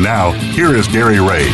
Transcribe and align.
Now, 0.00 0.30
here 0.30 0.74
is 0.74 0.88
Gary 0.88 1.20
Ray. 1.20 1.44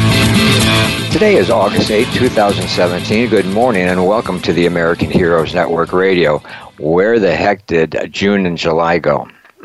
Today 1.11 1.35
is 1.35 1.51
August 1.51 1.91
8, 1.91 2.07
2017. 2.13 3.29
Good 3.29 3.47
morning 3.47 3.89
and 3.89 4.07
welcome 4.07 4.41
to 4.43 4.53
the 4.53 4.67
American 4.67 5.11
Heroes 5.11 5.53
Network 5.53 5.93
Radio. 5.93 6.39
Where 6.79 7.19
the 7.19 7.35
heck 7.35 7.67
did 7.67 8.09
June 8.13 8.47
and 8.47 8.57
July 8.57 9.01
go? 9.01 9.29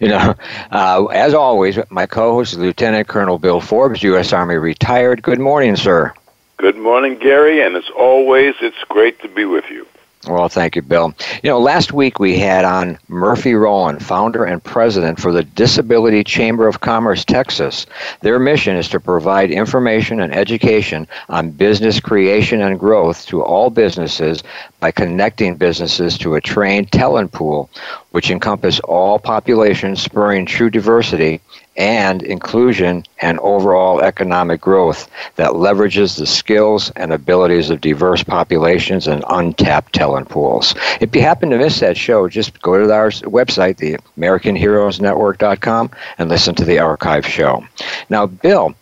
you 0.00 0.08
know, 0.08 0.34
uh, 0.72 1.04
as 1.12 1.32
always, 1.32 1.78
my 1.90 2.06
co-host 2.06 2.54
is 2.54 2.58
Lieutenant 2.58 3.06
Colonel 3.06 3.38
Bill 3.38 3.60
Forbes, 3.60 4.02
U.S. 4.02 4.32
Army 4.32 4.56
retired. 4.56 5.22
Good 5.22 5.38
morning, 5.38 5.76
sir. 5.76 6.12
Good 6.56 6.76
morning, 6.76 7.20
Gary, 7.20 7.64
and 7.64 7.76
as 7.76 7.88
always, 7.96 8.56
it's 8.62 8.82
great 8.88 9.20
to 9.22 9.28
be 9.28 9.44
with 9.44 9.70
you. 9.70 9.86
Well, 10.26 10.48
thank 10.48 10.74
you, 10.74 10.82
Bill. 10.82 11.14
You 11.42 11.50
know, 11.50 11.58
last 11.58 11.92
week 11.92 12.18
we 12.18 12.38
had 12.38 12.64
on 12.64 12.98
Murphy 13.08 13.54
Rowland, 13.54 14.02
founder 14.02 14.44
and 14.44 14.62
president 14.62 15.20
for 15.20 15.32
the 15.32 15.42
Disability 15.42 16.24
Chamber 16.24 16.66
of 16.66 16.80
Commerce, 16.80 17.24
Texas. 17.24 17.86
Their 18.22 18.38
mission 18.38 18.76
is 18.76 18.88
to 18.90 19.00
provide 19.00 19.50
information 19.50 20.20
and 20.20 20.34
education 20.34 21.06
on 21.28 21.50
business 21.50 22.00
creation 22.00 22.62
and 22.62 22.80
growth 22.80 23.26
to 23.26 23.42
all 23.42 23.68
businesses 23.68 24.42
by 24.80 24.90
connecting 24.90 25.56
businesses 25.56 26.16
to 26.18 26.34
a 26.34 26.40
trained 26.40 26.90
talent 26.90 27.32
pool, 27.32 27.68
which 28.14 28.30
encompass 28.30 28.78
all 28.84 29.18
populations, 29.18 30.00
spurring 30.00 30.46
true 30.46 30.70
diversity 30.70 31.40
and 31.76 32.22
inclusion 32.22 33.02
and 33.20 33.40
overall 33.40 34.00
economic 34.00 34.60
growth 34.60 35.10
that 35.34 35.50
leverages 35.50 36.16
the 36.16 36.24
skills 36.24 36.92
and 36.94 37.12
abilities 37.12 37.70
of 37.70 37.80
diverse 37.80 38.22
populations 38.22 39.08
and 39.08 39.24
untapped 39.30 39.92
talent 39.92 40.28
pools. 40.28 40.76
If 41.00 41.12
you 41.16 41.22
happen 41.22 41.50
to 41.50 41.58
miss 41.58 41.80
that 41.80 41.96
show, 41.96 42.28
just 42.28 42.62
go 42.62 42.78
to 42.78 42.94
our 42.94 43.10
website, 43.10 43.78
the 43.78 43.96
AmericanHeroesNetwork.com, 44.16 45.90
and 46.16 46.28
listen 46.28 46.54
to 46.54 46.64
the 46.64 46.78
archive 46.78 47.26
show. 47.26 47.66
Now, 48.10 48.26
Bill, 48.26 48.76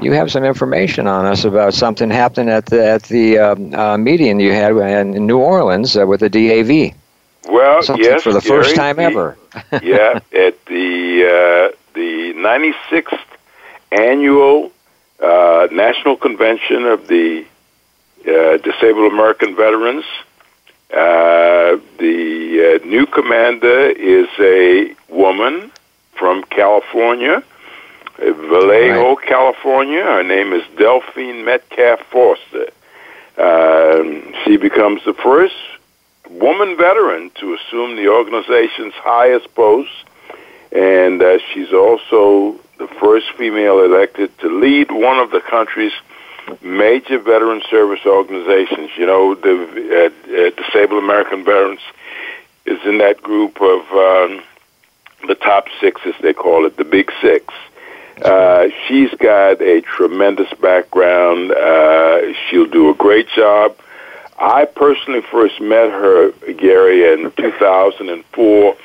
you 0.00 0.12
have 0.12 0.30
some 0.30 0.44
information 0.44 1.08
on 1.08 1.26
us 1.26 1.44
about 1.44 1.74
something 1.74 2.10
happening 2.10 2.48
at 2.48 2.66
the, 2.66 2.86
at 2.86 3.02
the 3.02 3.38
um, 3.38 3.74
uh, 3.74 3.98
meeting 3.98 4.38
you 4.38 4.52
had 4.52 4.70
in 4.70 5.26
New 5.26 5.38
Orleans 5.38 5.96
uh, 5.96 6.06
with 6.06 6.20
the 6.20 6.30
DAV. 6.30 6.94
Well, 7.46 7.82
something 7.82 8.04
yes, 8.04 8.22
for 8.22 8.32
the 8.32 8.40
Gary, 8.40 8.62
first 8.62 8.76
time 8.76 8.98
ever. 8.98 9.38
yeah, 9.82 10.20
at 10.32 10.64
the 10.66 11.72
uh, 11.72 11.76
the 11.94 12.34
96th 12.34 13.18
annual 13.92 14.70
uh, 15.20 15.68
National 15.72 16.16
Convention 16.16 16.84
of 16.84 17.08
the 17.08 17.44
uh, 18.26 18.56
Disabled 18.58 19.12
American 19.12 19.56
Veterans. 19.56 20.04
Uh, 20.90 21.76
the 21.98 22.80
uh, 22.82 22.86
new 22.86 23.06
commander 23.06 23.90
is 23.90 24.28
a 24.38 24.94
woman 25.08 25.70
from 26.14 26.42
California, 26.44 27.42
Vallejo, 28.18 29.14
right. 29.14 29.26
California. 29.26 30.02
Her 30.02 30.22
name 30.22 30.52
is 30.52 30.62
Delphine 30.76 31.44
Metcalf 31.44 32.00
Foster. 32.10 32.68
Um, 33.36 34.34
she 34.44 34.56
becomes 34.56 35.04
the 35.04 35.14
first 35.14 35.54
woman 36.30 36.76
veteran 36.76 37.30
to 37.40 37.54
assume 37.54 37.96
the 37.96 38.08
organization's 38.08 38.94
highest 38.94 39.54
post 39.54 39.90
and 40.72 41.22
uh, 41.22 41.38
she's 41.52 41.72
also 41.72 42.58
the 42.78 42.88
first 43.00 43.26
female 43.36 43.80
elected 43.80 44.36
to 44.38 44.48
lead 44.48 44.90
one 44.90 45.18
of 45.18 45.30
the 45.30 45.40
country's 45.40 45.92
major 46.62 47.18
veteran 47.18 47.62
service 47.70 48.00
organizations. 48.06 48.90
You 48.96 49.06
know, 49.06 49.34
the 49.34 49.52
uh, 49.90 50.32
uh, 50.32 50.50
Disabled 50.62 51.02
American 51.02 51.44
Veterans 51.44 51.80
is 52.66 52.78
in 52.84 52.98
that 52.98 53.22
group 53.22 53.60
of 53.60 53.80
um, 53.92 54.42
the 55.26 55.34
top 55.34 55.66
six, 55.80 56.00
as 56.04 56.14
they 56.20 56.32
call 56.32 56.66
it, 56.66 56.76
the 56.76 56.84
Big 56.84 57.10
Six. 57.20 57.52
Uh, 58.22 58.68
she's 58.86 59.10
got 59.14 59.60
a 59.62 59.80
tremendous 59.80 60.52
background. 60.60 61.52
Uh, 61.52 62.32
she'll 62.48 62.66
do 62.66 62.90
a 62.90 62.94
great 62.94 63.28
job. 63.28 63.76
I 64.38 64.64
personally 64.66 65.22
first 65.22 65.60
met 65.60 65.90
her, 65.90 66.30
Gary, 66.52 67.12
in 67.12 67.32
2004 67.32 68.76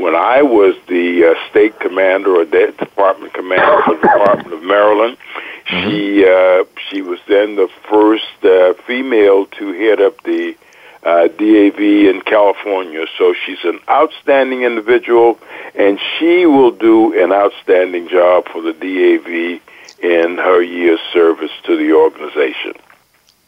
when 0.00 0.14
I 0.14 0.42
was 0.42 0.74
the 0.88 1.24
uh, 1.36 1.50
state 1.50 1.78
commander 1.78 2.36
or 2.36 2.44
the 2.44 2.74
department 2.78 3.34
commander 3.34 3.82
for 3.84 3.94
the 3.96 4.00
Department 4.00 4.52
of 4.54 4.62
Maryland, 4.62 5.18
mm-hmm. 5.66 5.90
she 5.90 6.24
uh, 6.24 6.64
she 6.88 7.02
was 7.02 7.18
then 7.28 7.56
the 7.56 7.68
first 7.88 8.44
uh, 8.44 8.74
female 8.86 9.46
to 9.46 9.72
head 9.72 10.00
up 10.00 10.22
the 10.22 10.56
uh, 11.02 11.28
DAV 11.28 11.80
in 11.80 12.22
California. 12.24 13.04
So 13.18 13.34
she's 13.44 13.62
an 13.64 13.80
outstanding 13.88 14.62
individual, 14.62 15.38
and 15.74 15.98
she 16.18 16.46
will 16.46 16.72
do 16.72 17.20
an 17.22 17.32
outstanding 17.32 18.08
job 18.08 18.46
for 18.48 18.62
the 18.62 18.72
DAV 18.72 19.60
in 20.02 20.38
her 20.38 20.62
year's 20.62 21.00
service 21.12 21.52
to 21.64 21.76
the 21.76 21.92
organization. 21.92 22.72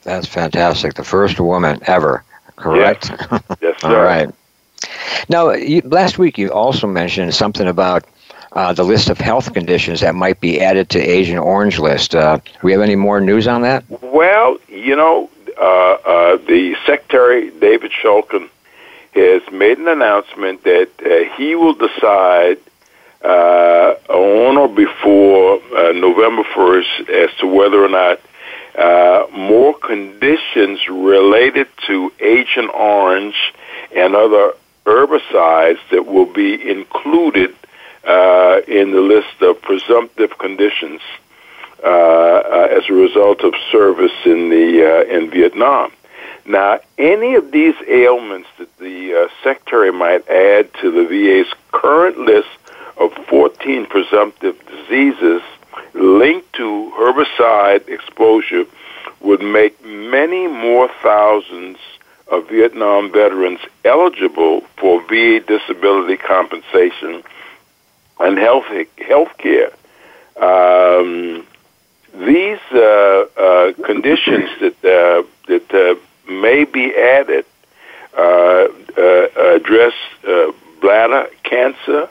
That's 0.03 0.27
fantastic. 0.27 0.95
The 0.95 1.05
first 1.05 1.39
woman 1.39 1.81
ever, 1.87 2.25
correct? 2.57 3.11
Yes, 3.11 3.43
yes 3.61 3.75
sir. 3.81 3.97
All 3.97 4.03
right. 4.03 4.31
Now, 5.29 5.53
you, 5.53 5.81
last 5.83 6.19
week 6.19 6.39
you 6.39 6.51
also 6.51 6.87
mentioned 6.87 7.35
something 7.35 7.69
about 7.69 8.05
uh, 8.53 8.73
the 8.73 8.85
list 8.85 9.09
of 9.09 9.19
health 9.19 9.53
conditions 9.55 10.01
that 10.01 10.15
might 10.15 10.41
be 10.41 10.61
added 10.61 10.91
to 10.91 11.01
Agent 11.01 11.39
Orange 11.39 11.79
list. 11.79 12.15
Uh, 12.15 12.37
do 12.37 12.53
we 12.63 12.73
have 12.73 12.81
any 12.81 12.97
more 12.97 13.21
news 13.21 13.47
on 13.47 13.63
that? 13.63 13.85
Well, 14.03 14.59
you 14.69 14.97
know, 14.97 15.31
uh, 15.59 15.63
uh 15.63 16.37
the 16.37 16.77
Secretary, 16.85 17.51
David 17.51 17.93
Shulkin, 17.93 18.49
has 19.15 19.43
made 19.53 19.79
an 19.79 19.89
announcement 19.89 20.65
that 20.65 20.91
uh, 21.05 21.35
he 21.37 21.55
will 21.55 21.75
decide 21.75 22.59
uh, 23.23 23.95
on 24.09 24.59
or 24.59 24.69
before 24.69 25.61
November 25.95 26.43
1st 26.43 27.09
as 27.09 27.31
to 27.39 27.47
whether 27.47 27.83
or 27.83 27.89
not 27.89 28.21
more 28.77 29.75
conditions 29.75 30.89
related 30.89 31.69
to 31.87 32.13
Agent 32.21 32.71
Orange 32.75 33.53
and 33.95 34.15
other 34.15 34.53
herbicides 34.85 35.79
that 35.91 36.07
will 36.07 36.33
be 36.33 36.71
included 36.71 37.55
uh, 38.05 38.61
in 38.67 38.91
the 38.91 39.01
list 39.01 39.41
of 39.41 39.61
presumptive 39.63 40.37
conditions 40.39 41.01
uh, 41.85 41.87
uh, 41.87 42.69
as 42.71 42.89
a 42.89 42.93
result 42.93 43.43
of 43.43 43.55
service 43.71 44.13
in 44.25 44.51
the 44.51 44.85
uh, 44.85 45.17
in 45.17 45.31
Vietnam. 45.31 45.93
Now, 46.45 46.81
any 46.99 47.35
of 47.37 47.53
these 47.53 47.75
ailments 47.89 48.49
that 48.59 48.77
the 48.79 49.15
uh, 49.15 49.29
secretary 49.45 49.93
might 49.93 50.29
add 50.29 50.73
to 50.75 50.91
the 50.91 51.05
VA's 51.07 51.53
current 51.71 52.19
list 52.19 52.49
of 52.99 53.13
14 53.27 53.87
presumptive 53.87 54.57
diseases 54.67 55.43
linked 55.95 56.53
to 56.55 56.93
herbicide 56.97 57.89
exposure 57.89 58.65
would 59.21 59.43
make 59.43 59.85
many 59.85 60.47
more 60.47 60.89
thousands 61.03 61.79
of 62.29 62.49
Vietnam 62.49 63.13
veterans 63.13 63.61
eligible 63.85 64.63
for 64.79 65.03
VA 65.03 65.41
disability 65.41 66.17
compensation 66.17 67.23
and 68.21 68.39
health 68.39 68.65
health 68.99 69.37
care. 69.39 69.71
Um, 70.41 71.47
these 72.15 72.61
uh, 72.73 73.25
uh, 73.37 73.73
conditions 73.85 74.49
that 74.61 74.85
uh, 74.85 75.23
that 75.49 75.75
uh, 75.75 76.31
may 76.31 76.65
be 76.65 76.95
added 76.95 77.45
uh, 78.17 78.69
uh, 78.97 79.55
address 79.57 79.95
bladder 80.81 81.29
cancer, 81.45 82.09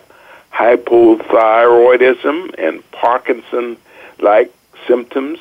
hypothyroidism 0.53 2.55
and 2.57 2.83
Parkinson 2.91 3.77
like 4.19 4.53
symptoms 4.87 5.39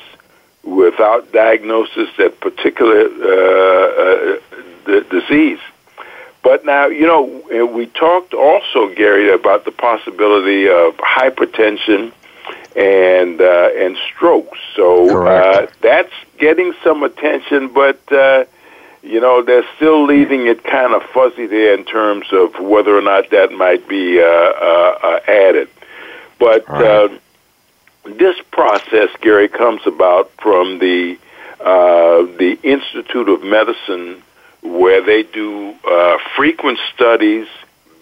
without 0.63 1.31
diagnosis 1.31 2.09
that 2.17 2.39
particular 2.39 3.05
uh, 3.05 4.37
uh, 4.87 4.99
disease. 5.09 5.59
But 6.43 6.65
now, 6.65 6.87
you 6.87 7.05
know, 7.05 7.65
we 7.65 7.85
talked 7.87 8.33
also, 8.33 8.93
Gary, 8.95 9.31
about 9.31 9.65
the 9.65 9.71
possibility 9.71 10.67
of 10.67 10.97
hypertension 10.97 12.11
and 12.75 13.41
uh, 13.41 13.69
and 13.75 13.97
strokes. 13.97 14.57
So 14.75 15.27
uh, 15.27 15.67
that's 15.81 16.13
getting 16.39 16.73
some 16.83 17.03
attention, 17.03 17.67
but 17.67 17.99
uh, 18.11 18.45
you 19.03 19.19
know 19.19 19.41
they're 19.41 19.67
still 19.75 20.05
leaving 20.05 20.47
it 20.47 20.63
kind 20.63 20.93
of 20.93 21.03
fuzzy 21.13 21.47
there 21.47 21.73
in 21.73 21.85
terms 21.85 22.27
of 22.31 22.59
whether 22.59 22.95
or 22.95 23.01
not 23.01 23.29
that 23.31 23.51
might 23.51 23.87
be 23.87 24.19
uh, 24.21 24.25
uh, 24.25 24.99
uh, 25.01 25.19
added. 25.27 25.69
But 26.39 26.67
right. 26.69 26.83
uh, 26.83 27.09
this 28.05 28.35
process, 28.51 29.09
Gary, 29.21 29.47
comes 29.47 29.81
about 29.85 30.31
from 30.41 30.79
the 30.79 31.17
uh, 31.59 32.23
the 32.37 32.57
Institute 32.63 33.29
of 33.29 33.43
Medicine, 33.43 34.21
where 34.63 35.01
they 35.01 35.23
do 35.23 35.75
uh, 35.87 36.17
frequent 36.35 36.79
studies 36.93 37.47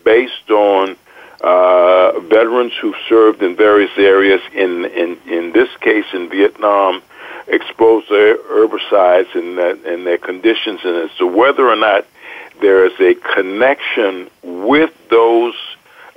based 0.05 0.49
on 0.49 0.95
uh, 1.41 2.19
veterans 2.21 2.73
who've 2.81 2.95
served 3.07 3.41
in 3.41 3.55
various 3.55 3.91
areas. 3.97 4.41
In 4.53 4.85
in 4.85 5.17
in 5.27 5.51
this 5.53 5.69
case, 5.81 6.05
in 6.13 6.29
Vietnam, 6.29 7.01
exposed 7.49 8.07
to 8.07 8.39
herbicides 8.49 9.33
and 9.35 9.59
and 9.85 10.05
their 10.05 10.17
conditions, 10.17 10.81
and 10.83 11.09
as 11.09 11.17
to 11.17 11.27
whether 11.27 11.67
or 11.67 11.75
not 11.75 12.05
there 12.61 12.85
is 12.85 12.99
a 12.99 13.15
connection 13.33 14.29
with 14.43 14.91
those 15.09 15.55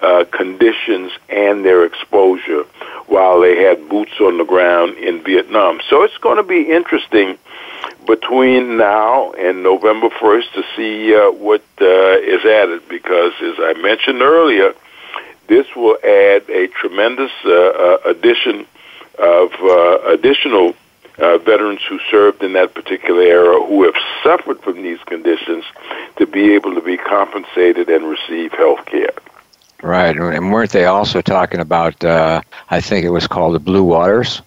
uh, 0.03 0.25
conditions 0.33 1.13
and 1.29 1.65
their 1.65 1.85
exposure 1.85 2.65
while 3.07 3.41
they 3.41 3.63
had 3.63 3.89
boots 3.89 4.13
on 4.21 4.39
the 4.39 4.45
ground 4.45 4.97
in 4.99 5.23
Vietnam. 5.23 5.81
So 5.89 6.03
it's 6.03 6.19
going 6.19 6.39
to 6.39 6.43
be 6.43 6.71
interesting 6.71 7.39
between 8.07 8.77
now 8.77 9.33
and 9.33 9.63
November 9.63 10.09
1st 10.09 10.53
to 10.55 10.65
see 10.77 11.15
uh, 11.15 11.31
what 11.31 11.63
uh, 11.81 11.85
is 11.85 12.45
added 12.45 12.89
because, 12.89 13.33
as 13.41 13.55
I 13.59 13.75
mentioned 13.81 14.23
earlier, 14.23 14.75
this 15.47 15.67
will 15.77 15.97
add 16.03 16.49
a 16.49 16.69
tremendous 16.69 17.33
uh, 17.45 17.51
uh 17.51 17.99
addition 18.07 18.67
of 19.19 19.53
uh, 19.61 19.99
additional 20.07 20.75
uh, 21.19 21.39
veterans 21.39 21.81
who 21.89 21.99
served 22.11 22.43
in 22.43 22.53
that 22.55 22.75
particular 22.75 23.23
era 23.23 23.65
who 23.67 23.85
have 23.85 23.95
suffered 24.23 24.61
from 24.61 24.83
these 24.83 24.99
conditions 25.05 25.65
to 26.17 26.27
be 26.27 26.55
able 26.55 26.75
to 26.75 26.81
be 26.81 26.97
compensated 26.97 27.89
and 27.89 28.05
receive 28.07 28.53
health 28.53 28.85
care. 28.87 29.13
Right, 29.83 30.17
and 30.17 30.53
weren't 30.53 30.71
they 30.71 30.85
also 30.85 31.21
talking 31.21 31.61
about? 31.61 32.05
Uh, 32.05 32.41
I 32.71 32.81
think 32.81 33.05
it 33.05 33.11
was 33.11 33.27
called 33.27 33.55
the 33.55 33.61
Blue 33.61 33.83
Waters. 33.83 34.41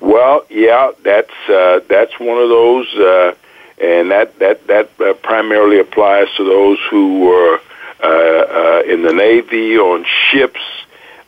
Well, 0.00 0.44
yeah, 0.50 0.92
that's 1.02 1.32
uh, 1.48 1.80
that's 1.88 2.18
one 2.20 2.42
of 2.42 2.48
those, 2.48 2.86
uh, 2.94 3.34
and 3.80 4.10
that 4.10 4.38
that 4.38 4.66
that 4.66 4.90
uh, 5.00 5.14
primarily 5.14 5.78
applies 5.78 6.28
to 6.36 6.44
those 6.44 6.78
who 6.90 7.20
were 7.20 7.60
uh, 8.02 8.06
uh, 8.06 8.82
in 8.86 9.02
the 9.02 9.12
Navy 9.12 9.78
on 9.78 10.04
ships. 10.30 10.60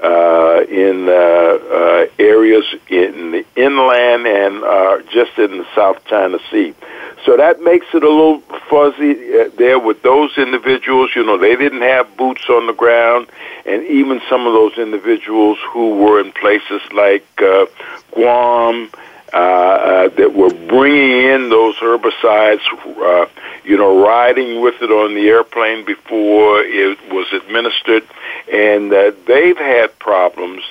Uh, 0.02 0.64
in 0.69 1.08
uh, 1.08 1.12
uh, 1.12 2.06
areas 2.19 2.64
in 2.88 3.31
the 3.31 3.46
inland 3.54 4.26
and 4.26 4.64
uh, 4.64 5.00
just 5.12 5.38
in 5.38 5.58
the 5.58 5.66
South 5.76 6.04
China 6.06 6.38
Sea. 6.50 6.75
So 7.25 7.37
that 7.37 7.62
makes 7.62 7.87
it 7.94 8.02
a 8.02 8.08
little 8.08 8.40
fuzzy 8.69 9.12
uh, 9.38 9.50
there 9.56 9.78
with 9.78 10.02
those 10.02 10.37
individuals. 10.37 11.10
You 11.14 11.25
know, 11.25 11.38
they 11.38 11.54
didn't 11.54 11.82
have 11.82 12.16
boots 12.16 12.49
on 12.49 12.66
the 12.66 12.72
ground, 12.72 13.28
and 13.64 13.84
even 13.87 14.20
some 14.28 14.44
of 14.44 14.54
those 14.54 14.76
individuals 14.76 15.58
who 15.70 15.94
were 15.94 16.19
in 16.19 16.32
places 16.32 16.82
like 16.93 17.26
uh, 17.40 17.66
Guam. 18.10 18.90
Uh, 19.34 19.37
uh, 19.37 20.08
that 20.11 20.34
were 20.34 20.52
bringing 20.69 21.23
in 21.23 21.49
those 21.49 21.75
herbicides, 21.76 22.61
uh, 22.99 23.26
you 23.64 23.79
know, 23.79 24.05
riding 24.06 24.61
with 24.61 24.75
it 24.82 24.90
on 24.90 25.14
the 25.14 25.26
airplane 25.26 25.87
before 25.87 26.61
it 26.61 26.99
was 27.11 27.32
administered, 27.32 28.06
and 28.52 28.93
uh, 28.93 29.11
they've 29.26 29.56
had 29.56 29.99
problems 29.99 30.62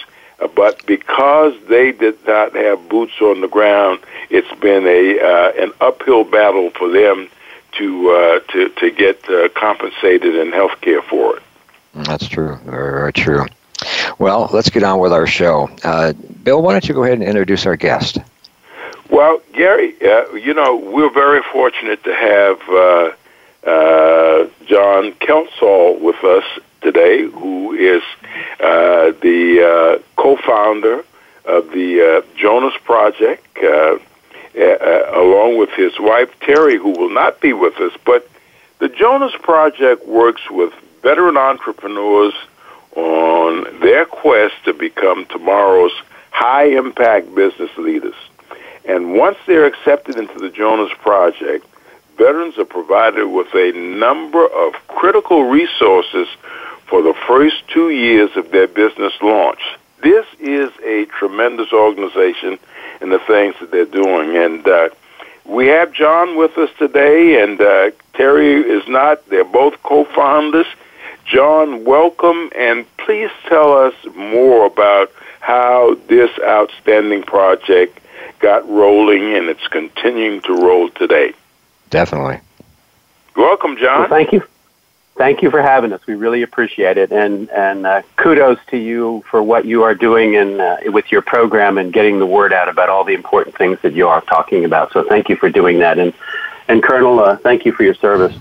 uh, 0.42 0.48
but 0.48 0.86
because 0.86 1.54
they 1.68 1.92
did 1.92 2.18
not 2.26 2.56
have 2.56 2.90
boots 2.90 3.14
on 3.22 3.42
the 3.42 3.48
ground, 3.48 4.00
it's 4.30 4.52
been 4.60 4.86
a 4.88 5.20
uh, 5.20 5.64
an 5.64 5.72
uphill 5.80 6.24
battle 6.24 6.72
for 6.72 6.90
them 6.90 7.30
to 7.74 8.10
uh, 8.10 8.40
to 8.52 8.70
to 8.70 8.92
get 8.92 9.30
uh, 9.30 9.50
compensated 9.50 10.36
in 10.36 10.52
health 10.52 10.82
care 10.82 11.02
for 11.04 11.38
it. 11.38 11.44
That's 11.94 12.28
true. 12.28 12.58
Very, 12.66 12.92
very 12.92 13.14
true. 13.14 13.46
Well, 14.18 14.50
let's 14.52 14.70
get 14.70 14.84
on 14.84 15.00
with 15.00 15.14
our 15.14 15.28
show. 15.28 15.70
Uh, 15.84 16.14
Bill, 16.44 16.62
why 16.62 16.74
don't 16.74 16.88
you 16.88 16.94
go 16.94 17.04
ahead 17.04 17.20
and 17.20 17.28
introduce 17.28 17.66
our 17.66 17.76
guest? 17.76 18.18
Well, 19.10 19.42
Gary, 19.54 19.96
uh, 20.02 20.34
you 20.34 20.54
know 20.54 20.76
we're 20.76 21.12
very 21.12 21.42
fortunate 21.52 22.04
to 22.04 22.14
have 22.14 22.60
uh, 22.70 23.70
uh, 23.70 24.50
John 24.66 25.14
Kelsall 25.14 26.00
with 26.00 26.24
us 26.24 26.44
today, 26.82 27.24
who 27.24 27.74
is 27.74 28.02
uh, 28.60 29.12
the 29.22 30.00
uh, 30.00 30.22
co-founder 30.22 31.04
of 31.46 31.72
the 31.72 32.24
uh, 32.24 32.38
Jonas 32.38 32.74
Project, 32.84 33.46
along 34.54 35.58
with 35.58 35.70
his 35.72 36.00
wife 36.00 36.30
Terry, 36.40 36.78
who 36.78 36.92
will 36.92 37.14
not 37.14 37.42
be 37.42 37.54
with 37.54 37.80
us. 37.80 37.92
But 38.06 38.30
the 38.80 38.90
Jonas 38.90 39.34
Project 39.42 40.08
works 40.08 40.42
with 40.50 40.74
veteran 41.02 41.38
entrepreneurs 41.38 42.34
on 42.96 43.80
their 43.80 44.06
quest 44.06 44.56
to 44.66 44.74
become 44.74 45.26
tomorrow's 45.26 45.94
high-impact 46.32 47.34
business 47.36 47.72
leaders. 47.78 48.16
And 48.86 49.14
once 49.14 49.38
they're 49.46 49.66
accepted 49.66 50.18
into 50.18 50.40
the 50.40 50.50
Jonas 50.50 50.92
Project, 51.00 51.66
veterans 52.18 52.58
are 52.58 52.66
provided 52.66 53.26
with 53.28 53.54
a 53.54 53.72
number 53.74 54.46
of 54.46 54.74
critical 54.88 55.46
resources 55.46 56.28
for 56.88 57.02
the 57.02 57.14
first 57.28 57.68
two 57.68 57.90
years 57.90 58.30
of 58.36 58.52
their 58.52 58.68
business 58.68 59.14
launch. 59.22 59.62
This 60.04 60.26
is 60.40 60.72
a 60.84 61.06
tremendous 61.06 61.72
organization 61.72 62.58
in 63.02 63.10
the 63.10 63.20
things 63.20 63.56
that 63.60 63.72
they're 63.72 63.86
doing. 63.86 64.36
And 64.36 64.68
uh, 64.68 64.90
we 65.46 65.68
have 65.68 65.94
John 65.94 66.38
with 66.38 66.58
us 66.58 66.70
today, 66.78 67.42
and 67.42 67.62
uh, 67.62 67.92
Terry 68.14 68.56
is 68.62 68.88
not. 68.88 69.28
They're 69.30 69.44
both 69.44 69.82
co 69.84 70.06
founders. 70.06 70.68
John, 71.26 71.86
welcome, 71.86 72.50
and 72.56 72.86
please 72.98 73.30
tell 73.48 73.74
us 73.78 73.94
more 74.16 74.66
about 74.66 75.12
how 75.40 75.96
this 76.08 76.30
outstanding 76.44 77.24
project 77.24 78.01
got 78.42 78.68
rolling 78.70 79.36
and 79.36 79.48
it's 79.48 79.68
continuing 79.68 80.42
to 80.42 80.54
roll 80.54 80.90
today. 80.90 81.34
Definitely. 81.90 82.40
Welcome, 83.36 83.78
John. 83.78 84.02
Well, 84.02 84.10
thank 84.10 84.34
you 84.34 84.44
thank 85.16 85.42
you 85.42 85.52
for 85.52 85.62
having 85.62 85.94
us. 85.94 86.02
We 86.08 86.16
really 86.16 86.42
appreciate 86.42 86.98
it, 86.98 87.12
and 87.12 87.50
and 87.52 87.86
uh, 87.86 88.02
kudos 88.16 88.58
to 88.72 88.78
you 88.78 89.24
for 89.30 89.42
what 89.44 89.66
you 89.66 89.84
are 89.84 89.96
doing 89.96 90.36
and 90.36 90.60
uh, 90.60 90.78
with 90.86 91.12
your 91.12 91.22
program 91.22 91.78
and 91.78 91.94
getting 91.94 92.20
the 92.20 92.26
word 92.26 92.54
out 92.54 92.70
about 92.70 92.90
all 92.90 93.04
the 93.04 93.14
important 93.14 93.56
things 93.58 93.78
that 93.84 93.94
you 93.94 94.08
are 94.08 94.22
talking 94.22 94.66
about. 94.66 94.92
So 94.94 95.04
thank 95.08 95.30
you 95.30 95.36
for 95.36 95.50
doing 95.50 95.80
that, 95.80 96.00
and 96.00 96.14
and 96.68 96.82
Colonel, 96.82 97.20
uh, 97.20 97.38
thank 97.38 97.66
you 97.66 97.72
for 97.72 97.84
your 97.84 97.96
service. 97.96 98.36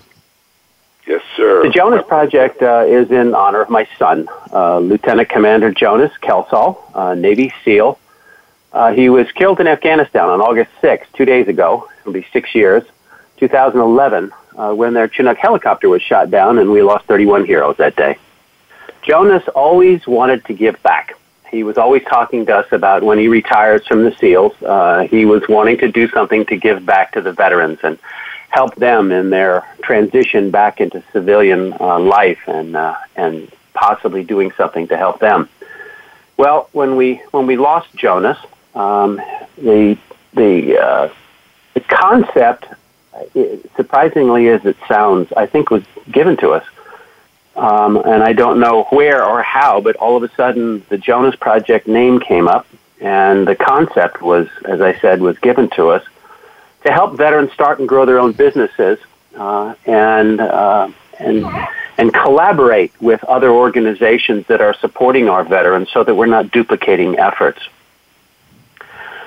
Yes, 1.07 1.23
sir. 1.37 1.65
The 1.65 1.71
Jonas 1.71 2.05
Project 2.07 2.63
uh, 2.63 2.85
is 2.87 3.11
in 3.11 3.35
honor 3.35 3.63
of 3.63 3.69
my 3.69 3.89
son, 3.99 4.29
uh, 4.53 4.79
Lieutenant 4.79 5.29
Commander 5.29 5.73
Jonas 5.73 6.13
Kelsall, 6.23 6.79
uh, 6.95 7.15
Navy 7.15 7.53
SEAL. 7.65 7.99
He 8.95 9.09
was 9.09 9.31
killed 9.33 9.61
in 9.61 9.67
Afghanistan 9.67 10.25
on 10.29 10.41
August 10.41 10.71
6, 10.81 11.07
two 11.15 11.25
days 11.25 11.49
ago. 11.49 11.89
It'll 12.01 12.13
be 12.13 12.27
six 12.33 12.55
years, 12.55 12.85
2011 13.39 14.33
uh, 14.57 14.75
when 14.75 14.95
their 14.95 15.09
Chinook 15.09 15.39
helicopter 15.39 15.89
was 15.89 16.03
shot 16.03 16.31
down, 16.31 16.59
and 16.59 16.71
we 16.71 16.83
lost 16.83 17.07
31 17.07 17.47
heroes 17.47 17.77
that 17.79 17.97
day. 17.97 18.19
Jonas 19.03 19.47
always 19.55 20.07
wanted 20.07 20.45
to 20.47 20.53
give 20.53 20.81
back. 20.83 21.17
He 21.51 21.65
was 21.65 21.79
always 21.79 22.05
talking 22.05 22.47
to 22.47 22.57
us 22.57 22.71
about 22.71 23.03
when 23.03 23.19
he 23.19 23.29
retires 23.29 23.87
from 23.87 24.05
the 24.05 24.15
SEALs, 24.17 24.53
uh, 24.63 25.07
he 25.11 25.25
was 25.25 25.43
wanting 25.49 25.79
to 25.79 25.91
do 25.91 26.09
something 26.11 26.45
to 26.47 26.57
give 26.57 26.85
back 26.87 27.13
to 27.13 27.21
the 27.21 27.33
veterans 27.33 27.81
and 27.83 27.99
help 28.51 28.75
them 28.77 29.11
in 29.11 29.31
their 29.31 29.65
transition 29.83 30.51
back 30.51 30.81
into 30.81 31.03
civilian 31.13 31.73
uh, 31.81 31.99
life 31.99 32.41
and 32.47 32.77
uh, 32.77 32.97
and 33.17 33.51
possibly 33.75 34.23
doing 34.23 34.53
something 34.53 34.89
to 34.89 34.97
help 34.97 35.19
them. 35.21 35.49
Well, 36.37 36.69
when 36.73 36.97
we 36.97 37.23
when 37.31 37.47
we 37.47 37.57
lost 37.57 37.95
Jonas, 37.95 38.39
um, 38.75 39.21
the 39.57 39.99
the 40.35 40.79
uh, 40.79 41.09
the 41.75 41.81
concept 41.81 42.67
surprisingly 43.77 44.49
as 44.49 44.65
it 44.65 44.77
sounds, 44.89 45.33
I 45.37 45.47
think 45.47 45.71
was 45.71 45.85
given 46.11 46.37
to 46.39 46.51
us. 46.51 46.65
Um, 47.57 47.97
and 47.97 48.23
I 48.23 48.33
don't 48.33 48.61
know 48.61 48.85
where 48.91 49.25
or 49.25 49.43
how, 49.43 49.81
but 49.81 49.97
all 49.97 50.17
of 50.17 50.23
a 50.23 50.35
sudden 50.35 50.85
the 50.89 50.97
Jonas 50.97 51.37
Project 51.37 51.87
name 51.89 52.21
came 52.21 52.49
up, 52.49 52.67
and 53.01 53.47
the 53.47 53.57
concept 53.57 54.23
was, 54.23 54.49
as 54.65 54.81
I 54.81 54.99
said, 55.01 55.21
was 55.21 55.37
given 55.39 55.69
to 55.71 55.89
us 55.89 56.05
to 56.85 56.93
help 56.93 57.17
veterans 57.17 57.53
start 57.53 57.79
and 57.79 57.89
grow 57.89 58.07
their 58.07 58.19
own 58.19 58.33
businesses, 58.33 58.99
uh, 59.37 59.75
and 59.85 60.41
uh, 60.41 60.91
and 61.19 61.45
and 61.99 62.15
collaborate 62.15 62.99
with 63.03 63.23
other 63.25 63.51
organizations 63.51 64.47
that 64.47 64.63
are 64.63 64.73
supporting 64.75 65.29
our 65.29 65.45
veterans 65.45 65.91
so 65.93 66.03
that 66.05 66.15
we're 66.15 66.27
not 66.27 66.51
duplicating 66.51 67.19
efforts. 67.19 67.61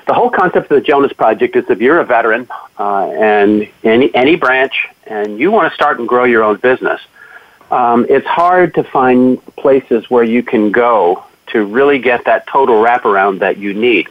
The 0.06 0.12
whole 0.12 0.30
concept 0.30 0.70
of 0.70 0.76
the 0.76 0.80
Jonas 0.82 1.12
Project 1.14 1.56
is 1.56 1.64
if 1.70 1.80
you're 1.80 1.98
a 1.98 2.04
veteran 2.04 2.46
uh, 2.78 3.10
and 3.10 3.68
any, 3.82 4.14
any 4.14 4.36
branch 4.36 4.88
and 5.06 5.38
you 5.38 5.50
want 5.50 5.70
to 5.70 5.74
start 5.74 5.98
and 5.98 6.06
grow 6.06 6.24
your 6.24 6.44
own 6.44 6.56
business, 6.56 7.00
um, 7.70 8.04
it's 8.08 8.26
hard 8.26 8.74
to 8.74 8.84
find 8.84 9.44
places 9.56 10.10
where 10.10 10.24
you 10.24 10.42
can 10.42 10.70
go 10.70 11.24
to 11.48 11.64
really 11.64 11.98
get 11.98 12.24
that 12.26 12.46
total 12.46 12.82
wraparound 12.82 13.38
that 13.38 13.56
you 13.56 13.72
need. 13.72 14.08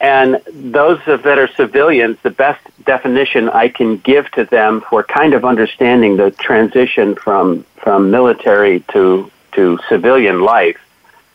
And 0.00 0.42
those 0.52 0.98
that 1.06 1.38
are 1.38 1.48
civilians, 1.54 2.18
the 2.24 2.30
best 2.30 2.60
definition 2.84 3.48
I 3.48 3.68
can 3.68 3.98
give 3.98 4.28
to 4.32 4.44
them 4.44 4.80
for 4.90 5.04
kind 5.04 5.34
of 5.34 5.44
understanding 5.44 6.16
the 6.16 6.32
transition 6.32 7.14
from, 7.14 7.64
from 7.76 8.10
military 8.10 8.80
to, 8.92 9.30
to 9.52 9.78
civilian 9.88 10.40
life, 10.40 10.80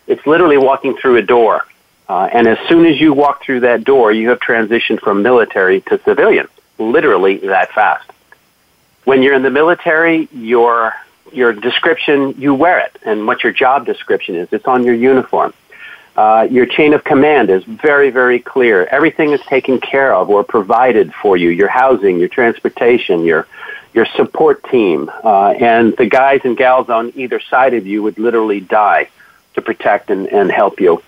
it's 0.08 0.26
literally 0.28 0.58
walking 0.58 0.98
through 0.98 1.16
a 1.16 1.22
door. 1.22 1.66
Uh, 2.10 2.30
and 2.32 2.48
as 2.48 2.58
soon 2.70 2.86
as 2.86 3.00
you 3.00 3.14
walk 3.14 3.44
through 3.44 3.62
that 3.62 3.84
door, 3.84 4.12
you 4.12 4.30
have 4.30 4.40
transitioned 4.40 5.00
from 5.02 5.22
military 5.22 5.82
to 5.82 6.00
civilian, 6.04 6.48
literally 6.78 7.38
that 7.38 7.72
fast. 7.74 8.10
When 9.04 9.22
you're 9.22 9.34
in 9.34 9.44
the 9.44 9.50
military, 9.50 10.28
your, 10.32 10.94
your 11.34 11.54
description, 11.54 12.36
you 12.38 12.54
wear 12.54 12.80
it, 12.80 12.98
and 13.06 13.28
what 13.28 13.44
your 13.44 13.52
job 13.52 13.86
description 13.86 14.36
is. 14.36 14.48
It's 14.52 14.66
on 14.66 14.84
your 14.84 14.96
uniform. 14.96 15.54
Uh, 16.16 16.48
your 16.50 16.66
chain 16.66 16.94
of 16.94 17.04
command 17.04 17.50
is 17.50 17.64
very, 17.64 18.10
very 18.10 18.40
clear. 18.40 18.86
Everything 18.86 19.34
is 19.34 19.42
taken 19.42 19.80
care 19.80 20.16
of 20.16 20.30
or 20.30 20.44
provided 20.44 21.14
for 21.14 21.38
you. 21.38 21.50
Your 21.50 21.68
housing, 21.68 22.18
your 22.18 22.28
transportation, 22.28 23.24
your 23.24 23.48
your 23.94 24.06
support 24.06 24.64
team, 24.66 25.10
uh, 25.24 25.50
and 25.60 25.96
the 25.98 26.06
guys 26.06 26.42
and 26.44 26.56
gals 26.56 26.90
on 26.90 27.12
either 27.16 27.40
side 27.40 27.74
of 27.74 27.88
you 27.88 28.04
would 28.04 28.20
literally 28.20 28.60
die 28.60 29.10
to 29.56 29.62
protect 29.62 30.12
and, 30.12 30.28
and 30.28 30.52
help 30.52 30.80
you. 30.80 31.02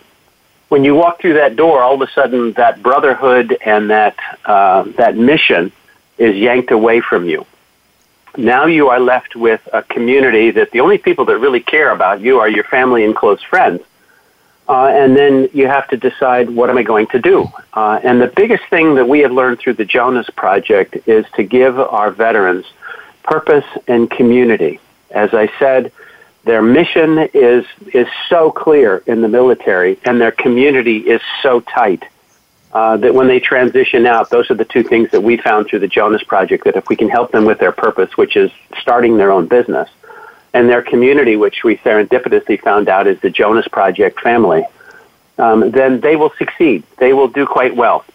When 0.69 0.83
you 0.83 0.95
walk 0.95 1.19
through 1.19 1.33
that 1.33 1.55
door, 1.55 1.81
all 1.81 1.95
of 1.95 2.01
a 2.01 2.11
sudden 2.11 2.53
that 2.53 2.81
brotherhood 2.81 3.57
and 3.65 3.89
that 3.89 4.15
uh, 4.45 4.83
that 4.97 5.17
mission 5.17 5.71
is 6.17 6.35
yanked 6.35 6.71
away 6.71 7.01
from 7.01 7.27
you. 7.27 7.45
Now 8.37 8.65
you 8.65 8.89
are 8.89 8.99
left 8.99 9.35
with 9.35 9.61
a 9.73 9.81
community 9.81 10.51
that 10.51 10.71
the 10.71 10.79
only 10.81 10.97
people 10.97 11.25
that 11.25 11.37
really 11.39 11.59
care 11.59 11.91
about 11.91 12.21
you 12.21 12.39
are 12.39 12.47
your 12.47 12.63
family 12.63 13.03
and 13.03 13.15
close 13.15 13.41
friends 13.41 13.81
uh, 14.69 14.85
and 14.85 15.17
then 15.17 15.49
you 15.51 15.65
have 15.67 15.87
to 15.87 15.97
decide 15.97 16.47
what 16.51 16.69
am 16.69 16.77
I 16.77 16.83
going 16.83 17.07
to 17.07 17.19
do. 17.19 17.49
Uh, 17.73 17.99
and 18.03 18.21
the 18.21 18.27
biggest 18.27 18.63
thing 18.69 18.95
that 18.95 19.09
we 19.09 19.21
have 19.21 19.31
learned 19.31 19.59
through 19.59 19.73
the 19.73 19.85
Jonas 19.85 20.29
Project 20.29 20.95
is 21.07 21.25
to 21.35 21.43
give 21.43 21.79
our 21.79 22.11
veterans 22.11 22.65
purpose 23.23 23.65
and 23.87 24.09
community. 24.09 24.79
As 25.09 25.33
I 25.33 25.51
said, 25.57 25.91
their 26.43 26.61
mission 26.61 27.29
is 27.33 27.65
is 27.93 28.07
so 28.29 28.51
clear 28.51 29.03
in 29.05 29.21
the 29.21 29.27
military, 29.27 29.99
and 30.05 30.19
their 30.19 30.31
community 30.31 30.97
is 30.97 31.21
so 31.43 31.59
tight. 31.59 32.03
Uh, 32.71 32.97
that 32.97 33.15
when 33.15 33.27
they 33.27 33.39
transition 33.39 34.05
out, 34.05 34.29
those 34.29 34.51
are 34.51 34.55
the 34.55 34.65
two 34.65 34.83
things 34.83 35.09
that 35.09 35.21
we 35.21 35.37
found 35.37 35.67
through 35.67 35.79
the 35.79 35.87
Jonas 35.87 36.21
Project. 36.23 36.65
That 36.65 36.75
if 36.75 36.87
we 36.87 36.95
can 36.95 37.09
help 37.09 37.31
them 37.31 37.45
with 37.45 37.59
their 37.59 37.71
purpose, 37.71 38.15
which 38.15 38.35
is 38.35 38.51
starting 38.79 39.17
their 39.17 39.31
own 39.31 39.47
business, 39.47 39.89
and 40.53 40.69
their 40.69 40.83
community, 40.83 41.35
which 41.35 41.63
we 41.63 41.77
serendipitously 41.77 42.61
found 42.61 42.87
out 42.87 43.07
is 43.07 43.19
the 43.21 43.29
Jonas 43.29 43.67
Project 43.67 44.21
family, 44.21 44.63
um, 45.39 45.71
then 45.71 45.99
they 45.99 46.15
will 46.15 46.31
succeed. 46.37 46.83
They 46.97 47.13
will 47.13 47.27
do 47.27 47.45
quite 47.45 47.75
well. 47.75 48.05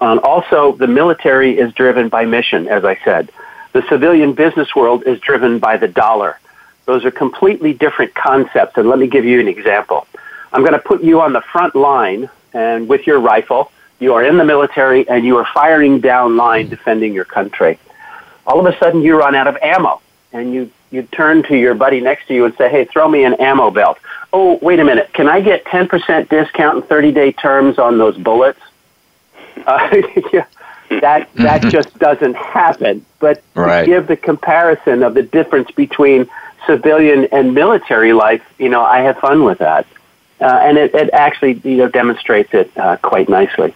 Um, 0.00 0.20
also, 0.22 0.72
the 0.72 0.86
military 0.86 1.58
is 1.58 1.72
driven 1.72 2.08
by 2.08 2.24
mission, 2.24 2.68
as 2.68 2.84
I 2.84 2.96
said. 3.04 3.30
The 3.72 3.82
civilian 3.88 4.32
business 4.32 4.74
world 4.74 5.04
is 5.06 5.20
driven 5.20 5.58
by 5.58 5.76
the 5.76 5.88
dollar. 5.88 6.38
Those 6.88 7.04
are 7.04 7.10
completely 7.10 7.74
different 7.74 8.14
concepts, 8.14 8.78
and 8.78 8.88
let 8.88 8.98
me 8.98 9.08
give 9.08 9.26
you 9.26 9.40
an 9.40 9.46
example. 9.46 10.06
I'm 10.54 10.62
going 10.62 10.72
to 10.72 10.78
put 10.78 11.02
you 11.02 11.20
on 11.20 11.34
the 11.34 11.42
front 11.42 11.76
line, 11.76 12.30
and 12.54 12.88
with 12.88 13.06
your 13.06 13.20
rifle, 13.20 13.70
you 14.00 14.14
are 14.14 14.24
in 14.24 14.38
the 14.38 14.44
military, 14.46 15.06
and 15.06 15.22
you 15.22 15.36
are 15.36 15.46
firing 15.52 16.00
down 16.00 16.38
line 16.38 16.70
defending 16.70 17.12
your 17.12 17.26
country. 17.26 17.78
All 18.46 18.58
of 18.58 18.64
a 18.64 18.78
sudden, 18.78 19.02
you 19.02 19.18
run 19.18 19.34
out 19.34 19.46
of 19.46 19.58
ammo, 19.60 20.00
and 20.32 20.54
you 20.54 20.70
you 20.90 21.02
turn 21.02 21.42
to 21.42 21.56
your 21.58 21.74
buddy 21.74 22.00
next 22.00 22.26
to 22.28 22.34
you 22.34 22.46
and 22.46 22.56
say, 22.56 22.70
hey, 22.70 22.86
throw 22.86 23.06
me 23.06 23.22
an 23.24 23.34
ammo 23.34 23.70
belt. 23.70 23.98
Oh, 24.32 24.58
wait 24.62 24.80
a 24.80 24.84
minute. 24.84 25.12
Can 25.12 25.28
I 25.28 25.42
get 25.42 25.66
10% 25.66 26.30
discount 26.30 26.76
and 26.76 26.84
30 26.86 27.12
day 27.12 27.32
terms 27.32 27.78
on 27.78 27.98
those 27.98 28.16
bullets? 28.16 28.60
Uh, 29.66 29.90
yeah, 30.32 30.46
that, 31.02 31.28
that 31.34 31.64
just 31.64 31.98
doesn't 31.98 32.36
happen. 32.36 33.04
But 33.18 33.42
right. 33.54 33.84
to 33.84 33.86
give 33.86 34.06
the 34.06 34.16
comparison 34.16 35.02
of 35.02 35.12
the 35.12 35.22
difference 35.22 35.70
between 35.72 36.26
civilian 36.66 37.28
and 37.32 37.54
military 37.54 38.12
life, 38.12 38.42
you 38.58 38.68
know, 38.68 38.82
I 38.82 39.00
have 39.00 39.18
fun 39.18 39.44
with 39.44 39.58
that. 39.58 39.86
Uh, 40.40 40.44
and 40.44 40.78
it, 40.78 40.94
it 40.94 41.10
actually, 41.12 41.54
you 41.64 41.78
know, 41.78 41.88
demonstrates 41.88 42.54
it 42.54 42.70
uh, 42.76 42.96
quite 42.98 43.28
nicely. 43.28 43.74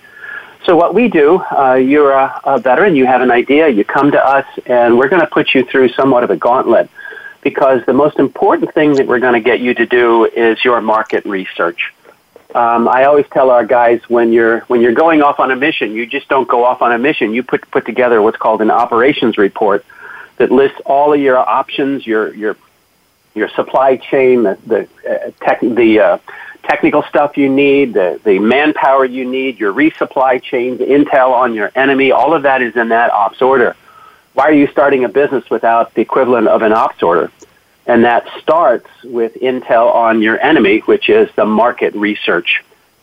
So 0.65 0.77
what 0.77 0.95
we 0.95 1.09
do, 1.09 1.39
uh, 1.39 1.75
you're 1.75 2.13
a, 2.13 2.41
a 2.45 2.59
veteran, 2.61 2.95
you 2.95 3.05
have 3.07 3.21
an 3.21 3.33
idea, 3.33 3.69
you 3.69 3.85
come 3.85 4.13
to 4.13 4.25
us, 4.25 4.47
and 4.67 4.97
we're 4.97 5.09
going 5.09 5.23
to 5.23 5.27
put 5.27 5.55
you 5.55 5.65
through 5.65 5.89
somewhat 5.91 6.23
of 6.23 6.31
a 6.31 6.37
gauntlet 6.37 6.89
because 7.43 7.85
the 7.87 7.93
most 7.93 8.19
important 8.21 8.73
thing 8.73 8.93
that 8.95 9.07
we're 9.09 9.19
going 9.19 9.35
to 9.35 9.41
get 9.41 9.59
you 9.59 9.75
to 9.75 9.87
do 9.87 10.25
is 10.25 10.65
your 10.65 10.81
market 10.81 11.25
research. 11.25 11.93
Um, 12.55 12.87
I 12.87 13.05
always 13.05 13.27
tell 13.33 13.51
our 13.51 13.65
guys 13.65 14.01
when 14.09 14.33
you're 14.33 14.61
when 14.61 14.83
you're 14.83 14.93
going 14.93 15.23
off 15.23 15.41
on 15.41 15.51
a 15.51 15.57
mission, 15.57 15.93
you 15.93 16.07
just 16.07 16.29
don't 16.29 16.47
go 16.47 16.65
off 16.65 16.83
on 16.83 16.93
a 16.93 16.99
mission. 16.99 17.33
You 17.33 17.43
put 17.43 17.69
put 17.71 17.87
together 17.87 18.21
what's 18.21 18.37
called 18.37 18.61
an 18.61 18.71
operations 18.71 19.39
report 19.39 19.85
that 20.37 20.53
lists 20.53 20.79
all 20.85 21.15
of 21.15 21.21
your 21.21 21.39
options, 21.39 22.07
your 22.07 22.33
your 22.35 22.57
your 23.35 23.49
supply 23.51 23.97
chain, 23.97 24.43
the 24.43 24.59
the 24.67 24.89
uh, 25.09 25.31
tech, 25.41 25.61
the 25.61 26.01
uh, 26.01 26.19
technical 26.63 27.03
stuff 27.05 27.37
you 27.37 27.49
need, 27.49 27.95
the 27.95 28.21
the 28.25 28.39
manpower 28.39 29.05
you 29.05 29.29
need, 29.29 29.59
your 29.59 29.73
resupply 29.73 30.43
chain, 30.43 30.79
the 30.79 30.85
intel 30.85 31.33
on 31.33 31.55
your 31.55 31.71
enemy. 31.75 32.13
All 32.13 32.35
of 32.35 32.43
that 32.43 32.63
is 32.63 32.77
in 32.77 32.89
that 32.89 33.11
ops 33.11 33.43
order 33.43 33.77
why 34.35 34.45
are 34.45 34.53
you 34.53 34.67
starting 34.69 35.05
a 35.05 35.09
business 35.09 35.49
without 35.51 35.95
the 35.95 36.01
equivalent 36.01 36.49
of 36.49 36.63
an 36.63 36.73
ops 36.73 37.03
order? 37.03 37.31
And 37.87 38.05
that 38.05 38.27
starts 38.41 38.89
with 39.05 39.35
intel 39.35 39.93
on 39.93 40.23
your 40.23 40.41
enemy, 40.41 40.79
which 40.81 41.09
is 41.09 41.29
the 41.35 41.45
market 41.45 41.95
research. 41.95 42.63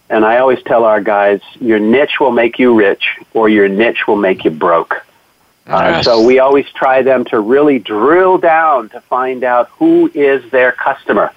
And 0.09 0.25
I 0.25 0.39
always 0.39 0.61
tell 0.63 0.85
our 0.85 1.01
guys, 1.01 1.41
your 1.59 1.79
niche 1.79 2.19
will 2.19 2.31
make 2.31 2.57
you 2.57 2.73
rich 2.73 3.17
or 3.33 3.49
your 3.49 3.67
niche 3.67 4.07
will 4.07 4.15
make 4.15 4.43
you 4.43 4.51
broke. 4.51 5.05
Uh, 5.69 6.01
so 6.01 6.25
we 6.25 6.39
always 6.39 6.65
try 6.71 7.01
them 7.01 7.23
to 7.25 7.39
really 7.39 7.79
drill 7.79 8.37
down 8.37 8.89
to 8.89 9.01
find 9.01 9.43
out 9.43 9.69
who 9.77 10.09
is 10.13 10.49
their 10.51 10.71
customer. 10.71 11.31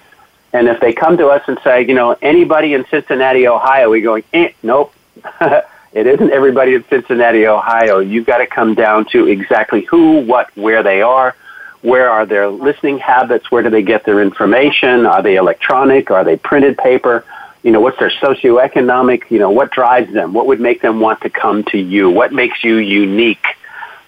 And 0.51 0.67
if 0.67 0.79
they 0.79 0.93
come 0.93 1.17
to 1.17 1.27
us 1.27 1.43
and 1.47 1.59
say, 1.63 1.85
you 1.85 1.93
know, 1.93 2.15
anybody 2.21 2.73
in 2.73 2.85
Cincinnati, 2.89 3.47
Ohio, 3.47 3.89
we 3.89 4.01
go, 4.01 4.21
eh, 4.33 4.49
nope. 4.61 4.93
It 5.93 6.07
isn't 6.07 6.31
everybody 6.31 6.73
in 6.73 6.83
Cincinnati, 6.89 7.45
Ohio. 7.45 7.99
You've 7.99 8.25
got 8.25 8.39
to 8.39 8.47
come 8.47 8.73
down 8.73 9.05
to 9.11 9.27
exactly 9.27 9.81
who, 9.81 10.21
what, 10.21 10.49
where 10.57 10.81
they 10.81 11.03
are. 11.03 11.35
Where 11.81 12.09
are 12.09 12.25
their 12.25 12.49
listening 12.49 12.97
habits? 12.97 13.51
Where 13.51 13.61
do 13.61 13.69
they 13.69 13.83
get 13.83 14.03
their 14.03 14.19
information? 14.21 15.05
Are 15.05 15.21
they 15.21 15.35
electronic? 15.35 16.09
Are 16.09 16.23
they 16.23 16.35
printed 16.35 16.77
paper? 16.77 17.23
You 17.61 17.71
know, 17.71 17.79
what's 17.79 17.99
their 17.99 18.09
socioeconomic? 18.09 19.29
You 19.29 19.37
know, 19.37 19.51
what 19.51 19.71
drives 19.71 20.11
them? 20.11 20.33
What 20.33 20.47
would 20.47 20.59
make 20.59 20.81
them 20.81 20.99
want 20.99 21.21
to 21.21 21.29
come 21.29 21.63
to 21.65 21.77
you? 21.77 22.09
What 22.09 22.33
makes 22.33 22.63
you 22.63 22.77
unique 22.77 23.45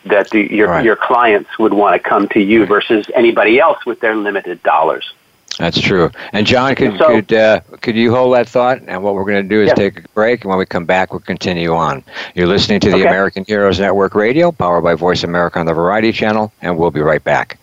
that 0.05 0.29
the, 0.29 0.53
your, 0.53 0.69
right. 0.69 0.85
your 0.85 0.95
clients 0.95 1.57
would 1.59 1.73
want 1.73 2.01
to 2.01 2.09
come 2.09 2.27
to 2.29 2.39
you 2.39 2.65
versus 2.65 3.05
anybody 3.13 3.59
else 3.59 3.85
with 3.85 3.99
their 3.99 4.15
limited 4.15 4.61
dollars? 4.63 5.13
That's 5.57 5.79
true. 5.79 6.11
And 6.33 6.45
John, 6.45 6.75
could 6.75 6.97
so, 6.97 7.07
could 7.07 7.33
uh, 7.33 7.61
could 7.81 7.95
you 7.95 8.13
hold 8.13 8.35
that 8.35 8.49
thought? 8.49 8.81
And 8.87 9.01
what 9.03 9.15
we're 9.15 9.23
going 9.23 9.41
to 9.43 9.47
do 9.47 9.61
is 9.61 9.71
take 9.73 9.99
a 9.99 10.07
break, 10.09 10.43
and 10.43 10.49
when 10.49 10.59
we 10.59 10.65
come 10.65 10.85
back, 10.85 11.11
we'll 11.11 11.21
continue 11.21 11.73
on. 11.73 12.03
You're 12.33 12.47
listening 12.47 12.81
to 12.81 12.89
the 12.89 12.97
okay. 12.97 13.07
American 13.07 13.45
Heroes 13.45 13.79
Network 13.79 14.15
Radio, 14.15 14.51
powered 14.51 14.83
by 14.83 14.95
Voice 14.95 15.23
America 15.23 15.59
on 15.59 15.65
the 15.65 15.73
Variety 15.73 16.11
Channel, 16.11 16.51
and 16.61 16.77
we'll 16.77 16.91
be 16.91 16.99
right 16.99 17.23
back. 17.23 17.57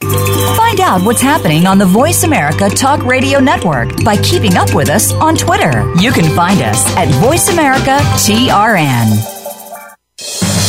Find 0.00 0.80
out 0.80 1.02
what's 1.02 1.20
happening 1.20 1.66
on 1.66 1.76
the 1.76 1.84
Voice 1.84 2.22
America 2.22 2.70
Talk 2.70 3.04
Radio 3.04 3.40
Network 3.40 4.04
by 4.04 4.16
keeping 4.16 4.56
up 4.56 4.74
with 4.74 4.88
us 4.88 5.12
on 5.12 5.36
Twitter. 5.36 5.92
You 5.96 6.12
can 6.12 6.34
find 6.34 6.60
us 6.62 6.86
at 6.96 7.08
Voice 7.20 7.48
America 7.48 7.98
TRN. 8.16 9.37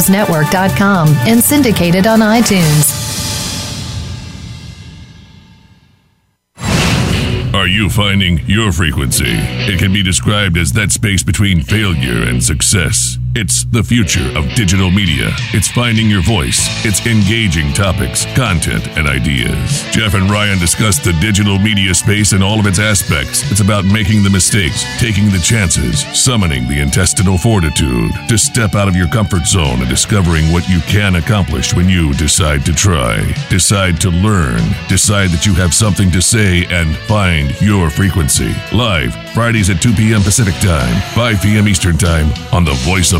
AmericanHeroesNetwork.com 0.00 1.08
and 1.26 1.42
syndicated 1.42 2.06
on 2.06 2.20
iTunes. 2.20 2.96
Are 7.54 7.66
you 7.66 7.90
finding 7.90 8.38
your 8.46 8.72
frequency? 8.72 9.24
It 9.26 9.78
can 9.78 9.92
be 9.92 10.02
described 10.02 10.56
as 10.56 10.72
that 10.72 10.92
space 10.92 11.22
between 11.22 11.62
failure 11.62 12.22
and 12.22 12.42
success. 12.42 13.19
It's 13.32 13.62
the 13.62 13.84
future 13.84 14.26
of 14.36 14.52
digital 14.56 14.90
media. 14.90 15.30
It's 15.54 15.68
finding 15.70 16.10
your 16.10 16.20
voice. 16.20 16.66
It's 16.84 17.06
engaging 17.06 17.72
topics, 17.72 18.26
content, 18.34 18.88
and 18.98 19.06
ideas. 19.06 19.84
Jeff 19.92 20.14
and 20.14 20.28
Ryan 20.28 20.58
discuss 20.58 20.98
the 20.98 21.12
digital 21.20 21.56
media 21.56 21.94
space 21.94 22.32
and 22.32 22.42
all 22.42 22.58
of 22.58 22.66
its 22.66 22.80
aspects. 22.80 23.48
It's 23.52 23.60
about 23.60 23.84
making 23.84 24.24
the 24.24 24.30
mistakes, 24.30 24.82
taking 24.98 25.30
the 25.30 25.38
chances, 25.38 26.02
summoning 26.12 26.66
the 26.66 26.80
intestinal 26.80 27.38
fortitude 27.38 28.10
to 28.28 28.36
step 28.36 28.74
out 28.74 28.88
of 28.88 28.96
your 28.96 29.06
comfort 29.06 29.46
zone 29.46 29.78
and 29.78 29.88
discovering 29.88 30.50
what 30.50 30.68
you 30.68 30.80
can 30.90 31.14
accomplish 31.14 31.72
when 31.72 31.88
you 31.88 32.12
decide 32.14 32.66
to 32.66 32.74
try, 32.74 33.22
decide 33.48 34.00
to 34.00 34.10
learn, 34.10 34.58
decide 34.88 35.30
that 35.30 35.46
you 35.46 35.54
have 35.54 35.72
something 35.72 36.10
to 36.10 36.20
say, 36.20 36.66
and 36.66 36.96
find 37.06 37.54
your 37.62 37.90
frequency. 37.90 38.52
Live, 38.72 39.14
Fridays 39.34 39.70
at 39.70 39.80
2 39.80 39.92
p.m. 39.92 40.22
Pacific 40.22 40.54
Time, 40.60 41.00
5 41.14 41.42
p.m. 41.42 41.68
Eastern 41.68 41.96
Time 41.96 42.26
on 42.52 42.64
the 42.64 42.74
Voice 42.82 43.12
of 43.12 43.19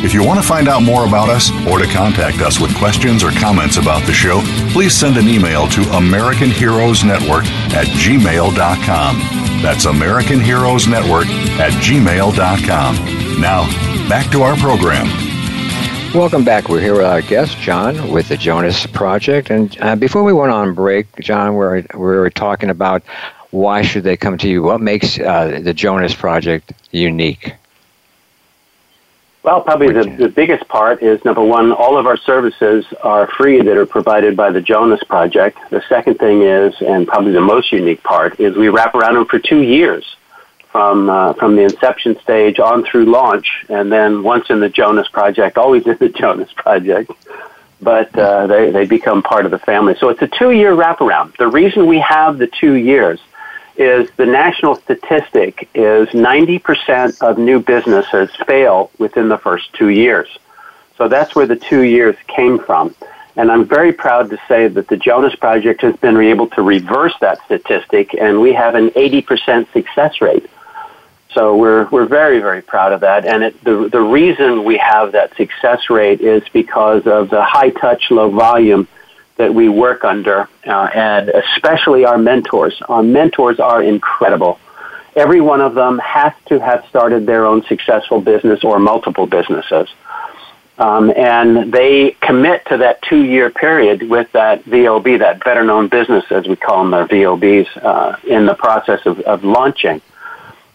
If 0.00 0.14
you 0.14 0.24
want 0.24 0.40
to 0.40 0.46
find 0.46 0.68
out 0.68 0.84
more 0.84 1.06
about 1.06 1.28
us 1.28 1.50
or 1.66 1.78
to 1.78 1.86
contact 1.86 2.40
us 2.40 2.60
with 2.60 2.72
questions 2.76 3.24
or 3.24 3.32
comments 3.32 3.78
about 3.78 4.06
the 4.06 4.12
show, 4.12 4.42
please 4.72 4.94
send 4.94 5.16
an 5.16 5.28
email 5.28 5.66
to 5.68 5.82
American 5.96 6.50
Heroes 6.50 7.02
Network 7.02 7.44
at 7.74 7.86
gmail.com. 7.86 9.18
That's 9.60 9.86
American 9.86 10.38
Heroes 10.38 10.86
Network 10.86 11.26
at 11.58 11.72
gmail.com. 11.82 13.40
Now, 13.40 14.08
back 14.08 14.30
to 14.30 14.42
our 14.42 14.56
program. 14.56 15.06
Welcome 16.14 16.44
back. 16.44 16.68
We're 16.68 16.80
here 16.80 16.94
with 16.94 17.04
our 17.04 17.20
guest, 17.20 17.58
John, 17.58 18.12
with 18.12 18.28
the 18.28 18.36
Jonas 18.36 18.86
Project. 18.86 19.50
And 19.50 19.76
uh, 19.80 19.96
before 19.96 20.22
we 20.22 20.32
went 20.32 20.52
on 20.52 20.74
break, 20.74 21.08
John, 21.20 21.54
we 21.54 21.58
were, 21.58 21.84
we 21.94 21.98
were 21.98 22.30
talking 22.30 22.70
about 22.70 23.02
why 23.50 23.82
should 23.82 24.04
they 24.04 24.16
come 24.16 24.38
to 24.38 24.48
you? 24.48 24.62
What 24.62 24.80
makes 24.80 25.18
uh, 25.18 25.58
the 25.60 25.74
Jonas 25.74 26.14
Project 26.14 26.72
unique? 26.92 27.54
Well, 29.48 29.62
probably 29.62 29.94
the, 29.94 30.04
the 30.04 30.28
biggest 30.28 30.68
part 30.68 31.02
is 31.02 31.24
number 31.24 31.42
one, 31.42 31.72
all 31.72 31.96
of 31.96 32.06
our 32.06 32.18
services 32.18 32.84
are 33.02 33.26
free 33.26 33.62
that 33.62 33.78
are 33.78 33.86
provided 33.86 34.36
by 34.36 34.50
the 34.50 34.60
Jonas 34.60 35.02
Project. 35.04 35.58
The 35.70 35.82
second 35.88 36.18
thing 36.18 36.42
is, 36.42 36.74
and 36.82 37.08
probably 37.08 37.32
the 37.32 37.40
most 37.40 37.72
unique 37.72 38.02
part, 38.02 38.38
is 38.38 38.54
we 38.56 38.68
wrap 38.68 38.94
around 38.94 39.14
them 39.14 39.24
for 39.24 39.38
two 39.38 39.62
years 39.62 40.04
from 40.70 41.08
uh, 41.08 41.32
from 41.32 41.56
the 41.56 41.62
inception 41.62 42.20
stage 42.20 42.58
on 42.58 42.84
through 42.84 43.06
launch, 43.06 43.64
and 43.70 43.90
then 43.90 44.22
once 44.22 44.50
in 44.50 44.60
the 44.60 44.68
Jonas 44.68 45.08
Project, 45.08 45.56
always 45.56 45.86
in 45.86 45.96
the 45.96 46.10
Jonas 46.20 46.52
Project. 46.52 47.10
But 47.80 48.14
uh, 48.18 48.48
they 48.48 48.70
they 48.70 48.84
become 48.84 49.22
part 49.22 49.46
of 49.46 49.50
the 49.50 49.60
family. 49.60 49.96
So 49.98 50.10
it's 50.10 50.20
a 50.20 50.28
two 50.28 50.50
year 50.50 50.76
wraparound. 50.76 51.38
The 51.38 51.48
reason 51.48 51.86
we 51.86 52.00
have 52.00 52.36
the 52.36 52.48
two 52.48 52.74
years 52.74 53.18
is 53.78 54.10
the 54.16 54.26
national 54.26 54.74
statistic 54.74 55.68
is 55.72 56.08
90% 56.08 57.22
of 57.22 57.38
new 57.38 57.60
businesses 57.60 58.28
fail 58.44 58.90
within 58.98 59.28
the 59.28 59.38
first 59.38 59.72
two 59.74 59.88
years. 59.88 60.28
So 60.96 61.08
that's 61.08 61.34
where 61.36 61.46
the 61.46 61.56
two 61.56 61.82
years 61.82 62.16
came 62.26 62.58
from. 62.58 62.94
And 63.36 63.52
I'm 63.52 63.64
very 63.64 63.92
proud 63.92 64.30
to 64.30 64.38
say 64.48 64.66
that 64.66 64.88
the 64.88 64.96
Jonas 64.96 65.36
Project 65.36 65.82
has 65.82 65.94
been 65.96 66.16
able 66.16 66.48
to 66.48 66.62
reverse 66.62 67.14
that 67.20 67.38
statistic, 67.44 68.12
and 68.14 68.40
we 68.40 68.52
have 68.52 68.74
an 68.74 68.90
80% 68.90 69.72
success 69.72 70.20
rate. 70.20 70.50
So 71.30 71.56
we're, 71.56 71.88
we're 71.90 72.06
very, 72.06 72.40
very 72.40 72.62
proud 72.62 72.92
of 72.92 73.00
that. 73.02 73.24
And 73.26 73.44
it, 73.44 73.62
the, 73.62 73.88
the 73.92 74.00
reason 74.00 74.64
we 74.64 74.76
have 74.78 75.12
that 75.12 75.36
success 75.36 75.88
rate 75.88 76.20
is 76.20 76.42
because 76.52 77.06
of 77.06 77.30
the 77.30 77.44
high 77.44 77.70
touch, 77.70 78.10
low 78.10 78.28
volume 78.30 78.88
that 79.38 79.54
we 79.54 79.68
work 79.68 80.04
under, 80.04 80.48
uh, 80.66 80.88
and 80.94 81.30
especially 81.30 82.04
our 82.04 82.18
mentors. 82.18 82.80
Our 82.88 83.02
mentors 83.02 83.58
are 83.58 83.82
incredible. 83.82 84.58
Every 85.16 85.40
one 85.40 85.60
of 85.60 85.74
them 85.74 85.98
has 86.00 86.32
to 86.46 86.60
have 86.60 86.84
started 86.88 87.24
their 87.24 87.46
own 87.46 87.64
successful 87.64 88.20
business 88.20 88.62
or 88.62 88.78
multiple 88.78 89.26
businesses. 89.26 89.88
Um, 90.78 91.10
and 91.16 91.72
they 91.72 92.16
commit 92.20 92.64
to 92.66 92.76
that 92.78 93.02
two 93.02 93.24
year 93.24 93.50
period 93.50 94.08
with 94.08 94.30
that 94.32 94.64
VOB, 94.64 95.18
that 95.18 95.42
veteran-owned 95.42 95.90
business, 95.90 96.24
as 96.30 96.46
we 96.46 96.54
call 96.54 96.82
them, 96.82 96.90
their 96.92 97.08
VOBs, 97.08 97.66
uh, 97.82 98.16
in 98.24 98.46
the 98.46 98.54
process 98.54 99.00
of, 99.04 99.18
of 99.20 99.42
launching. 99.42 100.00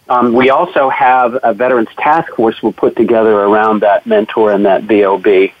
Um, 0.08 0.34
we 0.34 0.50
also 0.50 0.90
have 0.90 1.38
a 1.42 1.54
veterans 1.54 1.88
task 1.96 2.34
force 2.34 2.62
we'll 2.62 2.74
put 2.74 2.96
together 2.96 3.32
around 3.32 3.80
that 3.80 4.06
mentor 4.06 4.52
and 4.52 4.66
that 4.66 4.82
VOB 4.82 5.54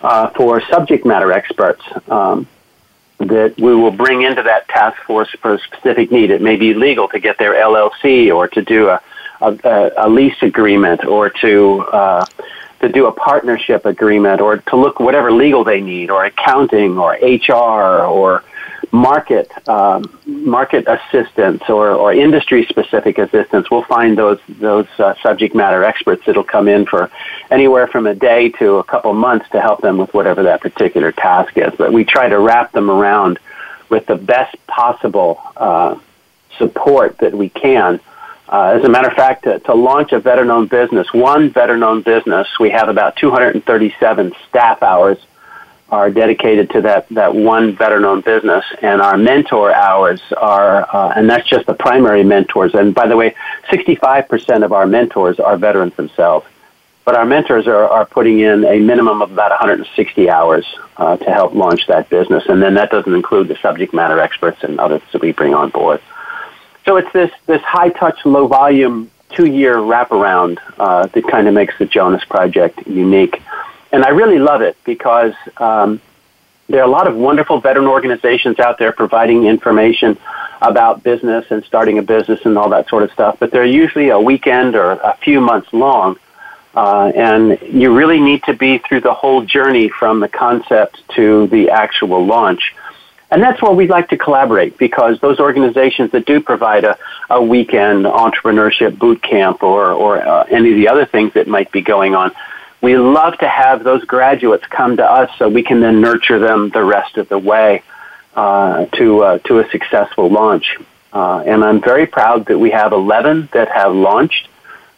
uh, 0.00 0.30
for 0.30 0.60
subject 0.62 1.04
matter 1.04 1.32
experts 1.32 1.82
um, 2.08 2.46
that 3.18 3.54
we 3.58 3.74
will 3.74 3.90
bring 3.90 4.22
into 4.22 4.42
that 4.42 4.68
task 4.68 5.00
force 5.02 5.28
for 5.42 5.54
a 5.54 5.58
specific 5.58 6.10
need. 6.10 6.30
It 6.30 6.40
may 6.40 6.56
be 6.56 6.74
legal 6.74 7.08
to 7.08 7.20
get 7.20 7.38
their 7.38 7.54
LLC 7.54 8.34
or 8.34 8.48
to 8.48 8.62
do 8.62 8.88
a, 8.88 9.00
a, 9.40 9.90
a 9.98 10.08
lease 10.08 10.42
agreement 10.42 11.04
or 11.04 11.30
to 11.30 11.80
uh, 11.92 12.26
to 12.80 12.88
do 12.88 13.06
a 13.06 13.12
partnership 13.12 13.84
agreement 13.84 14.40
or 14.40 14.56
to 14.56 14.76
look 14.76 15.00
whatever 15.00 15.30
legal 15.30 15.64
they 15.64 15.82
need 15.82 16.10
or 16.10 16.24
accounting 16.24 16.98
or 16.98 17.12
HR 17.12 18.06
or 18.06 18.42
market 18.92 19.50
um, 19.68 20.18
market 20.26 20.86
assistance 20.88 21.62
or, 21.68 21.90
or 21.90 22.12
industry 22.12 22.66
specific 22.66 23.18
assistance. 23.18 23.70
We'll 23.70 23.84
find 23.84 24.16
those 24.16 24.40
those 24.48 24.88
uh, 24.98 25.14
subject 25.22 25.54
matter 25.54 25.84
experts 25.84 26.22
that'll 26.26 26.44
come 26.44 26.68
in 26.68 26.86
for 26.86 27.10
anywhere 27.50 27.86
from 27.86 28.06
a 28.06 28.14
day 28.14 28.50
to 28.50 28.76
a 28.76 28.84
couple 28.84 29.12
months 29.12 29.48
to 29.50 29.60
help 29.60 29.80
them 29.80 29.98
with 29.98 30.12
whatever 30.14 30.44
that 30.44 30.60
particular 30.60 31.12
task 31.12 31.56
is. 31.56 31.72
But 31.76 31.92
we 31.92 32.04
try 32.04 32.28
to 32.28 32.38
wrap 32.38 32.72
them 32.72 32.90
around 32.90 33.38
with 33.88 34.06
the 34.06 34.16
best 34.16 34.54
possible 34.66 35.42
uh, 35.56 35.98
support 36.58 37.18
that 37.18 37.34
we 37.34 37.48
can. 37.48 38.00
Uh, 38.48 38.76
as 38.76 38.84
a 38.84 38.88
matter 38.88 39.08
of 39.08 39.14
fact, 39.14 39.44
to, 39.44 39.60
to 39.60 39.74
launch 39.74 40.10
a 40.10 40.18
veteran-owned 40.18 40.68
business, 40.68 41.12
one 41.12 41.50
veteran-owned 41.50 42.04
business, 42.04 42.48
we 42.58 42.70
have 42.70 42.88
about 42.88 43.14
237 43.16 44.32
staff 44.48 44.82
hours 44.82 45.18
are 45.90 46.10
dedicated 46.10 46.70
to 46.70 46.80
that, 46.82 47.08
that 47.10 47.34
one 47.34 47.74
veteran-owned 47.74 48.24
business, 48.24 48.64
and 48.80 49.00
our 49.00 49.16
mentor 49.16 49.74
hours 49.74 50.20
are, 50.36 50.88
uh, 50.94 51.12
and 51.16 51.28
that's 51.28 51.48
just 51.48 51.66
the 51.66 51.74
primary 51.74 52.22
mentors. 52.22 52.74
And 52.74 52.94
by 52.94 53.08
the 53.08 53.16
way, 53.16 53.34
65% 53.70 54.64
of 54.64 54.72
our 54.72 54.86
mentors 54.86 55.40
are 55.40 55.56
veterans 55.56 55.94
themselves. 55.96 56.46
But 57.04 57.16
our 57.16 57.24
mentors 57.24 57.66
are, 57.66 57.88
are 57.88 58.06
putting 58.06 58.40
in 58.40 58.64
a 58.64 58.78
minimum 58.78 59.20
of 59.22 59.32
about 59.32 59.50
160 59.50 60.30
hours 60.30 60.66
uh, 60.96 61.16
to 61.16 61.30
help 61.30 61.54
launch 61.54 61.86
that 61.88 62.08
business, 62.08 62.44
and 62.48 62.62
then 62.62 62.74
that 62.74 62.90
doesn't 62.90 63.14
include 63.14 63.48
the 63.48 63.56
subject 63.56 63.92
matter 63.92 64.20
experts 64.20 64.62
and 64.62 64.78
others 64.78 65.02
that 65.12 65.20
we 65.20 65.32
bring 65.32 65.54
on 65.54 65.70
board. 65.70 66.00
So 66.84 66.96
it's 66.96 67.12
this, 67.12 67.30
this 67.46 67.62
high-touch, 67.62 68.24
low-volume, 68.24 69.10
two-year 69.30 69.76
wraparound 69.76 70.58
uh, 70.78 71.06
that 71.06 71.26
kind 71.28 71.48
of 71.48 71.54
makes 71.54 71.76
the 71.78 71.86
Jonas 71.86 72.24
Project 72.24 72.86
unique 72.86 73.42
and 73.92 74.04
I 74.04 74.10
really 74.10 74.38
love 74.38 74.62
it 74.62 74.76
because 74.84 75.34
um, 75.56 76.00
there 76.68 76.80
are 76.80 76.88
a 76.88 76.90
lot 76.90 77.06
of 77.06 77.16
wonderful 77.16 77.60
veteran 77.60 77.86
organizations 77.86 78.58
out 78.58 78.78
there 78.78 78.92
providing 78.92 79.44
information 79.46 80.16
about 80.62 81.02
business 81.02 81.46
and 81.50 81.64
starting 81.64 81.98
a 81.98 82.02
business 82.02 82.40
and 82.44 82.56
all 82.56 82.68
that 82.70 82.88
sort 82.88 83.02
of 83.02 83.10
stuff, 83.12 83.36
but 83.40 83.50
they're 83.50 83.64
usually 83.64 84.10
a 84.10 84.20
weekend 84.20 84.76
or 84.76 84.92
a 84.92 85.16
few 85.22 85.40
months 85.40 85.72
long. 85.72 86.16
Uh, 86.74 87.10
and 87.16 87.58
you 87.62 87.92
really 87.96 88.20
need 88.20 88.44
to 88.44 88.54
be 88.54 88.78
through 88.78 89.00
the 89.00 89.12
whole 89.12 89.44
journey 89.44 89.88
from 89.88 90.20
the 90.20 90.28
concept 90.28 91.02
to 91.16 91.48
the 91.48 91.70
actual 91.70 92.24
launch. 92.24 92.74
And 93.32 93.42
that's 93.42 93.60
where 93.62 93.72
we'd 93.72 93.90
like 93.90 94.08
to 94.10 94.16
collaborate 94.16 94.76
because 94.78 95.18
those 95.20 95.40
organizations 95.40 96.12
that 96.12 96.26
do 96.26 96.40
provide 96.40 96.84
a, 96.84 96.96
a 97.28 97.42
weekend 97.42 98.04
entrepreneurship 98.04 98.98
boot 98.98 99.22
camp 99.22 99.62
or, 99.62 99.90
or 99.90 100.18
uh, 100.18 100.44
any 100.44 100.70
of 100.70 100.76
the 100.76 100.88
other 100.88 101.06
things 101.06 101.32
that 101.34 101.48
might 101.48 101.72
be 101.72 101.80
going 101.80 102.14
on, 102.14 102.32
we 102.80 102.96
love 102.96 103.36
to 103.38 103.48
have 103.48 103.84
those 103.84 104.04
graduates 104.04 104.64
come 104.66 104.96
to 104.96 105.04
us 105.04 105.30
so 105.38 105.48
we 105.48 105.62
can 105.62 105.80
then 105.80 106.00
nurture 106.00 106.38
them 106.38 106.70
the 106.70 106.82
rest 106.82 107.16
of 107.16 107.28
the 107.28 107.38
way 107.38 107.82
uh, 108.34 108.86
to, 108.86 109.22
uh, 109.22 109.38
to 109.38 109.58
a 109.58 109.68
successful 109.70 110.28
launch. 110.28 110.78
Uh, 111.12 111.42
and 111.44 111.64
I'm 111.64 111.80
very 111.80 112.06
proud 112.06 112.46
that 112.46 112.58
we 112.58 112.70
have 112.70 112.92
11 112.92 113.50
that 113.52 113.68
have 113.68 113.94
launched. 113.94 114.48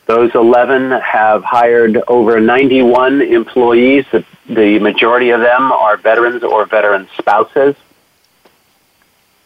Those 0.07 0.35
11 0.35 0.91
have 1.01 1.43
hired 1.43 1.97
over 2.07 2.41
91 2.41 3.23
employees. 3.23 4.05
The, 4.13 4.25
the 4.47 4.79
majority 4.79 5.31
of 5.31 5.41
them 5.41 5.73
are 5.73 5.97
veterans 5.97 6.43
or 6.43 6.67
veteran 6.67 7.09
spouses. 7.19 7.77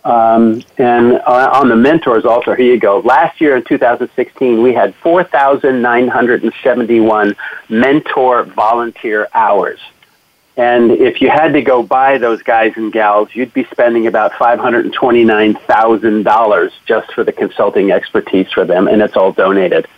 Um, 0.06 0.62
and 0.78 1.20
on 1.22 1.68
the 1.68 1.74
mentors 1.74 2.24
also, 2.24 2.54
here 2.54 2.72
you 2.72 2.78
go. 2.78 3.00
Last 3.00 3.40
year 3.40 3.56
in 3.56 3.64
2016, 3.64 4.62
we 4.62 4.72
had 4.72 4.94
4,971 4.96 7.36
mentor 7.68 8.44
volunteer 8.44 9.26
hours. 9.34 9.80
And 10.56 10.92
if 10.92 11.20
you 11.20 11.28
had 11.28 11.54
to 11.54 11.60
go 11.60 11.82
buy 11.82 12.18
those 12.18 12.40
guys 12.44 12.74
and 12.76 12.92
gals, 12.92 13.34
you'd 13.34 13.52
be 13.52 13.64
spending 13.64 14.06
about 14.06 14.30
$529,000 14.34 16.72
just 16.86 17.12
for 17.12 17.24
the 17.24 17.32
consulting 17.32 17.90
expertise 17.90 18.52
for 18.52 18.64
them, 18.64 18.86
and 18.86 19.02
it's 19.02 19.16
all 19.16 19.32
donated. 19.32 19.88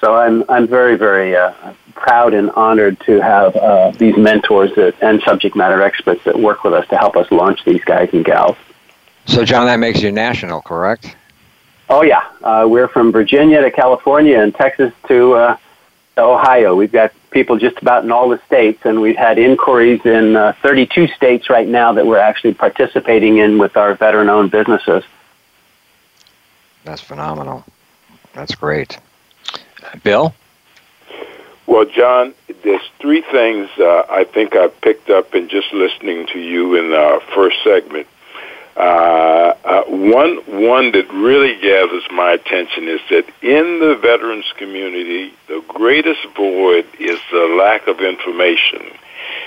So 0.00 0.16
I'm, 0.16 0.42
I'm 0.48 0.66
very, 0.66 0.96
very 0.96 1.36
uh, 1.36 1.52
proud 1.94 2.32
and 2.32 2.50
honored 2.52 2.98
to 3.00 3.20
have 3.20 3.54
uh, 3.56 3.90
these 3.90 4.16
mentors 4.16 4.74
that, 4.76 4.94
and 5.02 5.20
subject 5.22 5.54
matter 5.54 5.82
experts 5.82 6.24
that 6.24 6.40
work 6.40 6.64
with 6.64 6.72
us 6.72 6.88
to 6.88 6.96
help 6.96 7.16
us 7.16 7.30
launch 7.30 7.62
these 7.66 7.84
guys 7.84 8.08
and 8.14 8.24
gals. 8.24 8.56
So, 9.26 9.44
John, 9.44 9.66
that 9.66 9.78
makes 9.78 10.02
you 10.02 10.12
national, 10.12 10.62
correct? 10.62 11.16
Oh, 11.88 12.02
yeah. 12.02 12.22
Uh, 12.42 12.66
we're 12.68 12.88
from 12.88 13.12
Virginia 13.12 13.60
to 13.60 13.70
California 13.70 14.38
and 14.40 14.54
Texas 14.54 14.92
to, 15.08 15.34
uh, 15.34 15.56
to 16.16 16.22
Ohio. 16.22 16.74
We've 16.74 16.92
got 16.92 17.12
people 17.30 17.58
just 17.58 17.78
about 17.80 18.04
in 18.04 18.12
all 18.12 18.28
the 18.28 18.40
states, 18.46 18.80
and 18.84 19.00
we've 19.00 19.16
had 19.16 19.38
inquiries 19.38 20.00
in 20.04 20.36
uh, 20.36 20.54
32 20.62 21.08
states 21.08 21.50
right 21.50 21.68
now 21.68 21.92
that 21.92 22.06
we're 22.06 22.18
actually 22.18 22.54
participating 22.54 23.38
in 23.38 23.58
with 23.58 23.76
our 23.76 23.94
veteran 23.94 24.28
owned 24.28 24.50
businesses. 24.50 25.04
That's 26.84 27.00
phenomenal. 27.00 27.64
That's 28.34 28.54
great. 28.54 28.98
Bill? 30.02 30.34
Well, 31.66 31.86
John, 31.86 32.34
there's 32.62 32.82
three 33.00 33.22
things 33.22 33.68
uh, 33.78 34.02
I 34.10 34.24
think 34.24 34.54
I 34.54 34.68
picked 34.68 35.08
up 35.08 35.34
in 35.34 35.48
just 35.48 35.72
listening 35.72 36.26
to 36.28 36.38
you 36.38 36.74
in 36.76 36.92
our 36.92 37.20
first 37.34 37.56
segment. 37.64 38.06
Uh, 38.76 39.54
uh, 39.64 39.84
one 39.84 40.36
one 40.46 40.90
that 40.90 41.08
really 41.12 41.54
gathers 41.60 42.02
my 42.10 42.32
attention 42.32 42.88
is 42.88 43.00
that 43.08 43.24
in 43.40 43.78
the 43.78 43.96
veterans 44.02 44.52
community, 44.56 45.32
the 45.46 45.62
greatest 45.68 46.26
void 46.36 46.84
is 46.98 47.20
the 47.30 47.56
lack 47.56 47.86
of 47.86 48.00
information, 48.00 48.82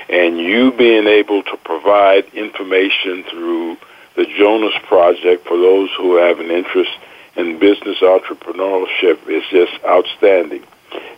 and 0.07 0.37
you 0.37 0.71
being 0.71 1.07
able 1.07 1.43
to 1.43 1.57
provide 1.57 2.23
information 2.33 3.23
through 3.29 3.75
the 4.15 4.25
Jonas 4.37 4.75
Project 4.83 5.45
for 5.45 5.57
those 5.57 5.89
who 5.97 6.15
have 6.15 6.39
an 6.39 6.49
interest 6.49 6.91
in 7.35 7.59
business 7.59 7.99
entrepreneurship 7.99 9.27
is 9.27 9.43
just 9.51 9.73
outstanding. 9.83 10.63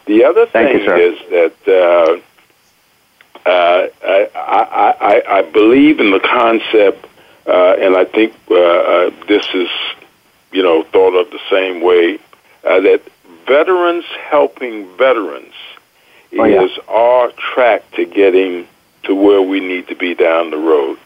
The 0.05 0.23
other 0.25 0.47
thing 0.47 0.79
you, 0.79 0.93
is 0.95 1.19
that 1.29 2.21
uh, 3.45 3.47
uh, 3.47 3.87
I, 4.03 4.29
I, 4.35 4.95
I, 4.99 5.37
I 5.37 5.41
believe 5.43 5.99
in 5.99 6.09
the 6.11 6.19
concept 6.19 7.05
uh, 7.49 7.75
and 7.79 7.95
I 7.95 8.05
think 8.05 8.33
uh, 8.51 8.55
uh, 8.55 9.11
this 9.27 9.45
is, 9.53 9.69
you 10.51 10.61
know, 10.61 10.83
thought 10.83 11.15
of 11.15 11.31
the 11.31 11.39
same 11.49 11.81
way 11.81 12.19
uh, 12.63 12.79
that 12.81 13.01
veterans 13.47 14.05
helping 14.29 14.87
veterans 14.97 15.53
oh, 16.37 16.43
yeah. 16.43 16.61
is 16.61 16.71
our 16.87 17.31
track 17.31 17.89
to 17.91 18.05
getting 18.05 18.67
to 19.03 19.15
where 19.15 19.41
we 19.41 19.59
need 19.59 19.87
to 19.87 19.95
be 19.95 20.13
down 20.13 20.51
the 20.51 20.57
road. 20.57 20.99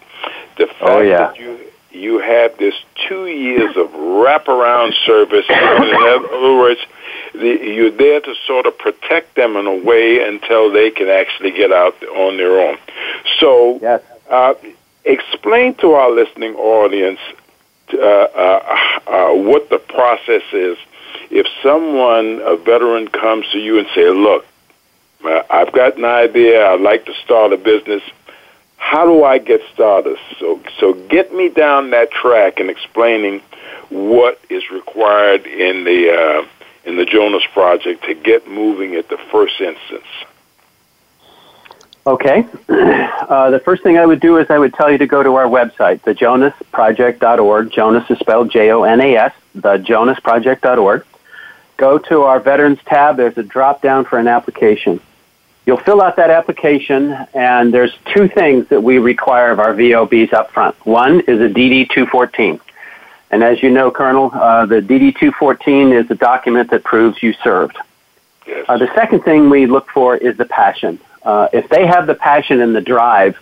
The 0.57 0.67
fact 0.67 0.81
oh, 0.81 1.01
yeah. 1.01 1.17
that 1.17 1.39
you 1.39 1.59
you 1.91 2.19
have 2.19 2.57
this 2.57 2.73
two 3.07 3.27
years 3.27 3.77
of 3.77 3.87
wraparound 3.91 4.93
service. 5.05 5.45
in 5.49 5.55
other 5.55 6.57
words, 6.57 6.81
the, 7.33 7.59
you're 7.63 7.91
there 7.91 8.19
to 8.19 8.35
sort 8.47 8.65
of 8.65 8.77
protect 8.77 9.35
them 9.35 9.55
in 9.55 9.67
a 9.67 9.75
way 9.75 10.27
until 10.27 10.71
they 10.71 10.89
can 10.89 11.07
actually 11.07 11.51
get 11.51 11.71
out 11.71 12.01
on 12.03 12.37
their 12.37 12.59
own. 12.59 12.77
So, 13.39 13.79
yes. 13.79 14.01
uh, 14.29 14.55
explain 15.05 15.75
to 15.75 15.91
our 15.93 16.11
listening 16.11 16.55
audience 16.55 17.19
uh, 17.93 17.97
uh, 17.97 18.99
uh, 19.07 19.33
what 19.33 19.69
the 19.69 19.77
process 19.77 20.43
is. 20.51 20.77
If 21.29 21.47
someone, 21.61 22.41
a 22.43 22.55
veteran, 22.55 23.07
comes 23.07 23.45
to 23.51 23.59
you 23.59 23.79
and 23.79 23.87
say, 23.93 24.09
"Look, 24.09 24.45
uh, 25.23 25.43
I've 25.49 25.71
got 25.71 25.97
an 25.97 26.05
idea. 26.05 26.65
I'd 26.67 26.81
like 26.81 27.05
to 27.05 27.13
start 27.23 27.53
a 27.53 27.57
business. 27.57 28.01
How 28.77 29.05
do 29.05 29.23
I 29.23 29.37
get 29.37 29.61
started?" 29.73 30.17
So, 30.39 30.59
so 30.79 30.93
get 30.93 31.33
me 31.33 31.49
down 31.49 31.91
that 31.91 32.11
track 32.11 32.59
and 32.59 32.69
explaining 32.69 33.41
what 33.89 34.39
is 34.49 34.69
required 34.71 35.45
in 35.45 35.83
the 35.83 36.11
uh, 36.11 36.47
in 36.85 36.97
the 36.97 37.05
Jonas 37.05 37.43
Project 37.53 38.03
to 38.05 38.13
get 38.13 38.47
moving 38.47 38.95
at 38.95 39.09
the 39.09 39.17
first 39.31 39.59
instance. 39.61 40.07
Okay. 42.05 42.45
Uh, 43.23 43.49
the 43.49 43.59
first 43.59 43.81
thing 43.83 43.97
I 43.97 44.05
would 44.05 44.19
do 44.19 44.37
is 44.37 44.49
I 44.49 44.59
would 44.59 44.73
tell 44.73 44.91
you 44.91 44.97
to 44.97 45.07
go 45.07 45.23
to 45.23 45.35
our 45.35 45.45
website, 45.45 46.01
thejonasproject.org. 46.01 47.71
Jonas 47.71 48.09
is 48.11 48.19
spelled 48.19 48.51
J-O-N-A-S, 48.51 49.33
thejonasproject.org. 49.55 51.05
Go 51.77 51.97
to 51.97 52.23
our 52.23 52.41
Veterans 52.41 52.79
tab. 52.85 53.15
There's 53.15 53.37
a 53.37 53.43
drop 53.43 53.81
down 53.81 54.03
for 54.03 54.19
an 54.19 54.27
application. 54.27 54.99
You'll 55.65 55.77
fill 55.77 56.01
out 56.01 56.17
that 56.17 56.29
application, 56.29 57.13
and 57.33 57.73
there's 57.73 57.95
two 58.13 58.27
things 58.27 58.67
that 58.67 58.83
we 58.83 58.97
require 58.97 59.51
of 59.51 59.59
our 59.59 59.73
VOBs 59.73 60.33
up 60.33 60.51
front. 60.51 60.75
One 60.85 61.21
is 61.21 61.39
a 61.39 61.47
DD-214. 61.47 62.59
And 63.31 63.43
as 63.43 63.63
you 63.63 63.69
know, 63.69 63.89
Colonel, 63.89 64.31
uh, 64.33 64.65
the 64.65 64.81
DD-214 64.81 66.03
is 66.03 66.11
a 66.11 66.15
document 66.15 66.71
that 66.71 66.83
proves 66.83 67.23
you 67.23 67.33
served. 67.41 67.77
Yes. 68.45 68.65
Uh, 68.67 68.77
the 68.77 68.93
second 68.93 69.21
thing 69.21 69.49
we 69.49 69.65
look 69.65 69.89
for 69.89 70.17
is 70.17 70.35
the 70.35 70.45
passion. 70.45 70.99
Uh, 71.23 71.47
if 71.53 71.69
they 71.69 71.85
have 71.85 72.07
the 72.07 72.15
passion 72.15 72.61
and 72.61 72.75
the 72.75 72.81
drive, 72.81 73.37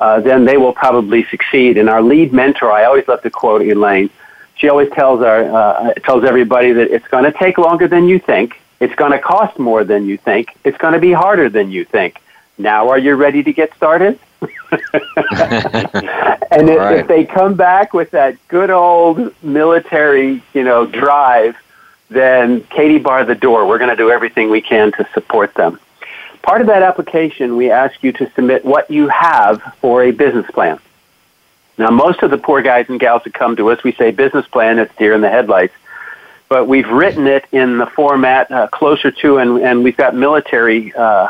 uh, 0.00 0.20
then 0.20 0.44
they 0.44 0.56
will 0.56 0.72
probably 0.72 1.24
succeed. 1.24 1.76
And 1.76 1.88
our 1.88 2.02
lead 2.02 2.32
mentor, 2.32 2.72
I 2.72 2.84
always 2.84 3.06
love 3.06 3.22
to 3.22 3.30
quote 3.30 3.62
Elaine. 3.62 4.10
She 4.56 4.68
always 4.68 4.90
tells 4.90 5.22
our 5.22 5.44
uh, 5.44 5.94
tells 5.94 6.24
everybody 6.24 6.72
that 6.72 6.90
it's 6.90 7.06
going 7.08 7.24
to 7.24 7.32
take 7.32 7.58
longer 7.58 7.88
than 7.88 8.08
you 8.08 8.18
think. 8.18 8.60
It's 8.80 8.94
going 8.94 9.12
to 9.12 9.18
cost 9.18 9.58
more 9.58 9.84
than 9.84 10.06
you 10.06 10.16
think. 10.16 10.56
It's 10.64 10.78
going 10.78 10.94
to 10.94 11.00
be 11.00 11.12
harder 11.12 11.48
than 11.48 11.70
you 11.70 11.84
think. 11.84 12.20
Now, 12.58 12.88
are 12.88 12.98
you 12.98 13.14
ready 13.14 13.42
to 13.42 13.52
get 13.52 13.74
started? 13.74 14.18
and 16.50 16.68
if, 16.68 16.78
right. 16.78 16.98
if 16.98 17.08
they 17.08 17.24
come 17.24 17.54
back 17.54 17.92
with 17.92 18.10
that 18.12 18.36
good 18.48 18.70
old 18.70 19.34
military, 19.42 20.42
you 20.54 20.64
know, 20.64 20.86
drive, 20.86 21.56
then 22.08 22.62
Katie 22.64 22.98
bar 22.98 23.24
the 23.24 23.34
door. 23.34 23.66
We're 23.66 23.78
going 23.78 23.90
to 23.90 23.96
do 23.96 24.10
everything 24.10 24.50
we 24.50 24.60
can 24.60 24.92
to 24.92 25.08
support 25.12 25.54
them. 25.54 25.78
Part 26.42 26.60
of 26.60 26.68
that 26.68 26.82
application, 26.82 27.56
we 27.56 27.70
ask 27.70 28.02
you 28.02 28.12
to 28.12 28.30
submit 28.32 28.64
what 28.64 28.90
you 28.90 29.08
have 29.08 29.60
for 29.80 30.02
a 30.02 30.10
business 30.10 30.50
plan. 30.50 30.78
Now, 31.76 31.90
most 31.90 32.22
of 32.22 32.30
the 32.30 32.38
poor 32.38 32.62
guys 32.62 32.86
and 32.88 32.98
gals 32.98 33.22
that 33.24 33.34
come 33.34 33.56
to 33.56 33.70
us, 33.70 33.82
we 33.84 33.92
say 33.92 34.10
business 34.10 34.46
plan, 34.46 34.78
it's 34.78 34.94
deer 34.96 35.14
in 35.14 35.20
the 35.20 35.28
headlights. 35.28 35.74
But 36.48 36.66
we've 36.66 36.88
written 36.88 37.26
it 37.26 37.44
in 37.52 37.78
the 37.78 37.86
format 37.86 38.50
uh, 38.50 38.68
closer 38.68 39.10
to, 39.10 39.38
and, 39.38 39.58
and 39.62 39.84
we've 39.84 39.96
got 39.96 40.14
military 40.14 40.92
uh, 40.94 41.28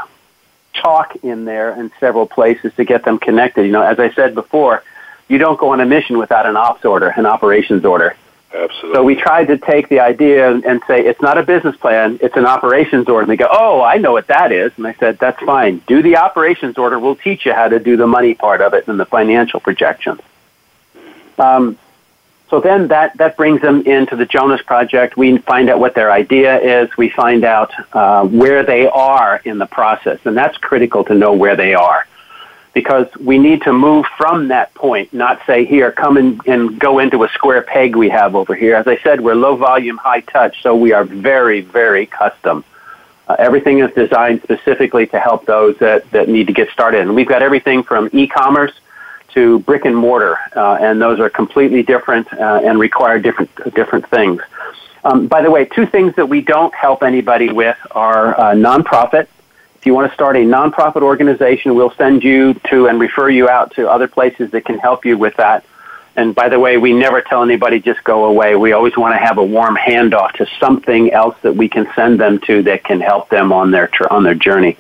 talk 0.74 1.16
in 1.22 1.44
there 1.44 1.78
in 1.78 1.92
several 2.00 2.26
places 2.26 2.72
to 2.76 2.84
get 2.84 3.04
them 3.04 3.18
connected. 3.18 3.66
You 3.66 3.72
know, 3.72 3.82
as 3.82 3.98
I 3.98 4.12
said 4.14 4.34
before, 4.34 4.82
you 5.28 5.38
don't 5.38 5.58
go 5.58 5.70
on 5.70 5.80
a 5.80 5.86
mission 5.86 6.18
without 6.18 6.46
an 6.46 6.56
ops 6.56 6.84
order, 6.84 7.08
an 7.08 7.26
operations 7.26 7.84
order. 7.84 8.16
Absolutely. 8.52 8.94
So 8.94 9.04
we 9.04 9.14
tried 9.14 9.46
to 9.46 9.58
take 9.58 9.88
the 9.88 10.00
idea 10.00 10.52
and 10.52 10.82
say 10.88 11.06
it's 11.06 11.22
not 11.22 11.38
a 11.38 11.42
business 11.44 11.76
plan, 11.76 12.18
it's 12.20 12.36
an 12.36 12.46
operations 12.46 13.08
order. 13.08 13.22
And 13.22 13.30
they 13.30 13.36
go, 13.36 13.48
oh, 13.50 13.80
I 13.80 13.98
know 13.98 14.12
what 14.12 14.26
that 14.26 14.50
is. 14.50 14.72
And 14.76 14.86
I 14.86 14.94
said, 14.94 15.18
that's 15.18 15.40
fine. 15.42 15.78
Do 15.86 16.02
the 16.02 16.16
operations 16.16 16.76
order. 16.76 16.98
We'll 16.98 17.16
teach 17.16 17.46
you 17.46 17.52
how 17.52 17.68
to 17.68 17.78
do 17.78 17.96
the 17.96 18.08
money 18.08 18.34
part 18.34 18.60
of 18.60 18.74
it 18.74 18.88
and 18.88 18.98
the 18.98 19.04
financial 19.04 19.60
projections. 19.60 20.20
Um, 21.38 21.78
so 22.48 22.60
then 22.60 22.88
that, 22.88 23.16
that 23.18 23.36
brings 23.36 23.60
them 23.60 23.82
into 23.86 24.16
the 24.16 24.26
Jonas 24.26 24.60
Project. 24.62 25.16
We 25.16 25.38
find 25.38 25.70
out 25.70 25.78
what 25.78 25.94
their 25.94 26.10
idea 26.10 26.82
is. 26.82 26.90
We 26.96 27.08
find 27.08 27.44
out 27.44 27.72
uh, 27.92 28.26
where 28.26 28.64
they 28.64 28.88
are 28.88 29.40
in 29.44 29.58
the 29.58 29.66
process. 29.66 30.18
And 30.24 30.36
that's 30.36 30.58
critical 30.58 31.04
to 31.04 31.14
know 31.14 31.32
where 31.32 31.54
they 31.54 31.74
are 31.74 32.04
because 32.72 33.06
we 33.16 33.38
need 33.38 33.62
to 33.62 33.72
move 33.72 34.06
from 34.16 34.48
that 34.48 34.72
point, 34.74 35.12
not 35.12 35.40
say, 35.46 35.64
here, 35.64 35.90
come 35.90 36.16
and, 36.16 36.40
and 36.46 36.78
go 36.78 36.98
into 36.98 37.24
a 37.24 37.28
square 37.30 37.62
peg 37.62 37.96
we 37.96 38.08
have 38.08 38.36
over 38.36 38.54
here. 38.54 38.76
As 38.76 38.86
I 38.86 38.96
said, 38.98 39.20
we're 39.20 39.34
low 39.34 39.56
volume, 39.56 39.96
high 39.96 40.20
touch, 40.20 40.62
so 40.62 40.76
we 40.76 40.92
are 40.92 41.04
very, 41.04 41.60
very 41.60 42.06
custom. 42.06 42.64
Uh, 43.26 43.36
everything 43.38 43.80
is 43.80 43.92
designed 43.94 44.42
specifically 44.42 45.06
to 45.08 45.18
help 45.18 45.46
those 45.46 45.76
that, 45.78 46.08
that 46.10 46.28
need 46.28 46.46
to 46.46 46.52
get 46.52 46.70
started. 46.70 47.00
And 47.00 47.14
we've 47.14 47.28
got 47.28 47.42
everything 47.42 47.82
from 47.82 48.08
e-commerce 48.12 48.72
to 49.34 49.60
brick 49.60 49.84
and 49.84 49.96
mortar, 49.96 50.36
uh, 50.56 50.78
and 50.80 51.00
those 51.00 51.20
are 51.20 51.30
completely 51.30 51.82
different 51.82 52.32
uh, 52.32 52.60
and 52.64 52.78
require 52.78 53.18
different 53.18 53.50
different 53.74 54.08
things. 54.08 54.42
Um, 55.04 55.28
by 55.28 55.42
the 55.42 55.50
way, 55.50 55.64
two 55.64 55.86
things 55.86 56.14
that 56.16 56.26
we 56.26 56.40
don't 56.40 56.74
help 56.74 57.02
anybody 57.02 57.50
with 57.50 57.78
are 57.92 58.38
uh, 58.38 58.54
nonprofit. 58.54 59.28
If 59.80 59.86
you 59.86 59.94
want 59.94 60.10
to 60.10 60.14
start 60.14 60.36
a 60.36 60.40
nonprofit 60.40 61.00
organization, 61.00 61.74
we'll 61.74 61.92
send 61.92 62.22
you 62.22 62.52
to 62.68 62.86
and 62.86 63.00
refer 63.00 63.30
you 63.30 63.48
out 63.48 63.72
to 63.76 63.88
other 63.88 64.08
places 64.08 64.50
that 64.50 64.66
can 64.66 64.78
help 64.78 65.06
you 65.06 65.16
with 65.16 65.36
that. 65.36 65.64
And 66.16 66.34
by 66.34 66.50
the 66.50 66.58
way, 66.58 66.76
we 66.76 66.92
never 66.92 67.22
tell 67.22 67.42
anybody 67.42 67.80
just 67.80 68.04
go 68.04 68.24
away. 68.24 68.56
We 68.56 68.72
always 68.72 68.94
want 68.94 69.14
to 69.14 69.18
have 69.18 69.38
a 69.38 69.44
warm 69.44 69.76
handoff 69.76 70.32
to 70.32 70.46
something 70.58 71.12
else 71.12 71.34
that 71.40 71.56
we 71.56 71.70
can 71.70 71.88
send 71.94 72.20
them 72.20 72.40
to 72.40 72.62
that 72.64 72.84
can 72.84 73.00
help 73.00 73.30
them 73.30 73.54
on 73.54 73.70
their 73.70 73.88
on 74.12 74.22
their 74.22 74.34
journey. 74.34 74.76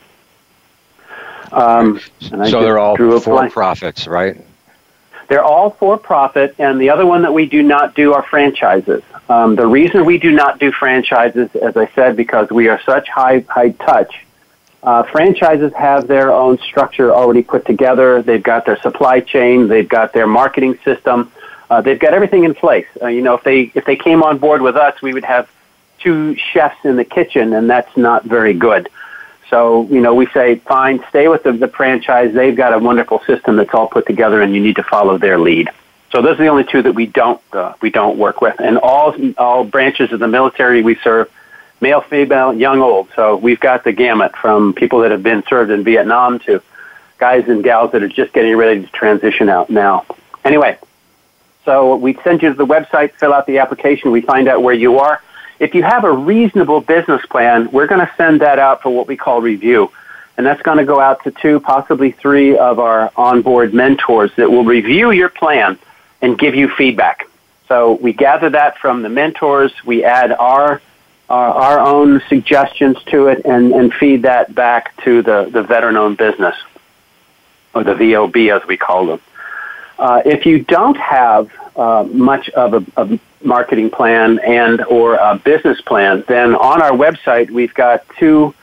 Um, 1.50 1.98
so 2.20 2.36
they're 2.36 2.78
all 2.78 2.96
for 2.96 3.48
profits, 3.48 4.06
right? 4.06 4.36
They're 5.28 5.42
all 5.42 5.70
for 5.70 5.96
profit, 5.96 6.56
and 6.58 6.78
the 6.78 6.90
other 6.90 7.06
one 7.06 7.22
that 7.22 7.32
we 7.32 7.46
do 7.46 7.62
not 7.62 7.94
do 7.94 8.12
are 8.12 8.22
franchises. 8.22 9.02
Um, 9.30 9.56
the 9.56 9.66
reason 9.66 10.04
we 10.04 10.18
do 10.18 10.32
not 10.32 10.58
do 10.58 10.72
franchises, 10.72 11.54
as 11.56 11.76
I 11.76 11.86
said, 11.94 12.16
because 12.16 12.50
we 12.50 12.68
are 12.68 12.82
such 12.82 13.08
high 13.08 13.46
high 13.48 13.70
touch. 13.70 14.26
Uh, 14.82 15.02
franchises 15.04 15.72
have 15.74 16.06
their 16.06 16.32
own 16.32 16.58
structure 16.58 17.12
already 17.12 17.42
put 17.42 17.66
together. 17.66 18.22
They've 18.22 18.42
got 18.42 18.64
their 18.64 18.80
supply 18.80 19.20
chain. 19.20 19.68
They've 19.68 19.88
got 19.88 20.12
their 20.12 20.26
marketing 20.26 20.78
system. 20.84 21.30
Uh, 21.68 21.80
they've 21.80 21.98
got 21.98 22.14
everything 22.14 22.44
in 22.44 22.54
place. 22.54 22.86
Uh, 23.00 23.08
you 23.08 23.22
know, 23.22 23.34
if 23.34 23.44
they 23.44 23.70
if 23.74 23.84
they 23.84 23.96
came 23.96 24.22
on 24.22 24.38
board 24.38 24.62
with 24.62 24.76
us, 24.76 25.00
we 25.02 25.12
would 25.12 25.24
have 25.24 25.50
two 25.98 26.34
chefs 26.34 26.84
in 26.84 26.96
the 26.96 27.04
kitchen, 27.04 27.52
and 27.52 27.68
that's 27.68 27.94
not 27.96 28.24
very 28.24 28.54
good. 28.54 28.88
So, 29.50 29.86
you 29.90 30.00
know, 30.00 30.14
we 30.14 30.26
say, 30.26 30.56
fine, 30.56 31.04
stay 31.08 31.28
with 31.28 31.42
the, 31.42 31.52
the 31.52 31.68
franchise. 31.68 32.32
They've 32.32 32.56
got 32.56 32.72
a 32.72 32.78
wonderful 32.78 33.20
system 33.26 33.56
that's 33.56 33.74
all 33.74 33.88
put 33.88 34.06
together, 34.06 34.40
and 34.42 34.54
you 34.54 34.62
need 34.62 34.76
to 34.76 34.84
follow 34.84 35.18
their 35.18 35.38
lead. 35.38 35.68
So 36.12 36.22
those 36.22 36.34
are 36.34 36.42
the 36.42 36.48
only 36.48 36.64
two 36.64 36.82
that 36.82 36.92
we 36.92 37.06
don't 37.06 37.40
uh, 37.52 37.74
we 37.80 37.90
don't 37.90 38.18
work 38.18 38.40
with, 38.40 38.58
and 38.60 38.78
all 38.78 39.14
all 39.38 39.64
branches 39.64 40.12
of 40.12 40.18
the 40.20 40.28
military 40.28 40.82
we 40.82 40.96
serve, 40.96 41.30
male, 41.80 42.00
female, 42.00 42.52
young, 42.54 42.80
old. 42.80 43.08
So 43.16 43.36
we've 43.36 43.60
got 43.60 43.84
the 43.84 43.92
gamut 43.92 44.36
from 44.36 44.74
people 44.74 45.00
that 45.00 45.10
have 45.10 45.22
been 45.22 45.42
served 45.48 45.70
in 45.70 45.84
Vietnam 45.84 46.38
to 46.40 46.62
guys 47.18 47.48
and 47.48 47.62
gals 47.62 47.92
that 47.92 48.02
are 48.02 48.08
just 48.08 48.32
getting 48.32 48.56
ready 48.56 48.82
to 48.82 48.88
transition 48.88 49.48
out 49.48 49.70
now. 49.70 50.06
Anyway, 50.44 50.78
so 51.64 51.96
we 51.96 52.14
send 52.24 52.42
you 52.42 52.48
to 52.48 52.54
the 52.54 52.66
website, 52.66 53.12
fill 53.12 53.34
out 53.34 53.46
the 53.46 53.58
application, 53.58 54.10
we 54.10 54.22
find 54.22 54.48
out 54.48 54.62
where 54.62 54.74
you 54.74 54.98
are. 54.98 55.22
If 55.58 55.74
you 55.74 55.82
have 55.82 56.04
a 56.04 56.12
reasonable 56.12 56.80
business 56.80 57.24
plan, 57.26 57.70
we're 57.70 57.86
going 57.86 58.00
to 58.00 58.10
send 58.16 58.40
that 58.40 58.58
out 58.58 58.82
for 58.82 58.90
what 58.90 59.06
we 59.06 59.16
call 59.16 59.42
review. 59.42 59.92
And 60.38 60.46
that's 60.46 60.62
going 60.62 60.78
to 60.78 60.86
go 60.86 60.98
out 60.98 61.22
to 61.24 61.30
two, 61.30 61.60
possibly 61.60 62.12
three 62.12 62.56
of 62.56 62.78
our 62.78 63.12
onboard 63.14 63.74
mentors 63.74 64.30
that 64.36 64.50
will 64.50 64.64
review 64.64 65.10
your 65.10 65.28
plan 65.28 65.78
and 66.22 66.38
give 66.38 66.54
you 66.54 66.68
feedback. 66.68 67.28
So 67.68 67.92
we 67.92 68.14
gather 68.14 68.48
that 68.50 68.78
from 68.78 69.02
the 69.02 69.10
mentors, 69.10 69.72
we 69.84 70.02
add 70.02 70.32
our 70.32 70.80
our, 71.30 71.80
own 71.80 72.20
suggestions 72.28 72.96
to 73.04 73.28
it, 73.28 73.42
and, 73.44 73.72
and 73.72 73.94
feed 73.94 74.22
that 74.22 74.54
back 74.54 74.96
to 75.04 75.22
the, 75.22 75.48
the 75.50 75.62
veteran-owned 75.62 76.16
business, 76.16 76.56
or 77.74 77.84
the 77.84 77.94
VOB 77.94 78.54
as 78.54 78.66
we 78.66 78.76
call 78.76 79.06
them. 79.06 79.20
Uh, 79.98 80.22
if 80.24 80.46
you 80.46 80.64
don't 80.64 80.96
have 80.96 81.50
uh, 81.76 82.04
much 82.04 82.48
of 82.50 82.74
a, 82.74 82.84
a, 82.96 83.20
marketing 83.42 83.88
plan 83.88 84.38
and 84.40 84.82
or 84.84 85.14
a 85.14 85.34
business 85.36 85.80
plan, 85.80 86.22
then 86.28 86.54
on 86.54 86.82
our 86.82 86.90
website 86.90 87.50
we've 87.50 87.72
got 87.72 88.04
two 88.18 88.54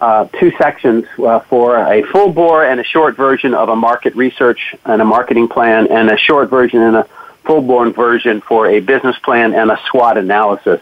uh, 0.00 0.26
two 0.40 0.50
sections 0.58 1.04
uh, 1.18 1.38
for 1.40 1.76
a 1.76 2.02
full 2.02 2.32
bore 2.32 2.64
and 2.64 2.80
a 2.80 2.84
short 2.84 3.14
version 3.16 3.52
of 3.54 3.68
a 3.68 3.76
market 3.76 4.14
research 4.16 4.74
and 4.84 5.02
a 5.02 5.04
marketing 5.04 5.48
plan, 5.48 5.86
and 5.90 6.10
a 6.10 6.16
short 6.16 6.50
version 6.50 6.80
and 6.80 6.96
a 6.96 7.04
full 7.44 7.60
born 7.60 7.92
version 7.92 8.40
for 8.40 8.66
a 8.66 8.80
business 8.80 9.16
plan 9.18 9.54
and 9.54 9.70
a 9.70 9.78
SWOT 9.90 10.16
analysis. 10.18 10.80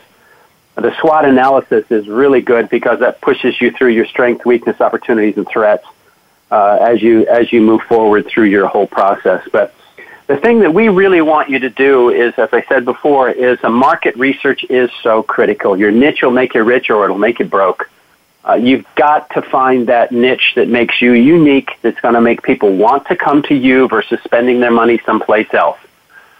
The 0.77 0.97
SWOT 1.01 1.25
analysis 1.27 1.85
is 1.91 2.09
really 2.09 2.41
good 2.41 2.71
because 2.71 3.01
that 3.01 3.21
pushes 3.21 3.61
you 3.61 3.71
through 3.71 3.91
your 3.91 4.07
strength, 4.07 4.47
weakness, 4.47 4.81
opportunities, 4.81 5.37
and 5.37 5.47
threats 5.49 5.85
uh, 6.51 6.79
as 6.81 7.03
you 7.03 7.27
as 7.27 7.53
you 7.53 7.61
move 7.61 7.83
forward 7.83 8.27
through 8.27 8.45
your 8.45 8.67
whole 8.67 8.87
process. 8.87 9.47
But 9.53 9.75
the 10.27 10.37
thing 10.37 10.61
that 10.61 10.73
we 10.73 10.89
really 10.89 11.21
want 11.21 11.51
you 11.51 11.59
to 11.59 11.71
do 11.71 12.11
is, 12.11 12.33
as 12.39 12.49
I 12.53 12.63
said 12.69 12.85
before, 12.85 13.31
is 13.31 13.59
a 13.63 13.69
market 13.69 14.17
research 14.17 14.65
is 14.71 14.91
so 15.03 15.23
critical. 15.23 15.77
Your 15.77 15.91
niche 15.91 16.23
will 16.23 16.31
make 16.31 16.55
you 16.55 16.63
rich 16.63 16.89
or 16.89 17.05
it'll 17.05 17.19
make 17.19 17.41
you 17.41 17.47
broke. 17.47 17.91
Uh, 18.49 18.55
you've 18.55 18.87
got 18.95 19.29
to 19.31 19.43
find 19.43 19.89
that 19.89 20.13
niche 20.13 20.53
that 20.57 20.69
makes 20.69 21.03
you 21.03 21.13
unique, 21.13 21.73
that's 21.83 22.01
going 22.01 22.15
to 22.15 22.21
make 22.21 22.43
people 22.43 22.75
want 22.75 23.07
to 23.09 23.17
come 23.17 23.43
to 23.43 23.55
you 23.55 23.87
versus 23.89 24.19
spending 24.25 24.61
their 24.61 24.71
money 24.71 24.99
someplace 25.05 25.53
else. 25.53 25.79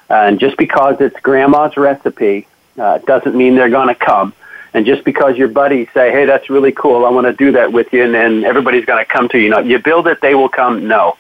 And 0.09 0.41
just 0.41 0.57
because 0.57 0.97
it's 1.01 1.19
grandma's 1.21 1.77
recipe 1.77 2.47
uh, 2.81 2.99
doesn't 2.99 3.35
mean 3.35 3.55
they're 3.55 3.71
going 3.71 3.89
to 3.89 3.95
come. 3.95 4.33
And 4.73 4.87
just 4.87 5.05
because 5.05 5.37
your 5.37 5.49
buddies 5.49 5.89
say, 5.93 6.13
hey, 6.13 6.27
that's 6.27 6.49
really 6.49 6.73
cool, 6.73 7.05
I 7.05 7.11
want 7.11 7.27
to 7.27 7.33
do 7.33 7.53
that 7.53 7.73
with 7.73 7.93
you, 7.93 8.05
and 8.05 8.15
then 8.15 8.45
everybody's 8.45 8.85
going 8.85 9.05
to 9.05 9.11
come 9.11 9.29
to 9.31 9.39
you. 9.39 9.51
No, 9.51 9.59
you 9.59 9.79
build 9.79 10.07
it, 10.07 10.21
they 10.21 10.35
will 10.35 10.49
come. 10.49 10.87
No. 10.87 11.17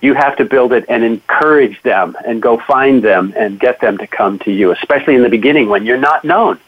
You 0.00 0.14
have 0.14 0.36
to 0.36 0.44
build 0.44 0.72
it 0.72 0.84
and 0.88 1.04
encourage 1.04 1.80
them 1.82 2.16
and 2.24 2.40
go 2.42 2.58
find 2.58 3.02
them 3.02 3.32
and 3.36 3.58
get 3.58 3.80
them 3.80 3.98
to 3.98 4.06
come 4.06 4.38
to 4.40 4.52
you, 4.52 4.72
especially 4.72 5.14
in 5.14 5.22
the 5.22 5.28
beginning 5.28 5.68
when 5.68 5.84
you're 5.84 5.98
not 5.98 6.24
known. 6.24 6.58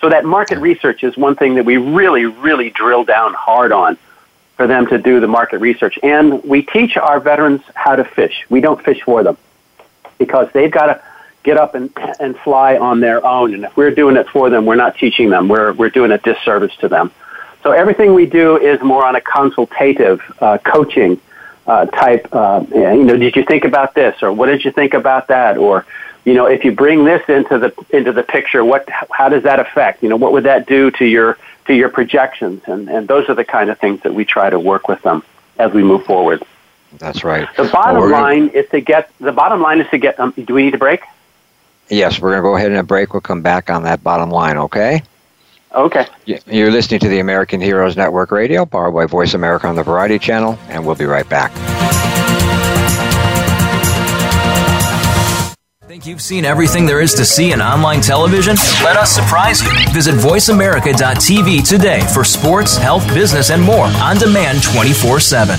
So 0.00 0.08
that 0.08 0.24
market 0.24 0.58
research 0.58 1.04
is 1.04 1.16
one 1.16 1.36
thing 1.36 1.54
that 1.54 1.64
we 1.64 1.76
really, 1.76 2.26
really 2.26 2.70
drill 2.70 3.04
down 3.04 3.32
hard 3.32 3.72
on 3.72 3.96
for 4.56 4.66
them 4.66 4.86
to 4.88 4.98
do 4.98 5.20
the 5.20 5.28
market 5.28 5.58
research. 5.58 5.98
And 6.02 6.42
we 6.44 6.62
teach 6.62 6.96
our 6.96 7.20
veterans 7.20 7.62
how 7.74 7.96
to 7.96 8.04
fish. 8.04 8.44
We 8.48 8.60
don't 8.60 8.82
fish 8.84 9.00
for 9.02 9.22
them 9.22 9.36
because 10.18 10.48
they've 10.52 10.70
got 10.70 10.86
to 10.86 11.02
get 11.44 11.56
up 11.56 11.74
and, 11.76 11.92
and 12.18 12.36
fly 12.38 12.76
on 12.76 12.98
their 13.00 13.24
own. 13.24 13.54
And 13.54 13.64
if 13.64 13.76
we're 13.76 13.92
doing 13.92 14.16
it 14.16 14.28
for 14.28 14.50
them, 14.50 14.66
we're 14.66 14.74
not 14.74 14.96
teaching 14.96 15.30
them. 15.30 15.48
We're, 15.48 15.72
we're 15.72 15.90
doing 15.90 16.10
a 16.10 16.18
disservice 16.18 16.74
to 16.78 16.88
them. 16.88 17.12
So 17.62 17.70
everything 17.70 18.14
we 18.14 18.26
do 18.26 18.56
is 18.58 18.80
more 18.82 19.06
on 19.06 19.14
a 19.14 19.20
consultative, 19.20 20.20
uh, 20.40 20.58
coaching 20.58 21.20
uh, 21.66 21.86
type. 21.86 22.28
Uh, 22.32 22.64
you 22.74 23.04
know, 23.04 23.16
did 23.16 23.36
you 23.36 23.44
think 23.44 23.64
about 23.64 23.94
this, 23.94 24.22
or 24.22 24.32
what 24.32 24.46
did 24.46 24.64
you 24.64 24.70
think 24.70 24.92
about 24.92 25.28
that, 25.28 25.56
or 25.56 25.86
you 26.24 26.34
know, 26.34 26.46
if 26.46 26.64
you 26.64 26.72
bring 26.72 27.04
this 27.04 27.22
into 27.28 27.58
the 27.58 27.72
into 27.90 28.12
the 28.12 28.22
picture, 28.22 28.64
what 28.64 28.88
how 28.90 29.28
does 29.30 29.44
that 29.44 29.60
affect? 29.60 30.02
You 30.02 30.10
know, 30.10 30.16
what 30.16 30.32
would 30.32 30.44
that 30.44 30.66
do 30.66 30.90
to 30.92 31.06
your 31.06 31.38
to 31.66 31.74
your 31.74 31.88
projections? 31.88 32.62
And 32.66 32.90
and 32.90 33.08
those 33.08 33.28
are 33.30 33.34
the 33.34 33.44
kind 33.44 33.70
of 33.70 33.78
things 33.78 34.02
that 34.02 34.12
we 34.12 34.26
try 34.26 34.50
to 34.50 34.58
work 34.58 34.86
with 34.86 35.00
them 35.02 35.22
as 35.58 35.72
we 35.72 35.82
move 35.82 36.04
forward. 36.04 36.42
That's 36.98 37.24
right. 37.24 37.48
The 37.56 37.64
bottom 37.64 38.02
well, 38.02 38.10
line 38.10 38.48
gonna... 38.48 38.58
is 38.58 38.68
to 38.70 38.80
get 38.80 39.10
the 39.18 39.32
bottom 39.32 39.62
line 39.62 39.80
is 39.80 39.88
to 39.90 39.98
get. 39.98 40.20
Um, 40.20 40.32
do 40.32 40.52
we 40.52 40.64
need 40.64 40.74
a 40.74 40.78
break? 40.78 41.00
Yes, 41.88 42.20
we're 42.20 42.30
going 42.30 42.42
to 42.42 42.48
go 42.48 42.56
ahead 42.56 42.70
and 42.70 42.80
a 42.80 42.82
break. 42.82 43.12
We'll 43.12 43.20
come 43.20 43.42
back 43.42 43.70
on 43.70 43.82
that 43.84 44.02
bottom 44.02 44.30
line. 44.30 44.56
Okay. 44.56 45.02
Okay. 45.74 46.06
You're 46.24 46.70
listening 46.70 47.00
to 47.00 47.08
the 47.08 47.18
American 47.18 47.60
Heroes 47.60 47.96
Network 47.96 48.30
Radio, 48.30 48.64
powered 48.64 48.94
by 48.94 49.06
Voice 49.06 49.34
America 49.34 49.66
on 49.66 49.74
the 49.74 49.82
Variety 49.82 50.18
Channel, 50.18 50.58
and 50.68 50.86
we'll 50.86 50.94
be 50.94 51.04
right 51.04 51.28
back. 51.28 51.52
Think 55.86 56.06
you've 56.06 56.22
seen 56.22 56.44
everything 56.44 56.86
there 56.86 57.00
is 57.00 57.14
to 57.14 57.24
see 57.24 57.52
in 57.52 57.60
online 57.60 58.00
television? 58.00 58.56
Let 58.82 58.96
us 58.96 59.12
surprise 59.12 59.62
you. 59.62 59.70
Visit 59.92 60.14
VoiceAmerica.tv 60.14 61.68
today 61.68 62.00
for 62.12 62.24
sports, 62.24 62.76
health, 62.76 63.06
business, 63.14 63.50
and 63.50 63.62
more 63.62 63.86
on 63.86 64.16
demand 64.16 64.62
24 64.62 65.20
7 65.20 65.58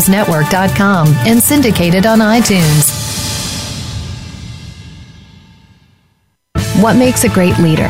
Network.com 0.09 1.07
and 1.25 1.41
syndicated 1.41 2.05
on 2.05 2.19
iTunes. 2.19 2.99
What 6.81 6.95
makes 6.95 7.23
a 7.23 7.29
great 7.29 7.57
leader? 7.59 7.89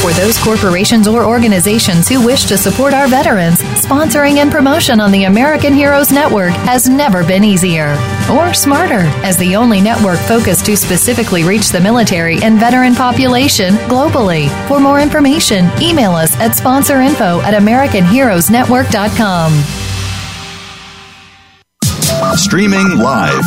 For 0.00 0.12
those 0.12 0.38
corporations 0.38 1.08
or 1.08 1.24
organizations 1.24 2.08
who 2.08 2.24
wish 2.24 2.44
to 2.44 2.56
support 2.56 2.94
our 2.94 3.08
veterans, 3.08 3.58
sponsoring 3.58 4.36
and 4.36 4.48
promotion 4.50 5.00
on 5.00 5.10
the 5.10 5.24
American 5.24 5.74
Heroes 5.74 6.12
Network 6.12 6.52
has 6.52 6.88
never 6.88 7.24
been 7.26 7.42
easier 7.42 7.98
or 8.30 8.54
smarter. 8.54 9.00
As 9.24 9.36
the 9.36 9.56
only 9.56 9.80
network 9.80 10.20
focused 10.20 10.66
to 10.66 10.76
specifically 10.76 11.42
reach 11.42 11.70
the 11.70 11.80
military 11.80 12.40
and 12.44 12.60
veteran 12.60 12.94
population 12.94 13.74
globally. 13.88 14.48
For 14.68 14.78
more 14.78 15.00
information, 15.00 15.68
email 15.82 16.12
us 16.12 16.36
at 16.36 16.52
sponsorinfo 16.52 17.42
at 17.42 17.60
AmericanHeroesNetwork.com. 17.60 19.52
Streaming 22.36 22.98
live, 22.98 23.42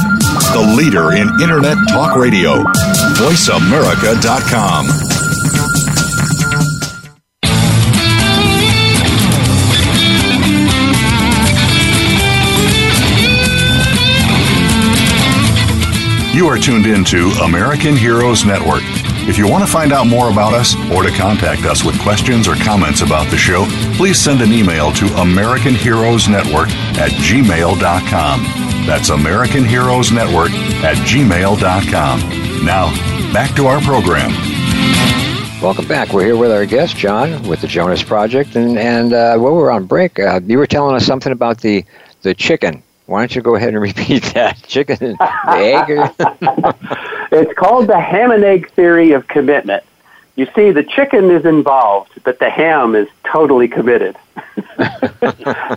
the 0.54 0.74
leader 0.78 1.14
in 1.14 1.30
Internet 1.42 1.78
Talk 1.90 2.18
Radio, 2.18 2.62
VoiceAmerica.com. 3.16 4.88
You 16.42 16.48
are 16.48 16.58
tuned 16.58 16.88
in 16.88 17.04
to 17.06 17.30
American 17.44 17.96
Heroes 17.96 18.46
Network. 18.46 18.82
If 19.30 19.38
you 19.38 19.48
want 19.48 19.64
to 19.64 19.72
find 19.72 19.94
out 19.94 20.08
more 20.08 20.32
about 20.32 20.56
us 20.56 20.74
or 20.92 21.04
to 21.04 21.12
contact 21.12 21.66
us 21.66 21.84
with 21.84 22.02
questions 22.02 22.48
or 22.48 22.56
comments 22.56 23.02
about 23.02 23.30
the 23.30 23.38
show, 23.38 23.68
please 23.96 24.18
send 24.18 24.42
an 24.42 24.52
email 24.52 24.92
to 24.94 25.06
American 25.22 25.76
Heroes 25.76 26.28
Network 26.28 26.70
at 26.98 27.12
gmail.com. 27.12 28.42
That's 28.88 29.10
American 29.10 29.64
Heroes 29.64 30.12
Network 30.12 30.50
at 30.84 30.98
gmail.com. 31.06 32.66
Now, 32.66 32.88
back 33.32 33.56
to 33.58 33.68
our 33.68 33.80
program. 33.80 34.32
Welcome 35.62 35.88
back. 35.88 36.12
We're 36.12 36.26
here 36.26 36.38
with 36.38 36.52
our 36.52 36.66
guest, 36.66 36.98
John, 36.98 37.48
with 37.48 37.62
the 37.62 37.68
Jonas 37.68 38.02
Project. 38.02 38.56
And, 38.56 38.80
and 38.80 39.14
uh, 39.14 39.38
while 39.38 39.54
we 39.54 39.62
were 39.62 39.72
on 39.72 39.86
break, 39.86 40.18
uh, 40.20 40.40
you 40.44 40.58
were 40.58 40.66
telling 40.66 40.96
us 40.96 41.06
something 41.06 41.32
about 41.32 41.62
the, 41.62 41.86
the 42.24 42.34
chicken 42.34 42.82
why 43.12 43.20
don't 43.22 43.36
you 43.36 43.42
go 43.42 43.56
ahead 43.56 43.70
and 43.70 43.82
repeat 43.82 44.24
that? 44.34 44.62
Chicken 44.64 44.98
and 45.02 45.18
egg? 45.50 45.86
it's 47.32 47.54
called 47.60 47.88
the 47.88 48.00
ham 48.00 48.32
and 48.32 48.44
egg 48.44 48.72
theory 48.72 49.12
of 49.12 49.28
commitment. 49.28 49.84
You 50.38 50.48
see, 50.56 50.72
the 50.72 50.84
chicken 50.84 51.30
is 51.30 51.46
involved, 51.46 52.14
but 52.24 52.40
the 52.40 52.50
ham 52.50 52.96
is 52.96 53.10
totally 53.26 53.68
committed. 53.68 54.16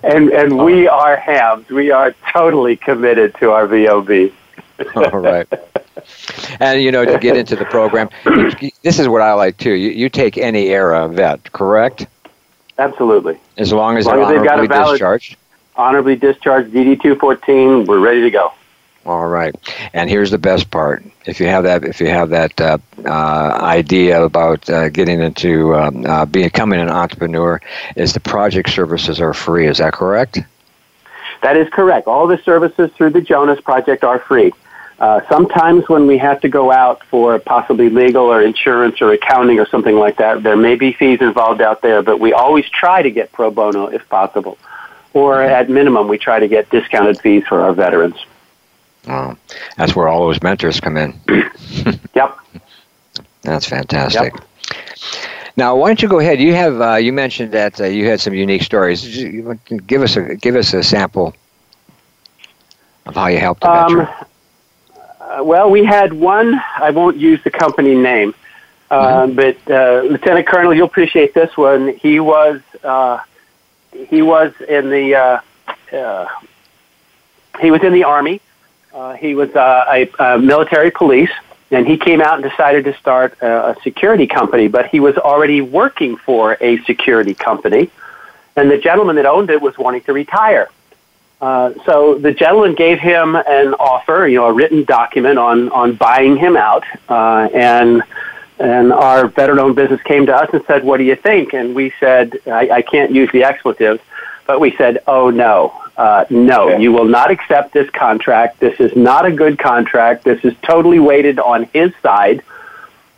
and 0.03 0.31
and 0.31 0.64
we 0.64 0.87
are 0.87 1.16
hams. 1.16 1.68
We 1.68 1.90
are 1.90 2.14
totally 2.33 2.77
committed 2.77 3.35
to 3.40 3.51
our 3.51 3.66
VOB. 3.66 4.33
All 4.94 5.18
right. 5.18 5.49
And 6.61 6.81
you 6.81 6.92
know, 6.92 7.05
to 7.05 7.18
get 7.18 7.37
into 7.37 7.57
the 7.57 7.64
program, 7.64 8.11
this 8.83 9.01
is 9.01 9.09
what 9.09 9.23
I 9.23 9.33
like 9.33 9.57
too. 9.59 9.73
You, 9.73 9.90
you 9.90 10.09
take 10.09 10.38
any 10.38 10.68
era 10.68 11.05
of 11.05 11.14
vet, 11.14 11.53
correct? 11.53 12.07
Absolutely. 12.79 13.38
As 13.57 13.73
long 13.73 13.97
as, 13.97 14.07
as, 14.07 14.12
long 14.12 14.23
as 14.23 14.29
they've 14.29 14.44
got 14.44 14.62
a 14.62 14.68
valid, 14.68 14.92
discharged 14.92 15.37
honorably 15.76 16.16
discharged 16.16 16.72
DD 16.72 17.00
214. 17.00 17.87
We're 17.87 17.98
ready 17.98 18.22
to 18.22 18.30
go. 18.30 18.52
All 19.06 19.26
right, 19.26 19.54
and 19.92 20.08
here's 20.08 20.30
the 20.30 20.38
best 20.38 20.70
part: 20.70 21.04
if 21.26 21.38
you 21.38 21.46
have 21.46 21.64
that, 21.64 21.84
if 21.84 22.00
you 22.00 22.06
have 22.06 22.30
that 22.30 22.58
uh, 22.58 22.78
uh, 23.04 23.58
idea 23.60 24.24
about 24.24 24.68
uh, 24.70 24.88
getting 24.88 25.20
into 25.20 25.74
um, 25.74 26.06
uh, 26.06 26.24
becoming 26.24 26.80
an 26.80 26.88
entrepreneur, 26.88 27.60
is 27.96 28.14
the 28.14 28.20
project 28.20 28.70
services 28.70 29.20
are 29.20 29.34
free. 29.34 29.66
Is 29.66 29.78
that 29.78 29.92
correct? 29.92 30.38
That 31.42 31.58
is 31.58 31.68
correct. 31.68 32.06
All 32.06 32.26
the 32.26 32.38
services 32.38 32.90
through 32.96 33.10
the 33.10 33.20
Jonas 33.20 33.60
Project 33.60 34.04
are 34.04 34.20
free. 34.20 34.54
Uh, 34.98 35.20
sometimes 35.28 35.87
when 35.87 36.06
we 36.06 36.16
have 36.16 36.40
to 36.40 36.48
go 36.48 36.72
out 36.72 37.04
for 37.04 37.38
possibly 37.38 37.90
legal 37.90 38.24
or 38.24 38.40
insurance 38.40 39.02
or 39.02 39.12
accounting 39.12 39.60
or 39.60 39.66
something 39.66 39.96
like 39.96 40.16
that, 40.16 40.42
there 40.42 40.56
may 40.56 40.76
be 40.76 40.92
fees 40.92 41.20
involved 41.20 41.60
out 41.60 41.82
there, 41.82 42.02
but 42.02 42.20
we 42.20 42.32
always 42.32 42.64
try 42.70 43.02
to 43.02 43.10
get 43.10 43.30
pro 43.32 43.50
bono 43.50 43.88
if 43.88 44.08
possible 44.08 44.56
or 45.14 45.40
at 45.40 45.70
minimum, 45.70 46.09
we 46.09 46.18
try 46.18 46.38
to 46.38 46.48
get 46.48 46.68
discounted 46.70 47.18
fees 47.20 47.44
for 47.48 47.62
our 47.62 47.72
veterans. 47.72 48.16
Oh, 49.07 49.37
that's 49.77 49.94
where 49.94 50.09
all 50.09 50.27
those 50.27 50.42
mentors 50.42 50.81
come 50.81 50.96
in. 50.96 51.18
yep. 52.14 52.37
That's 53.42 53.66
fantastic. 53.66 54.35
Yep. 54.35 54.44
Now, 55.57 55.77
why 55.77 55.88
don't 55.88 56.03
you 56.03 56.09
go 56.09 56.18
ahead? 56.18 56.40
You 56.40 56.55
have 56.55 56.81
uh, 56.81 56.94
you 56.96 57.12
mentioned 57.12 57.53
that 57.53 57.81
uh, 57.81 57.85
you 57.85 58.09
had 58.09 58.20
some 58.20 58.35
unique 58.35 58.62
stories. 58.62 59.05
Give 59.87 60.03
us 60.03 60.16
a 60.16 60.35
give 60.35 60.57
us 60.57 60.74
a 60.74 60.83
sample 60.83 61.35
of 63.07 63.14
how 63.14 63.29
you 63.29 63.38
helped 63.38 63.62
a 63.62 63.70
um. 63.70 64.00
Uh, 64.00 65.44
well, 65.44 65.70
we 65.70 65.85
had 65.85 66.12
one. 66.12 66.61
I 66.77 66.90
won't 66.90 67.16
use 67.16 67.42
the 67.44 67.50
company 67.50 67.94
name, 67.94 68.35
uh, 68.90 69.27
mm-hmm. 69.27 69.37
but 69.37 69.70
uh, 69.70 70.03
Lieutenant 70.03 70.46
Colonel, 70.46 70.74
you'll 70.74 70.87
appreciate 70.87 71.35
this 71.35 71.57
one. 71.57 71.88
He 71.96 72.18
was 72.18 72.61
uh, 72.83 73.20
he 73.94 74.22
was 74.22 74.52
in 74.68 74.90
the 74.90 75.14
uh, 75.14 75.40
uh, 75.96 76.28
he 77.61 77.70
was 77.70 77.83
in 77.83 77.92
the 77.92 78.04
army. 78.04 78.40
Uh, 78.92 79.14
he 79.14 79.35
was 79.35 79.54
uh, 79.54 79.85
a, 79.88 80.11
a 80.18 80.38
military 80.38 80.90
police, 80.90 81.30
and 81.70 81.87
he 81.87 81.96
came 81.96 82.20
out 82.20 82.35
and 82.35 82.48
decided 82.48 82.85
to 82.85 82.94
start 82.94 83.37
a, 83.40 83.70
a 83.70 83.76
security 83.83 84.26
company. 84.26 84.68
But 84.68 84.88
he 84.88 85.00
was 85.00 85.16
already 85.16 85.61
working 85.61 86.16
for 86.16 86.57
a 86.61 86.78
security 86.85 87.35
company, 87.35 87.90
and 88.57 88.70
the 88.70 88.78
gentleman 88.78 89.16
that 89.16 89.26
owned 89.26 89.50
it 89.50 89.61
was 89.61 89.76
wanting 89.78 90.02
to 90.02 90.12
retire. 90.12 90.68
Uh, 91.40 91.74
so 91.85 92.14
the 92.14 92.33
gentleman 92.33 92.74
gave 92.74 92.98
him 92.98 93.35
an 93.35 93.74
offer, 93.74 94.26
you 94.26 94.38
know, 94.38 94.46
a 94.46 94.52
written 94.52 94.85
document 94.85 95.38
on 95.38 95.70
on 95.70 95.94
buying 95.94 96.37
him 96.37 96.57
out, 96.57 96.85
uh, 97.09 97.48
and 97.52 98.02
and 98.59 98.93
our 98.93 99.27
veteran-owned 99.27 99.75
business 99.75 100.01
came 100.03 100.27
to 100.27 100.35
us 100.35 100.49
and 100.53 100.62
said, 100.67 100.85
"What 100.85 100.99
do 100.99 101.05
you 101.05 101.17
think?" 101.17 101.53
And 101.55 101.75
we 101.75 101.93
said, 101.99 102.38
"I, 102.47 102.69
I 102.71 102.83
can't 102.83 103.11
use 103.11 103.31
the 103.33 103.45
expletives," 103.45 104.01
but 104.47 104.61
we 104.61 104.77
said, 104.77 105.03
"Oh 105.07 105.31
no, 105.31 105.73
uh, 105.97 106.25
no, 106.31 106.71
okay. 106.71 106.83
you 106.83 106.93
will 106.93 107.07
not 107.07 107.31
accept 107.31 107.73
this 107.73 107.90
contract. 107.90 108.61
This 108.61 108.79
is 108.79 108.95
not 108.95 109.27
a 109.27 109.33
good 109.33 109.59
contract. 109.59 110.25
This 110.25 110.45
is 110.45 110.55
totally 110.62 110.99
weighted 111.01 111.38
on 111.38 111.64
his 111.73 111.93
side." 112.03 112.43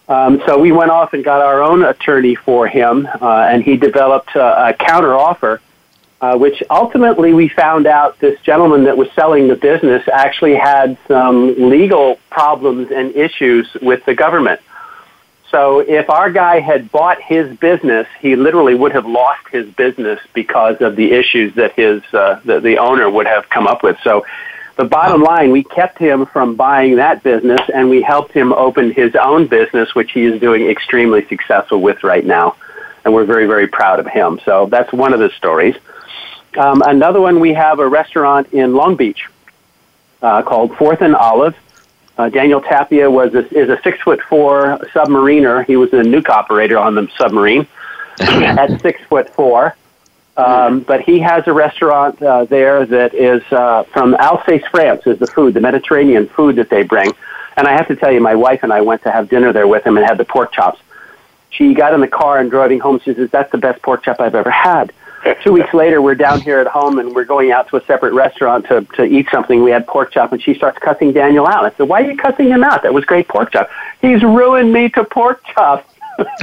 Um, 0.08 0.40
so 0.46 0.58
we 0.58 0.70
went 0.70 0.90
off 0.90 1.14
and 1.14 1.24
got 1.24 1.40
our 1.42 1.62
own 1.62 1.84
attorney 1.84 2.36
for 2.36 2.68
him, 2.68 3.08
uh, 3.20 3.48
and 3.50 3.62
he 3.62 3.76
developed 3.76 4.34
a, 4.36 4.68
a 4.68 4.74
counter 4.74 5.14
offer. 5.14 5.60
Uh, 6.18 6.34
which 6.34 6.62
ultimately 6.70 7.34
we 7.34 7.46
found 7.46 7.86
out 7.86 8.18
this 8.20 8.40
gentleman 8.40 8.84
that 8.84 8.96
was 8.96 9.06
selling 9.12 9.48
the 9.48 9.54
business 9.54 10.02
actually 10.10 10.54
had 10.54 10.96
some 11.06 11.68
legal 11.68 12.18
problems 12.30 12.90
and 12.90 13.14
issues 13.14 13.68
with 13.82 14.02
the 14.06 14.14
government. 14.14 14.58
So 15.56 15.78
if 15.78 16.10
our 16.10 16.30
guy 16.30 16.60
had 16.60 16.92
bought 16.92 17.18
his 17.18 17.56
business, 17.56 18.06
he 18.20 18.36
literally 18.36 18.74
would 18.74 18.92
have 18.92 19.06
lost 19.06 19.48
his 19.50 19.66
business 19.70 20.20
because 20.34 20.82
of 20.82 20.96
the 20.96 21.12
issues 21.12 21.54
that 21.54 21.72
his 21.72 22.02
uh, 22.12 22.40
the, 22.44 22.60
the 22.60 22.76
owner 22.76 23.08
would 23.08 23.26
have 23.26 23.48
come 23.48 23.66
up 23.66 23.82
with. 23.82 23.96
So 24.04 24.26
the 24.76 24.84
bottom 24.84 25.22
line, 25.22 25.52
we 25.52 25.64
kept 25.64 25.96
him 25.96 26.26
from 26.26 26.56
buying 26.56 26.96
that 26.96 27.22
business, 27.22 27.62
and 27.72 27.88
we 27.88 28.02
helped 28.02 28.32
him 28.32 28.52
open 28.52 28.92
his 28.92 29.16
own 29.16 29.46
business, 29.46 29.94
which 29.94 30.12
he 30.12 30.26
is 30.26 30.38
doing 30.42 30.66
extremely 30.66 31.26
successful 31.26 31.80
with 31.80 32.04
right 32.04 32.26
now, 32.26 32.56
and 33.06 33.14
we're 33.14 33.24
very 33.24 33.46
very 33.46 33.66
proud 33.66 33.98
of 33.98 34.06
him. 34.06 34.38
So 34.44 34.66
that's 34.66 34.92
one 34.92 35.14
of 35.14 35.20
the 35.20 35.30
stories. 35.38 35.76
Um, 36.58 36.82
another 36.82 37.22
one, 37.22 37.40
we 37.40 37.54
have 37.54 37.78
a 37.78 37.88
restaurant 37.88 38.52
in 38.52 38.74
Long 38.74 38.94
Beach 38.94 39.26
uh, 40.20 40.42
called 40.42 40.76
Fourth 40.76 41.00
and 41.00 41.16
Olive 41.16 41.56
uh, 42.18 42.28
Daniel 42.30 42.60
Tapia 42.60 43.10
was 43.10 43.34
a, 43.34 43.46
is 43.56 43.68
a 43.68 43.80
six 43.82 44.00
foot 44.00 44.20
four 44.22 44.78
submariner. 44.94 45.64
He 45.66 45.76
was 45.76 45.92
a 45.92 46.02
nuke 46.02 46.28
operator 46.28 46.78
on 46.78 46.94
the 46.94 47.08
submarine 47.18 47.66
at 48.20 48.80
six 48.80 49.02
foot 49.04 49.28
four. 49.30 49.76
Um, 50.36 50.80
but 50.80 51.00
he 51.00 51.18
has 51.20 51.46
a 51.46 51.52
restaurant 51.52 52.20
uh, 52.20 52.44
there 52.44 52.84
that 52.84 53.14
is 53.14 53.42
uh, 53.52 53.84
from 53.84 54.14
Alsace, 54.14 54.64
France, 54.70 55.06
is 55.06 55.18
the 55.18 55.26
food, 55.26 55.54
the 55.54 55.60
Mediterranean 55.60 56.28
food 56.28 56.56
that 56.56 56.68
they 56.68 56.82
bring. 56.82 57.10
And 57.56 57.66
I 57.66 57.72
have 57.72 57.88
to 57.88 57.96
tell 57.96 58.12
you, 58.12 58.20
my 58.20 58.34
wife 58.34 58.62
and 58.62 58.70
I 58.72 58.82
went 58.82 59.02
to 59.04 59.10
have 59.10 59.30
dinner 59.30 59.52
there 59.52 59.66
with 59.66 59.86
him 59.86 59.96
and 59.96 60.04
had 60.04 60.18
the 60.18 60.26
pork 60.26 60.52
chops. 60.52 60.80
She 61.48 61.72
got 61.72 61.94
in 61.94 62.00
the 62.02 62.08
car 62.08 62.38
and 62.38 62.50
driving 62.50 62.80
home. 62.80 63.00
She 63.00 63.14
says, 63.14 63.30
"That's 63.30 63.50
the 63.50 63.56
best 63.58 63.80
pork 63.80 64.02
chop 64.02 64.20
I've 64.20 64.34
ever 64.34 64.50
had." 64.50 64.92
Two 65.42 65.52
weeks 65.52 65.72
later, 65.74 66.00
we're 66.00 66.14
down 66.14 66.40
here 66.40 66.60
at 66.60 66.66
home 66.66 66.98
and 66.98 67.14
we're 67.14 67.24
going 67.24 67.50
out 67.50 67.68
to 67.68 67.76
a 67.76 67.84
separate 67.84 68.12
restaurant 68.12 68.66
to, 68.66 68.82
to 68.94 69.04
eat 69.04 69.28
something. 69.30 69.62
We 69.62 69.70
had 69.70 69.86
pork 69.86 70.12
chop, 70.12 70.32
and 70.32 70.42
she 70.42 70.54
starts 70.54 70.78
cussing 70.78 71.12
Daniel 71.12 71.46
out. 71.46 71.64
I 71.64 71.70
said, 71.76 71.88
Why 71.88 72.02
are 72.02 72.10
you 72.10 72.16
cussing 72.16 72.48
him 72.48 72.62
out? 72.62 72.82
That 72.82 72.94
was 72.94 73.04
great 73.04 73.28
pork 73.28 73.52
chop. 73.52 73.68
He's 74.00 74.22
ruined 74.22 74.72
me 74.72 74.88
to 74.90 75.04
pork 75.04 75.42
chop. 75.44 75.88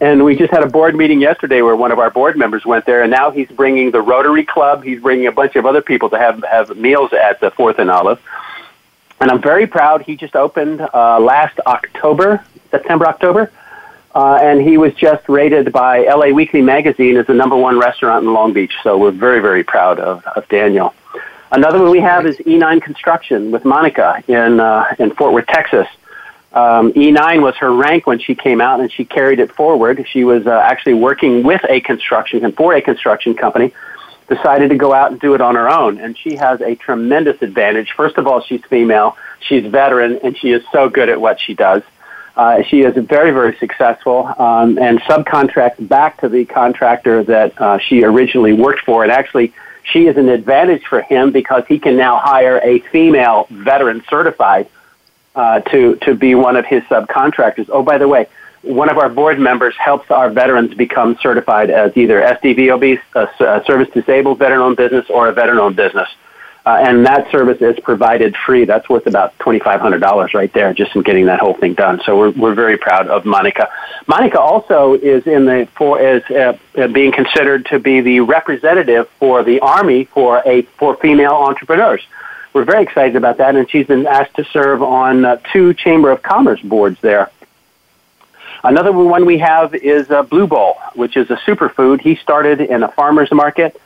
and 0.00 0.24
we 0.24 0.36
just 0.36 0.52
had 0.52 0.62
a 0.62 0.68
board 0.68 0.94
meeting 0.94 1.20
yesterday 1.20 1.62
where 1.62 1.74
one 1.74 1.90
of 1.92 1.98
our 1.98 2.10
board 2.10 2.36
members 2.36 2.64
went 2.64 2.86
there, 2.86 3.02
and 3.02 3.10
now 3.10 3.30
he's 3.30 3.48
bringing 3.48 3.90
the 3.90 4.00
Rotary 4.00 4.44
Club. 4.44 4.84
He's 4.84 5.00
bringing 5.00 5.26
a 5.26 5.32
bunch 5.32 5.56
of 5.56 5.66
other 5.66 5.82
people 5.82 6.10
to 6.10 6.18
have 6.18 6.44
have 6.44 6.76
meals 6.76 7.12
at 7.12 7.40
the 7.40 7.50
Fourth 7.50 7.78
and 7.78 7.90
Olive. 7.90 8.20
And 9.20 9.30
I'm 9.30 9.42
very 9.42 9.66
proud. 9.66 10.02
He 10.02 10.16
just 10.16 10.34
opened 10.36 10.80
uh, 10.80 11.20
last 11.20 11.58
October, 11.66 12.44
September, 12.70 13.06
October, 13.06 13.52
uh, 14.14 14.38
and 14.42 14.60
he 14.60 14.76
was 14.76 14.92
just 14.94 15.28
rated 15.28 15.72
by 15.72 16.04
LA 16.04 16.28
Weekly 16.28 16.62
Magazine 16.62 17.16
as 17.16 17.26
the 17.26 17.34
number 17.34 17.56
one 17.56 17.78
restaurant 17.78 18.24
in 18.24 18.32
Long 18.32 18.52
Beach. 18.52 18.72
So 18.82 18.98
we're 18.98 19.12
very, 19.12 19.40
very 19.40 19.62
proud 19.62 20.00
of, 20.00 20.24
of 20.24 20.48
Daniel. 20.48 20.94
Another 21.52 21.80
one 21.80 21.90
we 21.90 22.00
have 22.00 22.26
is 22.26 22.36
E9 22.38 22.82
Construction 22.82 23.50
with 23.50 23.64
Monica 23.64 24.22
in 24.28 24.60
uh, 24.60 24.84
in 24.98 25.12
Fort 25.14 25.32
Worth, 25.32 25.46
Texas. 25.46 25.86
Um, 26.52 26.92
E9 26.92 27.42
was 27.42 27.56
her 27.56 27.72
rank 27.72 28.06
when 28.06 28.18
she 28.18 28.34
came 28.34 28.60
out, 28.60 28.80
and 28.80 28.90
she 28.90 29.04
carried 29.04 29.38
it 29.38 29.52
forward. 29.52 30.04
She 30.08 30.24
was 30.24 30.46
uh, 30.46 30.50
actually 30.50 30.94
working 30.94 31.42
with 31.44 31.62
a 31.68 31.80
construction 31.80 32.44
and 32.44 32.54
for 32.56 32.74
a 32.74 32.82
construction 32.82 33.34
company. 33.34 33.72
Decided 34.28 34.70
to 34.70 34.76
go 34.76 34.92
out 34.92 35.10
and 35.10 35.20
do 35.20 35.34
it 35.34 35.40
on 35.40 35.56
her 35.56 35.68
own, 35.68 35.98
and 35.98 36.16
she 36.16 36.36
has 36.36 36.60
a 36.60 36.76
tremendous 36.76 37.42
advantage. 37.42 37.92
First 37.96 38.16
of 38.16 38.28
all, 38.28 38.40
she's 38.40 38.64
female, 38.66 39.16
she's 39.40 39.66
veteran, 39.66 40.20
and 40.22 40.36
she 40.38 40.52
is 40.52 40.62
so 40.70 40.88
good 40.88 41.08
at 41.08 41.20
what 41.20 41.40
she 41.40 41.54
does. 41.54 41.82
Uh, 42.36 42.62
she 42.62 42.80
is 42.82 42.94
very, 43.06 43.32
very 43.32 43.56
successful 43.58 44.26
um, 44.38 44.78
and 44.78 45.00
subcontracts 45.02 45.86
back 45.88 46.20
to 46.20 46.28
the 46.28 46.44
contractor 46.44 47.22
that 47.24 47.60
uh, 47.60 47.78
she 47.78 48.04
originally 48.04 48.52
worked 48.52 48.80
for. 48.80 49.02
And 49.02 49.12
actually, 49.12 49.52
she 49.84 50.06
is 50.06 50.16
an 50.16 50.28
advantage 50.28 50.84
for 50.86 51.02
him 51.02 51.32
because 51.32 51.64
he 51.68 51.78
can 51.78 51.96
now 51.96 52.18
hire 52.18 52.60
a 52.62 52.80
female 52.90 53.46
veteran 53.50 54.02
certified 54.08 54.68
uh, 55.34 55.60
to 55.60 55.96
to 56.02 56.14
be 56.14 56.34
one 56.34 56.56
of 56.56 56.66
his 56.66 56.82
subcontractors. 56.84 57.68
Oh, 57.70 57.82
by 57.82 57.98
the 57.98 58.08
way, 58.08 58.26
one 58.62 58.90
of 58.90 58.98
our 58.98 59.08
board 59.08 59.38
members 59.38 59.74
helps 59.76 60.10
our 60.10 60.30
veterans 60.30 60.74
become 60.74 61.16
certified 61.22 61.70
as 61.70 61.96
either 61.96 62.20
SDVOB, 62.20 63.00
a, 63.14 63.64
service 63.66 63.88
disabled 63.94 64.38
veteran-owned 64.38 64.76
business, 64.76 65.06
or 65.08 65.28
a 65.28 65.32
veteran-owned 65.32 65.76
business. 65.76 66.08
Uh, 66.70 66.76
and 66.76 67.04
that 67.04 67.28
service 67.32 67.60
is 67.60 67.76
provided 67.80 68.36
free. 68.46 68.64
That's 68.64 68.88
worth 68.88 69.08
about 69.08 69.36
$2,500 69.38 70.34
right 70.34 70.52
there 70.52 70.72
just 70.72 70.94
in 70.94 71.02
getting 71.02 71.26
that 71.26 71.40
whole 71.40 71.54
thing 71.54 71.74
done. 71.74 72.00
So 72.06 72.16
we're, 72.16 72.30
we're 72.30 72.54
very 72.54 72.76
proud 72.78 73.08
of 73.08 73.24
Monica. 73.24 73.68
Monica 74.06 74.38
also 74.38 74.94
is 74.94 75.26
in 75.26 75.46
the, 75.46 75.66
for, 75.74 76.00
is 76.00 76.22
uh, 76.30 76.56
being 76.86 77.10
considered 77.10 77.66
to 77.66 77.80
be 77.80 78.02
the 78.02 78.20
representative 78.20 79.08
for 79.18 79.42
the 79.42 79.58
Army 79.58 80.04
for 80.04 80.42
a, 80.46 80.62
for 80.78 80.96
female 80.96 81.32
entrepreneurs 81.32 82.02
we're 82.52 82.64
very 82.64 82.82
excited 82.82 83.14
about 83.14 83.38
that, 83.38 83.54
and 83.54 83.70
she's 83.70 83.86
been 83.86 84.08
asked 84.08 84.34
to 84.34 84.44
serve 84.44 84.82
on 84.82 85.24
uh, 85.24 85.36
two 85.52 85.72
Chamber 85.72 86.10
of 86.10 86.20
Commerce 86.20 86.60
boards 86.60 86.98
there. 87.00 87.30
Another 88.64 88.90
one 88.90 89.24
we 89.24 89.38
have 89.38 89.72
is 89.72 90.10
uh, 90.10 90.24
Blue 90.24 90.48
Bowl, 90.48 90.76
which 90.96 91.16
is 91.16 91.30
a 91.30 91.36
superfood. 91.36 92.00
He 92.00 92.16
started 92.16 92.60
in 92.60 92.82
a 92.82 92.90
farmer's 92.90 93.30
market 93.30 93.80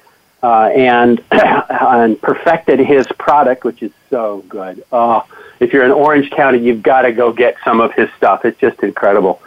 uh, 0.44 0.66
and, 0.66 1.24
and 1.32 2.20
perfected 2.20 2.78
his 2.78 3.06
product, 3.18 3.64
which 3.64 3.82
is 3.82 3.92
so 4.10 4.44
good. 4.48 4.84
Oh, 4.92 5.26
if 5.58 5.72
you're 5.72 5.84
in 5.84 5.90
Orange 5.90 6.30
County, 6.30 6.58
you've 6.58 6.82
got 6.82 7.02
to 7.02 7.12
go 7.12 7.32
get 7.32 7.56
some 7.64 7.80
of 7.80 7.92
his 7.94 8.10
stuff. 8.16 8.44
It's 8.44 8.60
just 8.60 8.80
incredible. 8.82 9.40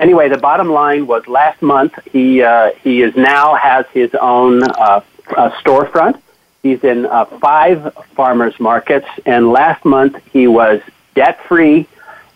Anyway, 0.00 0.28
the 0.28 0.38
bottom 0.38 0.70
line 0.70 1.06
was 1.06 1.28
last 1.28 1.60
month 1.60 1.92
he 2.10 2.42
uh, 2.42 2.70
he 2.82 3.02
is 3.02 3.14
now 3.14 3.54
has 3.54 3.84
his 3.92 4.10
own 4.14 4.62
uh, 4.62 5.02
uh, 5.36 5.50
storefront 5.60 6.18
He's 6.62 6.84
in 6.84 7.06
uh, 7.06 7.24
five 7.24 7.92
farmers 8.14 8.58
markets, 8.60 9.08
and 9.26 9.50
last 9.50 9.84
month 9.84 10.16
he 10.32 10.46
was 10.46 10.80
debt 11.14 11.40
free 11.48 11.88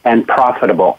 and 0.04 0.26
profitable. 0.26 0.98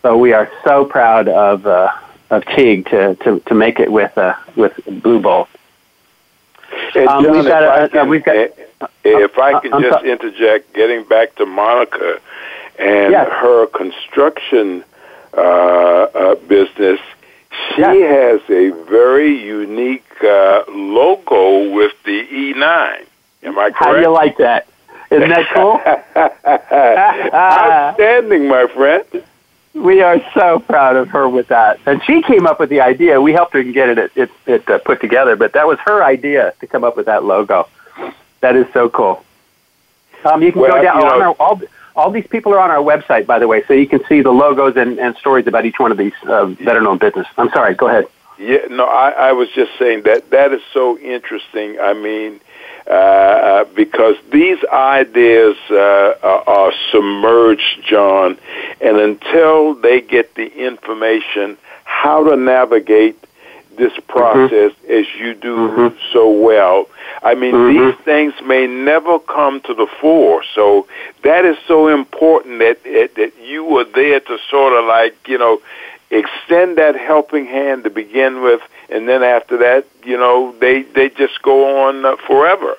So 0.00 0.16
we 0.16 0.32
are 0.32 0.50
so 0.64 0.86
proud 0.86 1.28
of 1.28 1.66
uh, 1.66 1.92
of 2.30 2.44
Teague 2.46 2.86
to, 2.86 3.16
to, 3.16 3.40
to 3.40 3.54
make 3.54 3.78
it 3.78 3.92
with 3.92 4.16
uh, 4.16 4.36
with 4.56 4.72
Blue 5.02 5.20
Bowl. 5.20 5.48
Um, 6.72 7.24
John, 7.24 7.30
we've 7.32 7.44
got, 7.44 7.62
if, 7.62 7.70
I 7.70 7.88
can, 7.88 8.08
we've 8.08 8.24
got, 8.24 8.36
if 9.04 9.38
I 9.38 9.60
can 9.60 9.82
just 9.82 10.04
interject, 10.04 10.72
getting 10.74 11.04
back 11.04 11.34
to 11.36 11.46
Monica 11.46 12.20
and 12.78 13.12
yes. 13.12 13.28
her 13.30 13.66
construction 13.66 14.84
uh, 15.36 15.40
uh, 15.40 16.34
business, 16.34 17.00
she 17.74 17.82
yes. 17.82 18.40
has 18.40 18.50
a 18.50 18.70
very 18.88 19.36
unique 19.36 20.04
uh, 20.22 20.64
logo 20.68 21.72
with 21.72 21.92
the 22.04 22.26
E9. 22.26 23.04
Am 23.42 23.58
I 23.58 23.70
correct? 23.70 23.76
How 23.76 23.94
do 23.94 24.00
you 24.00 24.10
like 24.10 24.36
that? 24.38 24.66
Isn't 25.10 25.28
that 25.28 25.48
cool? 25.52 25.80
Outstanding, 27.34 28.48
my 28.48 28.66
friend. 28.68 29.24
We 29.72 30.02
are 30.02 30.20
so 30.34 30.58
proud 30.58 30.96
of 30.96 31.08
her 31.10 31.28
with 31.28 31.48
that. 31.48 31.78
And 31.86 32.02
she 32.04 32.22
came 32.22 32.46
up 32.46 32.58
with 32.58 32.70
the 32.70 32.80
idea. 32.80 33.20
We 33.20 33.32
helped 33.32 33.54
her 33.54 33.62
get 33.62 33.98
it, 33.98 34.12
it, 34.16 34.30
it, 34.46 34.68
uh, 34.68 34.78
put 34.78 35.00
together, 35.00 35.36
but 35.36 35.52
that 35.52 35.66
was 35.66 35.78
her 35.80 36.02
idea 36.02 36.54
to 36.60 36.66
come 36.66 36.82
up 36.82 36.96
with 36.96 37.06
that 37.06 37.24
logo. 37.24 37.68
That 38.40 38.56
is 38.56 38.66
so 38.72 38.88
cool. 38.88 39.24
Um, 40.24 40.42
you 40.42 40.52
can 40.52 40.62
well, 40.62 40.72
go 40.72 40.82
down 40.82 40.96
you 40.96 41.04
know, 41.04 41.20
our, 41.20 41.34
all, 41.38 41.60
all 41.94 42.10
these 42.10 42.26
people 42.26 42.52
are 42.52 42.58
on 42.58 42.70
our 42.70 42.82
website, 42.82 43.26
by 43.26 43.38
the 43.38 43.46
way, 43.46 43.62
so 43.66 43.72
you 43.72 43.86
can 43.86 44.04
see 44.06 44.22
the 44.22 44.30
logos 44.30 44.76
and, 44.76 44.98
and 44.98 45.16
stories 45.16 45.46
about 45.46 45.64
each 45.64 45.78
one 45.78 45.92
of 45.92 45.98
these 45.98 46.12
uh, 46.24 46.46
veteran-owned 46.46 47.00
business. 47.00 47.26
I'm 47.38 47.50
sorry, 47.50 47.74
go 47.74 47.88
ahead. 47.88 48.06
Yeah, 48.38 48.66
no, 48.70 48.86
I, 48.86 49.10
I 49.10 49.32
was 49.32 49.50
just 49.50 49.78
saying 49.78 50.02
that 50.02 50.30
that 50.30 50.52
is 50.52 50.62
so 50.72 50.98
interesting. 50.98 51.78
I 51.78 51.92
mean, 51.92 52.40
uh, 52.86 52.90
uh 52.90 53.64
because 53.74 54.16
these 54.32 54.58
ideas 54.72 55.56
uh, 55.70 56.14
are 56.46 56.72
submerged, 56.90 57.82
John, 57.84 58.38
and 58.80 58.96
until 58.98 59.74
they 59.74 60.00
get 60.00 60.34
the 60.34 60.46
information 60.46 61.56
how 61.84 62.24
to 62.24 62.36
navigate 62.36 63.16
this 63.76 63.92
mm-hmm. 63.92 64.12
process 64.12 64.72
mm-hmm. 64.72 64.92
as 64.92 65.06
you 65.18 65.34
do 65.34 65.56
mm-hmm. 65.56 65.96
so 66.12 66.30
well. 66.30 66.86
I 67.22 67.34
mean, 67.34 67.54
mm-hmm. 67.54 67.86
these 67.86 68.04
things 68.04 68.34
may 68.44 68.66
never 68.66 69.18
come 69.18 69.60
to 69.62 69.74
the 69.74 69.86
fore. 70.00 70.42
So 70.54 70.86
that 71.22 71.44
is 71.44 71.56
so 71.66 71.88
important 71.88 72.60
that 72.60 72.82
that 72.84 73.32
you 73.42 73.64
were 73.64 73.84
there 73.84 74.20
to 74.20 74.38
sort 74.50 74.72
of 74.72 74.84
like 74.86 75.16
you 75.26 75.38
know 75.38 75.60
extend 76.10 76.78
that 76.78 76.96
helping 76.96 77.46
hand 77.46 77.84
to 77.84 77.90
begin 77.90 78.42
with, 78.42 78.60
and 78.88 79.08
then 79.08 79.22
after 79.22 79.58
that, 79.58 79.86
you 80.04 80.16
know, 80.16 80.54
they 80.60 80.82
they 80.82 81.08
just 81.08 81.40
go 81.42 81.86
on 81.86 82.04
uh, 82.04 82.16
forever. 82.26 82.76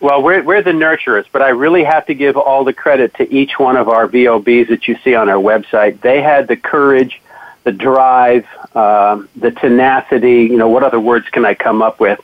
Well, 0.00 0.22
we're, 0.22 0.42
we're 0.42 0.62
the 0.62 0.70
nurturers, 0.70 1.26
but 1.30 1.42
I 1.42 1.50
really 1.50 1.84
have 1.84 2.06
to 2.06 2.14
give 2.14 2.38
all 2.38 2.64
the 2.64 2.72
credit 2.72 3.12
to 3.16 3.30
each 3.30 3.58
one 3.58 3.76
of 3.76 3.88
our 3.90 4.08
VOBs 4.08 4.68
that 4.68 4.88
you 4.88 4.96
see 5.04 5.14
on 5.14 5.28
our 5.28 5.36
website. 5.36 6.00
They 6.00 6.22
had 6.22 6.48
the 6.48 6.56
courage, 6.56 7.20
the 7.64 7.72
drive, 7.72 8.46
um, 8.74 9.28
the 9.36 9.50
tenacity. 9.50 10.44
You 10.44 10.56
know, 10.56 10.68
what 10.68 10.84
other 10.84 10.98
words 10.98 11.28
can 11.28 11.44
I 11.44 11.52
come 11.52 11.82
up 11.82 12.00
with 12.00 12.18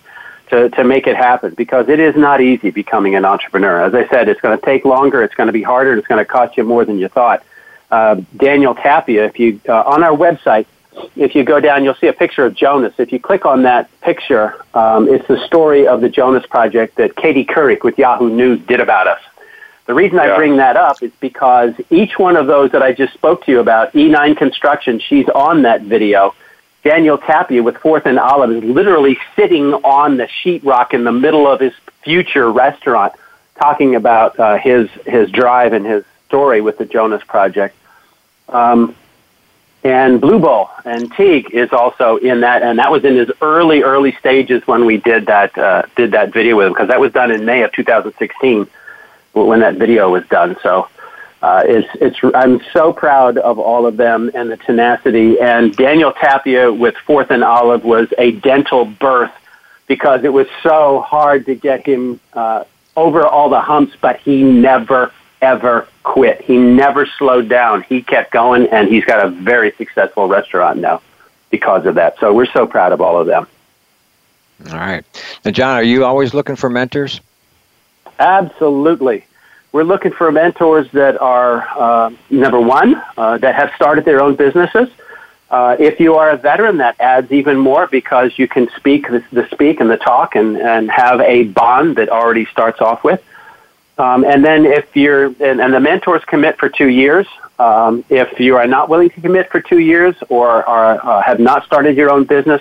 to, 0.49 0.71
to 0.71 0.85
make 0.85 1.07
it 1.07 1.17
happen? 1.17 1.53
Because 1.53 1.91
it 1.91 2.01
is 2.01 2.17
not 2.17 2.41
easy 2.41 2.71
becoming 2.71 3.15
an 3.15 3.27
entrepreneur. 3.27 3.83
As 3.83 3.95
I 3.95 4.09
said, 4.09 4.31
it's 4.31 4.41
going 4.41 4.59
to 4.59 4.65
take 4.65 4.87
longer, 4.87 5.23
it's 5.23 5.35
going 5.35 5.49
to 5.49 5.53
be 5.53 5.63
harder, 5.63 5.99
it's 5.99 6.07
going 6.07 6.25
to 6.25 6.31
cost 6.31 6.57
you 6.57 6.65
more 6.65 6.87
than 6.87 6.99
you 6.99 7.09
thought 7.09 7.45
uh, 7.91 8.17
Daniel 8.37 8.75
Tapia. 8.75 9.27
If 9.27 9.39
you 9.39 9.61
uh, 9.69 9.83
on 9.83 10.03
our 10.03 10.17
website, 10.17 10.67
if 11.15 11.35
you 11.35 11.45
go 11.45 11.61
down, 11.61 11.85
you'll 11.85 11.95
see 11.95 12.07
a 12.07 12.13
picture 12.13 12.45
of 12.45 12.55
Jonas. 12.55 12.95
If 12.99 13.13
you 13.13 13.21
click 13.21 13.45
on 13.45 13.63
that 13.63 13.89
picture, 14.01 14.65
um, 14.75 15.09
it's 15.09 15.27
the 15.29 15.39
story 15.47 15.87
of 15.87 16.01
the 16.01 16.09
Jonas 16.09 16.47
Project 16.47 16.97
that 16.97 17.17
Katie 17.17 17.45
Couric 17.45 17.83
with 17.83 17.99
Yahoo 17.99 18.31
News 18.31 18.61
did 18.67 18.81
about 18.81 19.07
us. 19.07 19.21
The 19.87 19.95
reason 19.95 20.17
yeah. 20.17 20.35
I 20.35 20.37
bring 20.37 20.57
that 20.57 20.77
up 20.77 21.03
is 21.03 21.13
because 21.21 21.75
each 21.91 22.19
one 22.19 22.37
of 22.37 22.47
those 22.47 22.73
that 22.73 22.83
I 22.83 22.93
just 22.93 23.15
spoke 23.15 23.45
to 23.45 23.53
you 23.53 23.61
about, 23.61 23.93
E9 23.93 24.37
Construction, 24.37 24.99
she's 24.99 25.29
on 25.29 25.63
that 25.63 25.83
video. 25.83 26.35
Daniel 26.83 27.19
Tapia 27.19 27.63
with 27.63 27.77
Fourth 27.79 28.07
and 28.07 28.19
Olive 28.19 28.51
is 28.51 28.65
literally 28.65 29.19
sitting 29.35 29.75
on 29.75 30.17
the 30.17 30.29
sheetrock 30.29 30.93
in 30.93 31.05
the 31.05 31.13
middle 31.13 31.47
of 31.47 31.61
his 31.61 31.73
future 32.03 32.51
restaurant, 32.51 33.13
talking 33.59 33.97
about 33.97 34.39
uh, 34.39 34.57
his 34.59 34.89
his 35.05 35.31
drive 35.31 35.73
and 35.73 35.85
his 35.85 36.05
story 36.27 36.61
with 36.61 36.79
the 36.79 36.85
Jonas 36.85 37.23
Project. 37.25 37.75
Um, 38.49 38.95
and 39.83 40.21
Blue 40.21 40.41
Bowl 40.41 40.69
and 40.85 41.13
Teague 41.13 41.51
is 41.53 41.73
also 41.73 42.17
in 42.17 42.41
that, 42.41 42.63
and 42.63 42.79
that 42.79 42.91
was 42.91 43.05
in 43.05 43.15
his 43.15 43.31
early, 43.41 43.83
early 43.83 44.13
stages 44.19 44.67
when 44.67 44.85
we 44.85 44.97
did 44.97 45.27
that 45.27 45.57
uh, 45.57 45.83
did 45.95 46.11
that 46.11 46.33
video 46.33 46.57
with 46.57 46.67
him 46.67 46.73
because 46.73 46.89
that 46.89 46.99
was 46.99 47.13
done 47.13 47.31
in 47.31 47.45
May 47.45 47.63
of 47.63 47.73
2016 47.73 48.67
when 49.33 49.61
that 49.61 49.77
video 49.77 50.11
was 50.11 50.27
done. 50.27 50.57
So 50.63 50.89
uh, 51.43 51.63
it's 51.65 51.89
it's 52.01 52.19
I'm 52.35 52.61
so 52.73 52.93
proud 52.93 53.39
of 53.39 53.61
all 53.61 53.87
of 53.87 53.97
them 53.97 54.31
and 54.35 54.51
the 54.51 54.57
tenacity. 54.57 55.39
And 55.39 55.77
Daniel 55.77 56.13
Tapia 56.13 56.73
with 56.73 56.97
Fourth 57.07 57.31
and 57.31 57.45
Olive 57.45 57.85
was 57.85 58.09
a 58.19 58.33
dental 58.33 58.87
birth 58.87 59.33
because 59.87 60.25
it 60.25 60.33
was 60.33 60.49
so 60.63 61.01
hard 61.01 61.47
to 61.47 61.55
get 61.55 61.87
him 61.87 62.19
uh, 62.33 62.65
over 62.97 63.25
all 63.25 63.51
the 63.51 63.61
humps, 63.61 63.95
but 64.01 64.19
he 64.19 64.43
never 64.43 65.13
ever 65.43 65.87
quit. 66.03 66.41
He 66.43 66.57
never 66.57 67.07
slowed 67.19 67.49
down. 67.49 67.83
He 67.83 68.03
kept 68.03 68.33
going, 68.33 68.67
and 68.69 68.89
he's 68.89 69.05
got 69.05 69.25
a 69.25 69.29
very 69.31 69.73
successful 69.73 70.29
restaurant 70.29 70.79
now 70.81 71.03
because 71.51 71.87
of 71.87 71.95
that. 71.97 72.19
So 72.19 72.33
we're 72.33 72.47
so 72.47 72.67
proud 72.67 72.93
of 72.93 73.01
all 73.01 73.21
of 73.21 73.27
them. 73.27 73.47
All 74.71 74.79
right. 74.79 75.05
Now, 75.45 75.51
John, 75.51 75.77
are 75.77 75.83
you 75.83 76.05
always 76.05 76.33
looking 76.33 76.57
for 76.57 76.71
mentors? 76.71 77.21
Absolutely. 78.19 79.25
we're 79.73 79.85
looking 79.85 80.13
for 80.13 80.33
mentors 80.33 80.91
that 80.93 81.21
are, 81.21 81.69
uh, 81.77 82.11
number 82.31 82.59
one, 82.59 82.95
uh, 83.19 83.37
that 83.37 83.55
have 83.55 83.71
started 83.77 84.07
their 84.07 84.23
own 84.23 84.35
businesses. 84.35 84.89
Uh, 85.51 85.77
if 85.79 86.01
you 86.01 86.15
are 86.15 86.31
a 86.31 86.37
veteran, 86.37 86.79
that 86.79 86.97
adds 86.99 87.31
even 87.31 87.59
more 87.59 87.87
because 87.87 88.39
you 88.39 88.49
can 88.49 88.71
speak 88.77 89.07
the, 89.09 89.23
the 89.33 89.47
speak 89.51 89.79
and 89.79 89.91
the 89.91 89.99
talk 89.99 90.35
and, 90.35 90.57
and 90.57 90.91
have 90.91 91.21
a 91.21 91.45
bond 91.45 91.97
that 91.97 92.09
already 92.09 92.47
starts 92.47 92.81
off 92.81 93.05
with. 93.05 93.23
Um, 93.99 94.25
and 94.25 94.45
then 94.45 94.67
if 94.67 94.95
you're, 94.95 95.27
and, 95.27 95.61
and, 95.61 95.73
the 95.73 95.81
mentors 95.81 96.23
commit 96.27 96.59
for 96.59 96.69
two 96.69 96.89
years. 96.89 97.27
Um, 97.59 98.05
if 98.11 98.39
you 98.39 98.57
are 98.57 98.67
not 98.67 98.91
willing 98.91 99.09
to 99.09 99.21
commit 99.23 99.51
for 99.51 99.61
two 99.61 99.79
years 99.79 100.15
or 100.29 100.63
are, 100.69 101.01
uh, 101.03 101.23
have 101.23 101.41
not 101.41 101.65
started 101.65 101.97
your 101.97 102.11
own 102.11 102.25
business, 102.25 102.61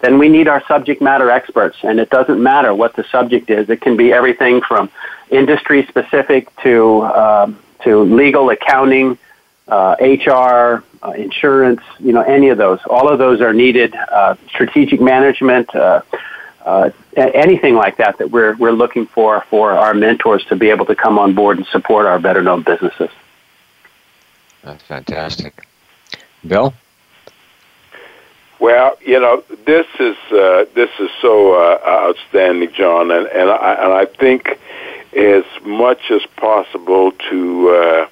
then 0.00 0.18
we 0.18 0.28
need 0.28 0.46
our 0.46 0.62
subject 0.68 1.02
matter 1.02 1.30
experts. 1.30 1.76
And 1.82 1.98
it 1.98 2.10
doesn't 2.10 2.40
matter 2.40 2.72
what 2.72 2.94
the 2.94 3.04
subject 3.10 3.50
is. 3.50 3.68
It 3.68 3.80
can 3.80 3.96
be 3.96 4.12
everything 4.12 4.60
from 4.60 4.88
industry 5.30 5.84
specific 5.88 6.54
to, 6.62 7.02
um, 7.02 7.58
to 7.82 8.02
legal, 8.04 8.50
accounting, 8.50 9.18
uh, 9.66 9.96
HR, 9.98 10.84
uh, 11.02 11.10
insurance, 11.10 11.80
you 11.98 12.12
know, 12.12 12.22
any 12.22 12.50
of 12.50 12.58
those. 12.58 12.78
All 12.88 13.08
of 13.08 13.18
those 13.18 13.40
are 13.40 13.52
needed. 13.52 13.94
Uh, 13.94 14.36
strategic 14.48 15.00
management, 15.00 15.74
uh, 15.74 16.02
uh, 16.64 16.90
anything 17.16 17.74
like 17.74 17.96
that 17.96 18.18
that 18.18 18.30
we're, 18.30 18.54
we're 18.56 18.72
looking 18.72 19.06
for 19.06 19.44
for 19.48 19.72
our 19.72 19.94
mentors 19.94 20.44
to 20.46 20.56
be 20.56 20.70
able 20.70 20.86
to 20.86 20.94
come 20.94 21.18
on 21.18 21.34
board 21.34 21.58
and 21.58 21.66
support 21.68 22.06
our 22.06 22.18
veteran-owned 22.18 22.64
businesses. 22.64 23.10
That's 24.62 24.82
fantastic. 24.82 25.66
Bill? 26.46 26.74
Well, 28.58 28.96
you 29.04 29.20
know, 29.20 29.44
this 29.66 29.86
is 30.00 30.16
uh, 30.32 30.64
this 30.74 30.90
is 30.98 31.10
so 31.20 31.54
uh, 31.54 31.78
outstanding, 31.86 32.72
John, 32.72 33.10
and 33.10 33.26
and 33.26 33.50
I, 33.50 33.74
and 33.74 33.92
I 33.92 34.06
think 34.06 34.58
as 35.14 35.44
much 35.64 36.10
as 36.10 36.22
possible 36.36 37.12
to 37.30 37.68
uh, 37.70 38.08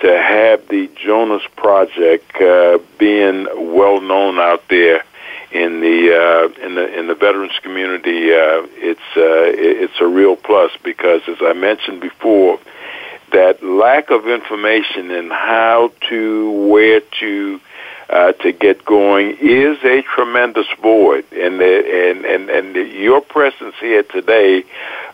to 0.00 0.18
have 0.18 0.68
the 0.68 0.90
Jonas 0.94 1.42
Project 1.56 2.36
uh, 2.36 2.78
being 2.98 3.46
well 3.72 4.00
known 4.00 4.38
out 4.38 4.62
there 4.68 5.04
in 5.50 5.80
the 5.80 6.14
uh, 6.14 6.66
in 6.66 6.74
the 6.74 6.98
in 6.98 7.06
the 7.06 7.14
veterans 7.14 7.58
community, 7.62 8.32
uh, 8.32 8.66
it's 8.76 9.00
uh, 9.16 9.48
it's 9.56 10.00
a 10.00 10.06
real 10.06 10.36
plus 10.36 10.70
because, 10.82 11.22
as 11.26 11.38
I 11.40 11.54
mentioned 11.54 12.00
before, 12.00 12.58
that 13.32 13.62
lack 13.62 14.10
of 14.10 14.26
information 14.26 15.10
in 15.10 15.30
how 15.30 15.92
to, 16.08 16.50
where 16.68 17.00
to, 17.20 17.60
uh, 18.10 18.32
to 18.32 18.52
get 18.52 18.84
going 18.84 19.36
is 19.40 19.78
a 19.84 20.02
tremendous 20.14 20.66
void, 20.80 21.24
and 21.32 21.60
and 21.60 22.24
and 22.24 22.48
and 22.48 22.76
your 22.92 23.20
presence 23.20 23.74
here 23.80 24.02
today, 24.02 24.64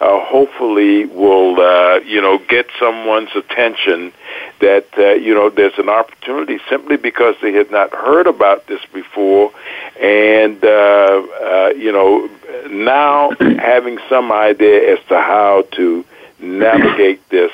uh, 0.01 0.21
hopefully, 0.25 1.05
will 1.07 1.61
uh, 1.61 1.99
you 2.01 2.21
know 2.21 2.39
get 2.39 2.67
someone's 2.79 3.35
attention 3.35 4.13
that 4.61 4.87
uh, 4.97 5.15
you 5.15 5.35
know 5.35 5.51
there's 5.51 5.79
an 5.79 5.89
opportunity 5.89 6.59
simply 6.69 6.97
because 6.97 7.35
they 7.43 7.53
had 7.53 7.71
not 7.71 7.93
heard 7.93 8.29
about 8.29 8.67
this 8.69 8.81
before, 8.93 9.53
and 10.01 10.65
uh, 10.65 10.69
uh, 10.69 11.73
you 11.77 11.91
know 11.91 12.29
now 12.71 13.31
having 13.59 13.99
some 14.09 14.31
idea 14.31 14.93
as 14.93 15.05
to 15.09 15.21
how 15.21 15.67
to 15.73 16.05
navigate 16.39 17.29
this 17.31 17.51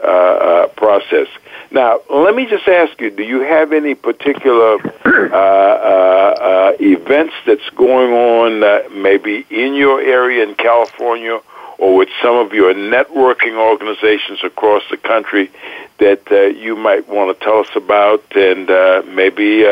uh, 0.00 0.06
uh, 0.06 0.66
process. 0.68 1.26
Now, 1.72 2.00
let 2.08 2.32
me 2.36 2.46
just 2.46 2.68
ask 2.68 3.00
you: 3.00 3.10
Do 3.10 3.24
you 3.24 3.40
have 3.40 3.72
any 3.72 3.96
particular 3.96 4.76
uh, 5.04 5.32
uh, 5.32 6.70
uh, 6.70 6.72
events 6.78 7.34
that's 7.44 7.68
going 7.70 8.12
on, 8.12 9.02
maybe 9.02 9.44
in 9.50 9.74
your 9.74 10.00
area 10.00 10.44
in 10.44 10.54
California, 10.54 11.40
or 11.78 11.96
with 11.96 12.10
some 12.22 12.36
of 12.36 12.52
your 12.52 12.72
networking 12.74 13.58
organizations 13.58 14.38
across 14.44 14.84
the 14.88 14.98
country 14.98 15.50
that 15.98 16.22
uh, 16.30 16.42
you 16.42 16.76
might 16.76 17.08
want 17.08 17.36
to 17.36 17.44
tell 17.44 17.58
us 17.58 17.74
about, 17.74 18.22
and 18.36 18.68
maybe 19.16 19.64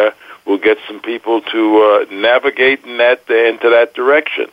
we'll 0.45 0.59
get 0.59 0.79
some 0.89 1.01
people 1.01 1.41
to 1.41 2.07
navigate 2.11 2.85
in 2.85 2.99
that 2.99 3.31
into 3.31 3.71
that 3.71 3.95
direction. 3.95 4.49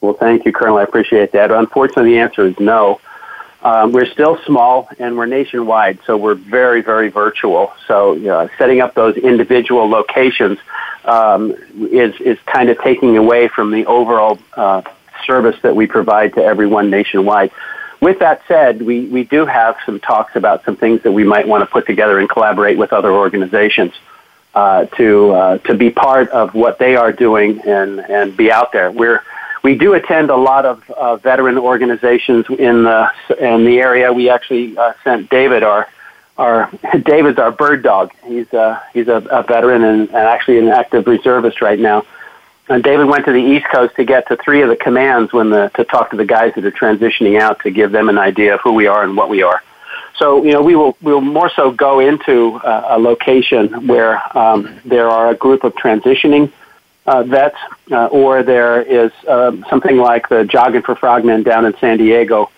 Well, 0.00 0.14
thank 0.14 0.46
you, 0.46 0.52
Colonel. 0.52 0.78
I 0.78 0.84
appreciate 0.84 1.32
that. 1.32 1.50
Unfortunately, 1.50 2.12
the 2.12 2.18
answer 2.20 2.46
is 2.46 2.58
no. 2.58 2.98
Um, 3.62 3.92
we're 3.92 4.06
still 4.06 4.38
small 4.46 4.88
and 4.98 5.16
we're 5.16 5.26
nationwide, 5.26 5.98
so 6.06 6.16
we're 6.16 6.34
very, 6.34 6.80
very 6.80 7.10
virtual. 7.10 7.72
So 7.86 8.16
uh, 8.26 8.48
setting 8.56 8.80
up 8.80 8.94
those 8.94 9.16
individual 9.16 9.88
locations 9.88 10.58
um, 11.04 11.54
is 11.90 12.18
is 12.20 12.38
kind 12.46 12.70
of 12.70 12.78
taking 12.78 13.16
away 13.16 13.48
from 13.48 13.70
the 13.70 13.86
overall 13.86 14.38
uh, 14.54 14.82
service 15.26 15.56
that 15.62 15.76
we 15.76 15.86
provide 15.86 16.34
to 16.34 16.42
everyone 16.42 16.90
nationwide. 16.90 17.50
With 18.00 18.20
that 18.20 18.40
said, 18.48 18.80
we, 18.80 19.06
we 19.06 19.24
do 19.24 19.44
have 19.44 19.76
some 19.84 20.00
talks 20.00 20.34
about 20.34 20.64
some 20.64 20.76
things 20.76 21.02
that 21.02 21.12
we 21.12 21.22
might 21.22 21.46
want 21.46 21.62
to 21.62 21.66
put 21.70 21.86
together 21.86 22.18
and 22.18 22.30
collaborate 22.30 22.78
with 22.78 22.94
other 22.94 23.12
organizations 23.12 23.92
uh, 24.54 24.86
to 24.86 25.32
uh, 25.32 25.58
to 25.58 25.74
be 25.74 25.90
part 25.90 26.28
of 26.30 26.54
what 26.54 26.78
they 26.78 26.96
are 26.96 27.12
doing 27.12 27.60
and 27.60 28.00
and 28.00 28.36
be 28.36 28.50
out 28.50 28.72
there. 28.72 28.90
We're 28.90 29.22
we 29.62 29.74
do 29.74 29.94
attend 29.94 30.30
a 30.30 30.36
lot 30.36 30.64
of 30.64 30.88
uh, 30.90 31.16
veteran 31.16 31.58
organizations 31.58 32.46
in 32.48 32.84
the 32.84 33.10
in 33.38 33.64
the 33.64 33.78
area. 33.78 34.12
We 34.12 34.30
actually 34.30 34.76
uh, 34.76 34.94
sent 35.04 35.30
David 35.30 35.62
our 35.62 35.88
our 36.38 36.70
David's 37.04 37.38
our 37.38 37.52
bird 37.52 37.82
dog. 37.82 38.12
He's 38.24 38.52
uh, 38.52 38.80
he's 38.92 39.08
a, 39.08 39.16
a 39.30 39.42
veteran 39.42 39.84
and, 39.84 40.08
and 40.08 40.16
actually 40.16 40.58
an 40.58 40.68
active 40.68 41.06
reservist 41.06 41.60
right 41.60 41.78
now. 41.78 42.04
And 42.68 42.84
David 42.84 43.06
went 43.06 43.24
to 43.24 43.32
the 43.32 43.40
East 43.40 43.66
Coast 43.66 43.96
to 43.96 44.04
get 44.04 44.28
to 44.28 44.36
three 44.36 44.62
of 44.62 44.68
the 44.68 44.76
commands 44.76 45.32
when 45.32 45.50
the 45.50 45.70
to 45.74 45.84
talk 45.84 46.10
to 46.10 46.16
the 46.16 46.24
guys 46.24 46.54
that 46.54 46.64
are 46.64 46.70
transitioning 46.70 47.38
out 47.38 47.60
to 47.60 47.70
give 47.70 47.92
them 47.92 48.08
an 48.08 48.18
idea 48.18 48.54
of 48.54 48.60
who 48.60 48.72
we 48.72 48.86
are 48.86 49.02
and 49.02 49.16
what 49.16 49.28
we 49.28 49.42
are. 49.42 49.62
So 50.16 50.44
you 50.44 50.52
know 50.52 50.62
we 50.62 50.76
will 50.76 50.96
we 51.02 51.12
will 51.12 51.20
more 51.20 51.50
so 51.50 51.70
go 51.70 52.00
into 52.00 52.54
uh, 52.56 52.96
a 52.96 52.98
location 52.98 53.86
where 53.86 54.22
um, 54.36 54.80
there 54.84 55.08
are 55.08 55.30
a 55.30 55.34
group 55.34 55.64
of 55.64 55.74
transitioning 55.74 56.52
uh, 57.10 57.24
vets, 57.24 57.56
uh, 57.90 58.06
or 58.06 58.44
there 58.44 58.80
is 58.82 59.10
uh, 59.26 59.50
something 59.68 59.96
like 59.96 60.28
the 60.28 60.44
Jogging 60.44 60.82
for 60.82 60.94
Frogmen 60.94 61.42
down 61.42 61.64
in 61.64 61.76
San 61.78 61.98
Diego, 61.98 62.50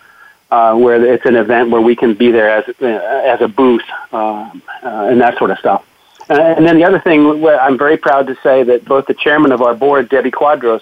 uh, 0.51 0.75
where 0.75 1.03
it's 1.03 1.25
an 1.25 1.35
event 1.35 1.71
where 1.71 1.81
we 1.81 1.95
can 1.95 2.13
be 2.13 2.29
there 2.29 2.49
as 2.49 2.63
uh, 2.79 2.85
as 2.85 3.41
a 3.41 3.47
booth 3.47 3.81
uh, 4.11 4.17
uh, 4.17 4.51
and 4.83 5.19
that 5.21 5.39
sort 5.39 5.49
of 5.49 5.57
stuff. 5.57 5.83
And 6.29 6.65
then 6.65 6.77
the 6.77 6.85
other 6.85 6.99
thing, 6.99 7.45
I'm 7.45 7.77
very 7.77 7.97
proud 7.97 8.27
to 8.27 8.35
say 8.43 8.63
that 8.63 8.85
both 8.85 9.07
the 9.07 9.13
chairman 9.13 9.51
of 9.51 9.61
our 9.61 9.73
board, 9.73 10.07
Debbie 10.07 10.31
Quadros, 10.31 10.81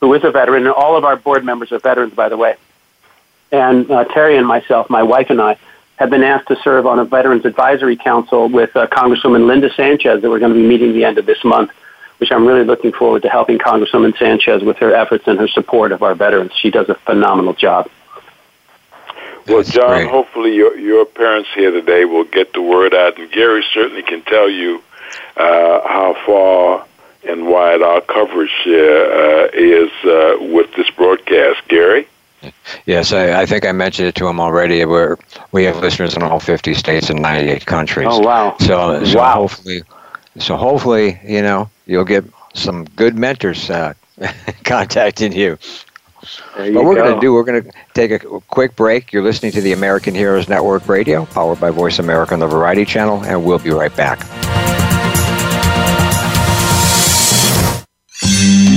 who 0.00 0.12
is 0.14 0.24
a 0.24 0.30
veteran, 0.30 0.64
and 0.66 0.72
all 0.72 0.96
of 0.96 1.04
our 1.04 1.16
board 1.16 1.44
members 1.44 1.70
are 1.70 1.78
veterans, 1.78 2.14
by 2.14 2.28
the 2.28 2.36
way, 2.36 2.56
and 3.52 3.88
uh, 3.90 4.04
Terry 4.06 4.36
and 4.38 4.46
myself, 4.46 4.90
my 4.90 5.02
wife 5.02 5.28
and 5.28 5.40
I, 5.40 5.56
have 5.96 6.10
been 6.10 6.24
asked 6.24 6.48
to 6.48 6.56
serve 6.64 6.86
on 6.86 6.98
a 6.98 7.04
Veterans 7.04 7.44
Advisory 7.44 7.96
Council 7.96 8.48
with 8.48 8.74
uh, 8.74 8.86
Congresswoman 8.88 9.46
Linda 9.46 9.72
Sanchez 9.74 10.22
that 10.22 10.30
we're 10.30 10.40
going 10.40 10.54
to 10.54 10.58
be 10.58 10.66
meeting 10.66 10.94
the 10.94 11.04
end 11.04 11.18
of 11.18 11.26
this 11.26 11.44
month 11.44 11.70
which 12.22 12.30
I'm 12.30 12.46
really 12.46 12.62
looking 12.62 12.92
forward 12.92 13.22
to 13.22 13.28
helping 13.28 13.58
Congresswoman 13.58 14.16
Sanchez 14.16 14.62
with 14.62 14.76
her 14.76 14.94
efforts 14.94 15.26
and 15.26 15.40
her 15.40 15.48
support 15.48 15.90
of 15.90 16.04
our 16.04 16.14
veterans. 16.14 16.52
She 16.54 16.70
does 16.70 16.88
a 16.88 16.94
phenomenal 16.94 17.52
job. 17.52 17.90
Well, 19.48 19.64
John, 19.64 20.02
great. 20.02 20.08
hopefully 20.08 20.54
your 20.54 20.78
your 20.78 21.02
appearance 21.02 21.48
here 21.52 21.72
today 21.72 22.04
will 22.04 22.22
get 22.22 22.52
the 22.52 22.62
word 22.62 22.94
out, 22.94 23.18
and 23.18 23.28
Gary 23.32 23.64
certainly 23.74 24.04
can 24.04 24.22
tell 24.22 24.48
you 24.48 24.80
uh, 25.36 25.80
how 25.80 26.16
far 26.24 26.86
and 27.28 27.48
wide 27.48 27.82
our 27.82 28.00
coverage 28.02 28.54
uh, 28.68 28.70
uh, 28.70 29.48
is 29.52 29.90
uh, 30.04 30.36
with 30.54 30.72
this 30.76 30.90
broadcast. 30.90 31.66
Gary. 31.66 32.06
Yes, 32.86 33.12
I, 33.12 33.42
I, 33.42 33.46
think 33.46 33.66
I 33.66 33.72
mentioned 33.72 34.06
it 34.06 34.14
to 34.16 34.28
him 34.28 34.38
already. 34.38 34.84
Where 34.84 35.18
we 35.50 35.64
have 35.64 35.78
listeners 35.78 36.14
in 36.14 36.22
all 36.22 36.38
50 36.38 36.74
states 36.74 37.10
and 37.10 37.20
98 37.20 37.66
countries. 37.66 38.06
Oh 38.08 38.20
wow! 38.20 38.56
So, 38.60 39.04
so 39.04 39.18
wow. 39.18 39.34
hopefully, 39.34 39.82
so 40.38 40.56
hopefully, 40.56 41.20
you 41.24 41.42
know, 41.42 41.70
you'll 41.86 42.04
get 42.04 42.24
some 42.54 42.84
good 42.84 43.16
mentors 43.16 43.70
uh, 43.70 43.94
contacting 44.64 45.32
you. 45.32 45.58
You 46.58 46.74
what 46.74 46.84
we're 46.84 46.94
going 46.94 47.14
to 47.14 47.20
do, 47.20 47.32
we're 47.32 47.42
going 47.42 47.64
to 47.64 47.72
take 47.94 48.10
a 48.12 48.18
quick 48.42 48.76
break. 48.76 49.12
You're 49.12 49.24
listening 49.24 49.52
to 49.52 49.60
the 49.60 49.72
American 49.72 50.14
Heroes 50.14 50.48
Network 50.48 50.88
Radio, 50.88 51.26
powered 51.26 51.60
by 51.60 51.70
Voice 51.70 51.98
America 51.98 52.34
on 52.34 52.40
the 52.40 52.46
Variety 52.46 52.84
Channel, 52.84 53.24
and 53.24 53.44
we'll 53.44 53.58
be 53.58 53.70
right 53.70 53.94
back. 53.96 54.61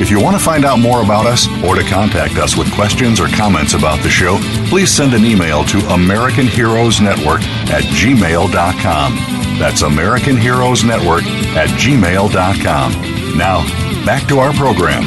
If 0.00 0.10
you 0.10 0.20
want 0.20 0.36
to 0.36 0.42
find 0.42 0.64
out 0.64 0.80
more 0.80 1.02
about 1.02 1.24
us 1.24 1.46
or 1.64 1.76
to 1.76 1.84
contact 1.84 2.34
us 2.36 2.56
with 2.56 2.72
questions 2.74 3.20
or 3.20 3.28
comments 3.28 3.74
about 3.74 4.02
the 4.02 4.10
show, 4.10 4.38
please 4.68 4.90
send 4.90 5.14
an 5.14 5.24
email 5.24 5.64
to 5.64 5.78
American 5.94 6.46
Heroes 6.46 7.00
Network 7.00 7.42
at 7.70 7.84
gmail.com. 7.84 9.14
That's 9.58 9.82
American 9.82 10.36
Heroes 10.36 10.82
Network 10.82 11.22
at 11.56 11.68
gmail.com. 11.78 13.38
Now, 13.38 13.64
back 14.04 14.26
to 14.28 14.40
our 14.40 14.52
program. 14.52 15.04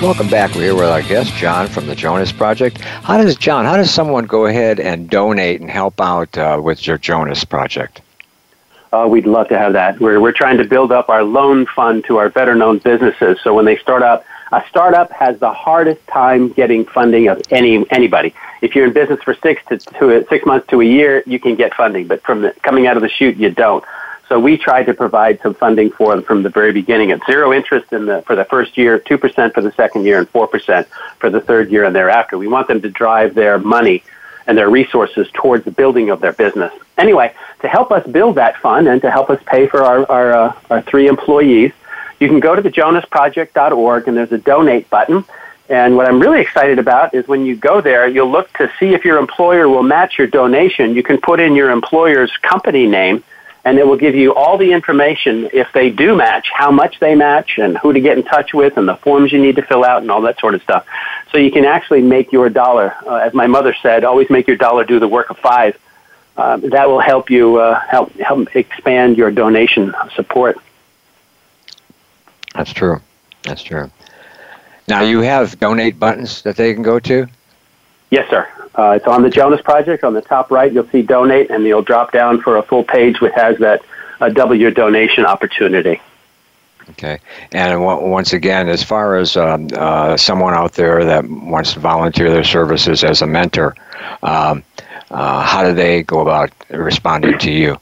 Welcome 0.00 0.28
back. 0.28 0.54
We're 0.54 0.62
here 0.62 0.74
with 0.74 0.84
our 0.84 1.02
guest, 1.02 1.34
John 1.34 1.66
from 1.66 1.86
the 1.86 1.94
Jonas 1.94 2.32
Project. 2.32 2.78
How 2.78 3.16
does, 3.22 3.36
John, 3.36 3.64
how 3.64 3.76
does 3.76 3.90
someone 3.90 4.24
go 4.24 4.46
ahead 4.46 4.78
and 4.78 5.10
donate 5.10 5.60
and 5.60 5.70
help 5.70 6.00
out 6.00 6.36
uh, 6.38 6.60
with 6.62 6.86
your 6.86 6.96
Jonas 6.96 7.44
Project? 7.44 8.02
Uh, 8.92 9.06
we'd 9.08 9.26
love 9.26 9.48
to 9.48 9.58
have 9.58 9.72
that. 9.74 10.00
We're, 10.00 10.20
we're 10.20 10.32
trying 10.32 10.58
to 10.58 10.64
build 10.64 10.90
up 10.90 11.08
our 11.08 11.22
loan 11.22 11.66
fund 11.66 12.04
to 12.06 12.16
our 12.16 12.28
veteran-owned 12.28 12.82
businesses. 12.82 13.38
So 13.42 13.54
when 13.54 13.64
they 13.64 13.76
start 13.76 14.02
up, 14.02 14.24
a 14.52 14.64
startup 14.68 15.12
has 15.12 15.38
the 15.38 15.52
hardest 15.52 16.04
time 16.08 16.48
getting 16.48 16.84
funding 16.84 17.28
of 17.28 17.40
any 17.50 17.88
anybody. 17.90 18.34
If 18.62 18.74
you're 18.74 18.86
in 18.86 18.92
business 18.92 19.22
for 19.22 19.34
six 19.34 19.62
to, 19.68 19.78
to 19.78 20.26
six 20.28 20.44
months 20.44 20.66
to 20.68 20.80
a 20.80 20.84
year, 20.84 21.22
you 21.24 21.38
can 21.38 21.54
get 21.54 21.72
funding, 21.74 22.08
but 22.08 22.22
from 22.22 22.42
the, 22.42 22.52
coming 22.62 22.88
out 22.88 22.96
of 22.96 23.02
the 23.02 23.08
chute, 23.08 23.36
you 23.36 23.50
don't. 23.50 23.84
So 24.28 24.40
we 24.40 24.56
tried 24.56 24.84
to 24.84 24.94
provide 24.94 25.40
some 25.40 25.54
funding 25.54 25.90
for 25.90 26.14
them 26.14 26.24
from 26.24 26.42
the 26.42 26.50
very 26.50 26.72
beginning 26.72 27.12
at 27.12 27.20
zero 27.26 27.52
interest 27.52 27.92
in 27.92 28.06
the, 28.06 28.22
for 28.22 28.34
the 28.34 28.44
first 28.44 28.76
year, 28.76 28.98
2% 28.98 29.54
for 29.54 29.60
the 29.60 29.72
second 29.72 30.04
year, 30.04 30.18
and 30.18 30.32
4% 30.32 30.86
for 31.18 31.30
the 31.30 31.40
third 31.40 31.70
year 31.70 31.84
and 31.84 31.94
thereafter. 31.94 32.38
We 32.38 32.48
want 32.48 32.66
them 32.68 32.80
to 32.82 32.90
drive 32.90 33.34
their 33.34 33.58
money 33.58 34.02
and 34.46 34.56
their 34.56 34.68
resources 34.68 35.28
towards 35.32 35.64
the 35.64 35.70
building 35.70 36.10
of 36.10 36.20
their 36.20 36.32
business. 36.32 36.72
Anyway, 36.98 37.32
to 37.60 37.68
help 37.68 37.90
us 37.92 38.06
build 38.06 38.36
that 38.36 38.56
fund 38.58 38.88
and 38.88 39.00
to 39.02 39.10
help 39.10 39.30
us 39.30 39.40
pay 39.46 39.66
for 39.66 39.82
our, 39.84 40.10
our, 40.10 40.32
uh, 40.32 40.52
our 40.70 40.82
three 40.82 41.08
employees, 41.08 41.72
you 42.18 42.28
can 42.28 42.40
go 42.40 42.54
to 42.54 42.62
the 42.62 42.70
jonasproject.org 42.70 44.08
and 44.08 44.16
there's 44.16 44.32
a 44.32 44.38
donate 44.38 44.88
button. 44.90 45.24
And 45.68 45.96
what 45.96 46.06
I'm 46.06 46.20
really 46.20 46.40
excited 46.40 46.78
about 46.78 47.14
is 47.14 47.28
when 47.28 47.46
you 47.46 47.56
go 47.56 47.80
there, 47.80 48.08
you'll 48.08 48.30
look 48.30 48.52
to 48.54 48.70
see 48.78 48.92
if 48.92 49.04
your 49.04 49.18
employer 49.18 49.68
will 49.68 49.84
match 49.84 50.18
your 50.18 50.26
donation. 50.26 50.94
You 50.94 51.02
can 51.02 51.20
put 51.20 51.38
in 51.40 51.54
your 51.54 51.70
employer's 51.70 52.36
company 52.38 52.86
name 52.86 53.22
and 53.64 53.78
it 53.78 53.86
will 53.86 53.96
give 53.96 54.14
you 54.14 54.34
all 54.34 54.56
the 54.56 54.72
information 54.72 55.50
if 55.52 55.68
they 55.72 55.90
do 55.90 56.16
match, 56.16 56.48
how 56.54 56.70
much 56.70 56.98
they 57.00 57.14
match, 57.14 57.58
and 57.58 57.76
who 57.78 57.92
to 57.92 58.00
get 58.00 58.16
in 58.16 58.24
touch 58.24 58.54
with, 58.54 58.76
and 58.76 58.88
the 58.88 58.96
forms 58.96 59.32
you 59.32 59.40
need 59.40 59.56
to 59.56 59.62
fill 59.62 59.84
out, 59.84 60.02
and 60.02 60.10
all 60.10 60.22
that 60.22 60.38
sort 60.38 60.54
of 60.54 60.62
stuff. 60.62 60.86
So 61.32 61.38
you 61.38 61.50
can 61.50 61.64
actually 61.64 62.02
make 62.02 62.32
your 62.32 62.48
dollar, 62.48 62.94
uh, 63.06 63.16
as 63.16 63.34
my 63.34 63.46
mother 63.46 63.74
said, 63.82 64.04
always 64.04 64.30
make 64.30 64.46
your 64.46 64.56
dollar 64.56 64.84
do 64.84 64.98
the 64.98 65.08
work 65.08 65.30
of 65.30 65.38
five. 65.38 65.78
Uh, 66.36 66.56
that 66.58 66.88
will 66.88 67.00
help 67.00 67.28
you 67.28 67.56
uh, 67.56 67.78
help 67.80 68.12
help 68.14 68.56
expand 68.56 69.18
your 69.18 69.30
donation 69.30 69.94
support. 70.14 70.56
That's 72.54 72.72
true. 72.72 73.00
That's 73.42 73.62
true. 73.62 73.90
Now 74.88 75.02
you 75.02 75.20
have 75.20 75.58
donate 75.60 75.98
buttons 75.98 76.42
that 76.42 76.56
they 76.56 76.72
can 76.72 76.82
go 76.82 76.98
to. 77.00 77.26
Yes, 78.10 78.28
sir. 78.30 78.48
Uh, 78.74 78.92
it's 78.92 79.06
on 79.06 79.22
the 79.22 79.30
Jonas 79.30 79.60
Project. 79.60 80.04
On 80.04 80.14
the 80.14 80.22
top 80.22 80.50
right, 80.50 80.72
you'll 80.72 80.88
see 80.88 81.02
donate, 81.02 81.50
and 81.50 81.64
you'll 81.64 81.82
drop 81.82 82.12
down 82.12 82.40
for 82.40 82.56
a 82.56 82.62
full 82.62 82.84
page 82.84 83.20
which 83.20 83.32
has 83.34 83.58
that 83.58 83.82
uh, 84.20 84.28
double 84.28 84.54
your 84.54 84.70
donation 84.70 85.26
opportunity. 85.26 86.00
Okay. 86.90 87.18
And 87.52 87.80
w- 87.80 88.08
once 88.08 88.32
again, 88.32 88.68
as 88.68 88.82
far 88.82 89.16
as 89.16 89.36
um, 89.36 89.68
uh, 89.74 90.16
someone 90.16 90.54
out 90.54 90.74
there 90.74 91.04
that 91.04 91.28
wants 91.28 91.74
to 91.74 91.80
volunteer 91.80 92.30
their 92.30 92.44
services 92.44 93.04
as 93.04 93.22
a 93.22 93.26
mentor, 93.26 93.76
um, 94.22 94.64
uh, 95.10 95.42
how 95.42 95.62
do 95.62 95.72
they 95.72 96.02
go 96.02 96.20
about 96.20 96.50
responding 96.70 97.38
to 97.38 97.50
you? 97.50 97.78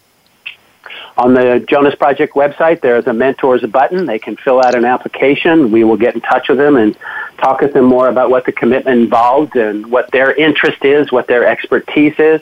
On 1.19 1.35
the 1.35 1.65
Jonas 1.69 1.97
Project 1.97 2.35
website, 2.35 2.81
there's 2.81 3.09
a 3.09 3.13
mentors 3.13 3.63
button. 3.63 4.07
They 4.07 4.21
can 4.21 4.37
fill 4.37 4.61
out 4.61 4.77
an 4.77 4.85
application. 4.85 5.73
We 5.73 5.83
will 5.83 5.97
get 5.97 6.15
in 6.15 6.21
touch 6.21 6.49
with 6.49 6.59
them 6.59 6.77
and 6.77 6.97
talk 7.39 7.61
with 7.61 7.73
them 7.73 7.87
more 7.87 8.09
about 8.09 8.31
what 8.31 8.47
the 8.47 8.53
commitment 8.53 9.01
involved 9.01 9.57
and 9.57 9.91
what 9.91 10.13
their 10.13 10.33
interest 10.33 10.85
is, 10.85 11.11
what 11.11 11.27
their 11.27 11.45
expertise 11.45 12.15
is. 12.21 12.41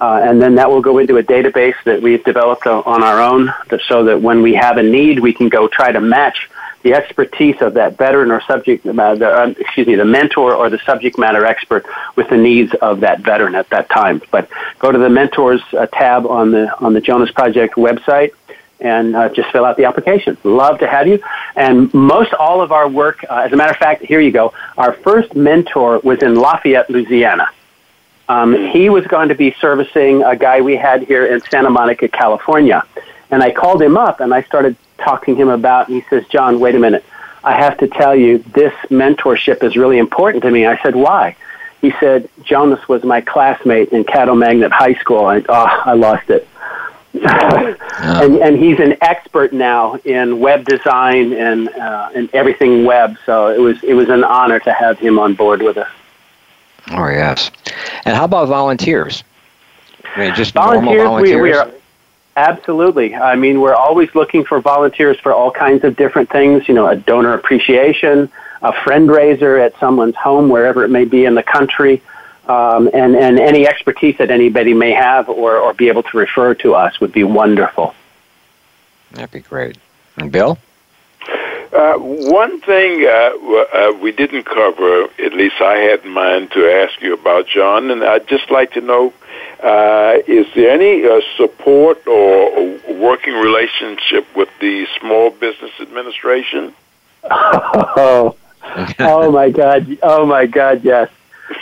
Uh, 0.00 0.20
and 0.24 0.40
then 0.40 0.54
that 0.54 0.70
will 0.70 0.80
go 0.80 0.96
into 0.98 1.18
a 1.18 1.22
database 1.22 1.76
that 1.84 2.00
we've 2.00 2.24
developed 2.24 2.66
on 2.66 3.02
our 3.02 3.20
own 3.20 3.52
so 3.86 4.04
that 4.04 4.22
when 4.22 4.40
we 4.40 4.54
have 4.54 4.78
a 4.78 4.82
need, 4.82 5.20
we 5.20 5.34
can 5.34 5.50
go 5.50 5.68
try 5.68 5.92
to 5.92 6.00
match 6.00 6.50
the 6.84 6.92
expertise 6.92 7.56
of 7.62 7.74
that 7.74 7.96
veteran 7.96 8.30
or 8.30 8.42
subject, 8.42 8.84
the, 8.84 8.92
uh, 8.92 9.54
excuse 9.58 9.86
me, 9.86 9.94
the 9.96 10.04
mentor 10.04 10.54
or 10.54 10.68
the 10.68 10.78
subject 10.80 11.18
matter 11.18 11.44
expert 11.46 11.86
with 12.14 12.28
the 12.28 12.36
needs 12.36 12.72
of 12.74 13.00
that 13.00 13.20
veteran 13.20 13.54
at 13.54 13.68
that 13.70 13.88
time. 13.88 14.20
But 14.30 14.48
go 14.78 14.92
to 14.92 14.98
the 14.98 15.08
mentors 15.08 15.62
uh, 15.72 15.86
tab 15.86 16.26
on 16.26 16.52
the 16.52 16.72
on 16.84 16.92
the 16.92 17.00
Jonas 17.00 17.30
Project 17.30 17.74
website 17.76 18.32
and 18.80 19.16
uh, 19.16 19.30
just 19.30 19.50
fill 19.50 19.64
out 19.64 19.78
the 19.78 19.86
application. 19.86 20.36
Love 20.44 20.78
to 20.80 20.86
have 20.86 21.08
you. 21.08 21.22
And 21.56 21.92
most 21.94 22.34
all 22.34 22.60
of 22.60 22.70
our 22.70 22.86
work, 22.86 23.24
uh, 23.30 23.36
as 23.46 23.52
a 23.52 23.56
matter 23.56 23.72
of 23.72 23.78
fact, 23.78 24.04
here 24.04 24.20
you 24.20 24.30
go. 24.30 24.52
Our 24.76 24.92
first 24.92 25.34
mentor 25.34 26.00
was 26.00 26.22
in 26.22 26.34
Lafayette, 26.34 26.90
Louisiana. 26.90 27.48
Um, 28.28 28.54
he 28.72 28.90
was 28.90 29.06
going 29.06 29.30
to 29.30 29.34
be 29.34 29.54
servicing 29.58 30.22
a 30.22 30.36
guy 30.36 30.60
we 30.60 30.76
had 30.76 31.02
here 31.02 31.24
in 31.24 31.40
Santa 31.40 31.70
Monica, 31.70 32.08
California. 32.08 32.84
And 33.30 33.42
I 33.42 33.52
called 33.52 33.80
him 33.80 33.96
up 33.96 34.20
and 34.20 34.34
I 34.34 34.42
started 34.42 34.76
talking 34.98 35.36
to 35.36 35.42
him 35.42 35.48
about, 35.48 35.88
and 35.88 36.00
he 36.00 36.08
says, 36.08 36.26
John, 36.28 36.60
wait 36.60 36.74
a 36.74 36.78
minute. 36.78 37.04
I 37.42 37.52
have 37.52 37.78
to 37.78 37.88
tell 37.88 38.16
you, 38.16 38.38
this 38.38 38.72
mentorship 38.88 39.62
is 39.62 39.76
really 39.76 39.98
important 39.98 40.42
to 40.44 40.50
me. 40.50 40.66
I 40.66 40.82
said, 40.82 40.96
why? 40.96 41.36
He 41.80 41.92
said, 42.00 42.30
Jonas 42.42 42.88
was 42.88 43.04
my 43.04 43.20
classmate 43.20 43.90
in 43.90 44.04
Caddo 44.04 44.36
Magnet 44.36 44.72
High 44.72 44.94
School. 44.94 45.28
And, 45.28 45.44
oh, 45.48 45.82
I 45.84 45.92
lost 45.92 46.30
it. 46.30 46.48
and, 47.14 48.36
and 48.38 48.58
he's 48.58 48.80
an 48.80 48.96
expert 49.00 49.52
now 49.52 49.94
in 50.04 50.40
web 50.40 50.64
design 50.64 51.32
and 51.32 51.68
uh, 51.68 52.10
and 52.12 52.28
everything 52.34 52.84
web. 52.84 53.16
So 53.24 53.48
it 53.48 53.60
was 53.60 53.80
it 53.84 53.94
was 53.94 54.08
an 54.08 54.24
honor 54.24 54.58
to 54.58 54.72
have 54.72 54.98
him 54.98 55.20
on 55.20 55.34
board 55.34 55.62
with 55.62 55.76
us. 55.76 55.90
Oh 56.90 57.08
yes, 57.08 57.52
and 58.04 58.16
how 58.16 58.24
about 58.24 58.48
volunteers? 58.48 59.22
I 60.16 60.18
mean, 60.18 60.34
just 60.34 60.54
volunteers. 60.54 61.04
volunteers? 61.04 61.40
We, 61.40 61.50
we 61.50 61.52
are 61.52 61.70
absolutely. 62.36 63.14
I 63.14 63.36
mean, 63.36 63.60
we're 63.60 63.74
always 63.74 64.14
looking 64.14 64.44
for 64.44 64.60
volunteers 64.60 65.18
for 65.20 65.32
all 65.32 65.50
kinds 65.50 65.84
of 65.84 65.96
different 65.96 66.30
things. 66.30 66.68
You 66.68 66.74
know, 66.74 66.88
a 66.88 66.96
donor 66.96 67.34
appreciation, 67.34 68.30
a 68.62 68.72
friend 68.84 69.10
raiser 69.10 69.56
at 69.58 69.78
someone's 69.78 70.16
home, 70.16 70.48
wherever 70.48 70.84
it 70.84 70.88
may 70.88 71.04
be 71.04 71.24
in 71.24 71.34
the 71.34 71.42
country 71.42 72.02
um, 72.48 72.90
and, 72.92 73.16
and 73.16 73.38
any 73.38 73.66
expertise 73.66 74.16
that 74.18 74.30
anybody 74.30 74.74
may 74.74 74.92
have 74.92 75.28
or, 75.28 75.56
or 75.56 75.72
be 75.72 75.88
able 75.88 76.02
to 76.02 76.18
refer 76.18 76.54
to 76.54 76.74
us 76.74 77.00
would 77.00 77.12
be 77.12 77.24
wonderful. 77.24 77.94
That'd 79.12 79.30
be 79.30 79.40
great. 79.40 79.78
And 80.16 80.30
Bill? 80.30 80.58
Uh, 81.72 81.94
one 81.94 82.60
thing 82.60 83.04
uh, 83.04 83.30
uh, 83.74 83.98
we 84.00 84.12
didn't 84.12 84.44
cover, 84.44 85.08
at 85.18 85.32
least 85.32 85.56
I 85.60 85.76
had 85.78 86.04
in 86.04 86.10
mind 86.10 86.52
to 86.52 86.66
ask 86.66 87.00
you 87.00 87.14
about, 87.14 87.48
John, 87.48 87.90
and 87.90 88.04
I'd 88.04 88.28
just 88.28 88.50
like 88.50 88.72
to 88.72 88.80
know 88.80 89.12
uh, 89.64 90.18
is 90.26 90.46
there 90.54 90.70
any 90.70 91.06
uh, 91.06 91.20
support 91.38 92.06
or 92.06 92.78
working 92.98 93.32
relationship 93.32 94.26
with 94.36 94.50
the 94.60 94.86
Small 95.00 95.30
Business 95.30 95.72
Administration? 95.80 96.74
Oh, 97.96 98.36
oh 98.98 99.30
my 99.30 99.50
God! 99.50 99.98
Oh 100.02 100.24
my 100.24 100.46
God! 100.46 100.84
Yes. 100.84 101.10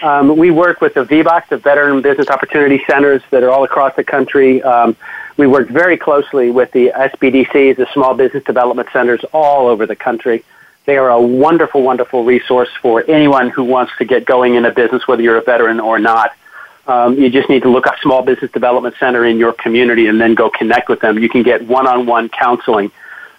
Um, 0.03 0.37
we 0.37 0.51
work 0.51 0.81
with 0.81 0.95
the 0.95 1.05
VBOC, 1.05 1.49
the 1.49 1.57
Veteran 1.57 2.01
Business 2.01 2.29
Opportunity 2.29 2.81
Centers 2.89 3.23
that 3.31 3.43
are 3.43 3.51
all 3.51 3.65
across 3.65 3.95
the 3.97 4.05
country. 4.05 4.63
Um, 4.63 4.97
we 5.37 5.47
work 5.47 5.69
very 5.69 5.97
closely 5.97 6.51
with 6.51 6.71
the 6.73 6.93
SBDCs, 6.95 7.77
the 7.77 7.89
Small 7.93 8.15
Business 8.15 8.45
Development 8.45 8.89
Centers 8.93 9.25
all 9.33 9.67
over 9.67 9.87
the 9.87 9.97
country. 9.97 10.45
They 10.85 10.97
are 10.97 11.11
a 11.11 11.21
wonderful, 11.21 11.83
wonderful 11.83 12.25
resource 12.25 12.71
for 12.81 13.05
anyone 13.09 13.51
who 13.51 13.65
wants 13.65 13.93
to 13.99 14.05
get 14.05 14.25
going 14.25 14.55
in 14.55 14.65
a 14.65 14.73
business, 14.73 15.07
whether 15.07 15.23
you're 15.23 15.39
a 15.39 15.43
veteran 15.43 15.81
or 15.81 15.99
not. 15.99 16.33
Um, 16.87 17.17
you 17.17 17.31
just 17.31 17.49
need 17.49 17.63
to 17.63 17.69
look 17.69 17.87
up 17.87 17.99
Small 18.01 18.23
Business 18.23 18.51
Development 18.51 18.95
Center 18.99 19.25
in 19.25 19.39
your 19.39 19.53
community 19.53 20.09
and 20.09 20.21
then 20.21 20.35
go 20.35 20.51
connect 20.51 20.89
with 20.89 21.01
them. 21.01 21.19
You 21.19 21.29
can 21.29 21.43
get 21.43 21.67
one-on-one 21.67 22.29
counseling 22.31 22.91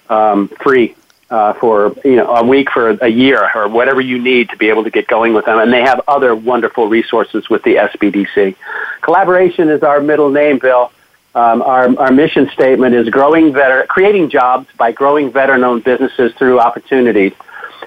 um, 0.10 0.48
free 0.48 0.96
uh, 1.30 1.54
for 1.54 1.96
you 2.06 2.16
know 2.16 2.28
a 2.36 2.46
week 2.46 2.70
for 2.72 2.92
a 2.92 3.08
year 3.08 3.50
or 3.56 3.68
whatever 3.68 4.00
you 4.00 4.20
need 4.20 4.50
to 4.50 4.58
be 4.58 4.70
able 4.70 4.84
to 4.84 4.92
get 4.92 5.08
going 5.08 5.34
with 5.34 5.46
them. 5.46 5.60
And 5.60 5.74
they 5.74 5.82
have 5.82 6.02
other 6.08 6.36
wonderful 6.36 6.88
resources 6.88 7.50
with 7.50 7.64
the 7.64 7.76
SBDC. 7.76 8.56
Collaboration 9.02 9.70
is 9.70 9.84
our 9.84 10.00
middle 10.00 10.30
name, 10.30 10.60
Bill. 10.60 10.92
Um, 11.36 11.64
our, 11.64 11.98
our 11.98 12.12
mission 12.12 12.50
statement 12.54 12.94
is 12.94 13.10
growing 13.10 13.52
veteran, 13.52 13.88
creating 13.88 14.30
jobs 14.30 14.68
by 14.78 14.92
growing 14.92 15.32
veteran-owned 15.32 15.84
businesses 15.84 16.32
through 16.36 16.60
opportunities, 16.60 17.34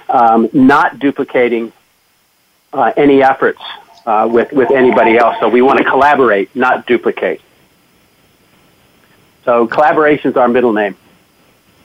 um, 0.08 0.48
not 0.52 0.98
duplicating 0.98 1.72
uh, 2.72 2.92
any 2.96 3.22
efforts 3.22 3.60
uh, 4.06 4.28
with 4.30 4.52
with 4.52 4.70
anybody 4.70 5.18
else. 5.18 5.36
So 5.40 5.48
we 5.48 5.60
want 5.60 5.78
to 5.78 5.84
collaborate, 5.84 6.54
not 6.54 6.86
duplicate. 6.86 7.42
So 9.44 9.66
collaboration 9.66 10.30
is 10.30 10.36
our 10.36 10.48
middle 10.48 10.72
name. 10.72 10.96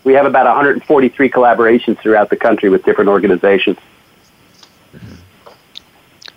We 0.04 0.14
have 0.14 0.26
about 0.26 0.46
143 0.46 1.30
collaborations 1.30 2.00
throughout 2.00 2.30
the 2.30 2.36
country 2.36 2.70
with 2.70 2.84
different 2.84 3.10
organizations. 3.10 3.78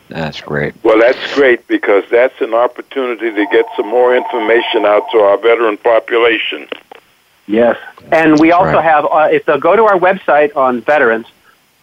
That's 0.08 0.40
great. 0.42 0.74
Well, 0.84 1.00
that's 1.00 1.34
great 1.34 1.66
because 1.66 2.04
that's 2.10 2.38
an 2.40 2.52
opportunity 2.52 3.32
to 3.32 3.46
get 3.50 3.64
some 3.74 3.88
more 3.88 4.14
information 4.14 4.84
out 4.84 5.10
to 5.12 5.18
our 5.18 5.38
veteran 5.38 5.78
population. 5.78 6.68
Yes, 7.46 7.76
and 8.12 8.38
we 8.38 8.52
also 8.52 8.74
right. 8.74 8.84
have, 8.84 9.06
uh, 9.06 9.28
if 9.30 9.44
they'll 9.44 9.58
go 9.58 9.76
to 9.76 9.84
our 9.84 9.98
website 9.98 10.54
on 10.56 10.82
veterans 10.82 11.26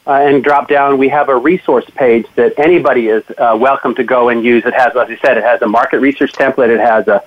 uh, 0.08 0.14
and 0.14 0.44
drop 0.44 0.68
down, 0.68 0.98
we 0.98 1.10
have 1.10 1.30
a 1.30 1.36
resource 1.36 1.86
page 1.96 2.26
that 2.36 2.58
anybody 2.58 3.08
is 3.08 3.24
uh, 3.38 3.58
welcome 3.60 3.94
to 3.96 4.04
go 4.04 4.30
and 4.30 4.44
use. 4.44 4.66
It 4.66 4.74
has, 4.74 4.96
as 4.96 5.10
I 5.10 5.18
said, 5.18 5.38
it 5.38 5.44
has 5.44 5.62
a 5.62 5.68
market 5.68 6.00
research 6.00 6.34
template. 6.34 6.70
It 6.70 6.80
has 6.80 7.08
a 7.08 7.24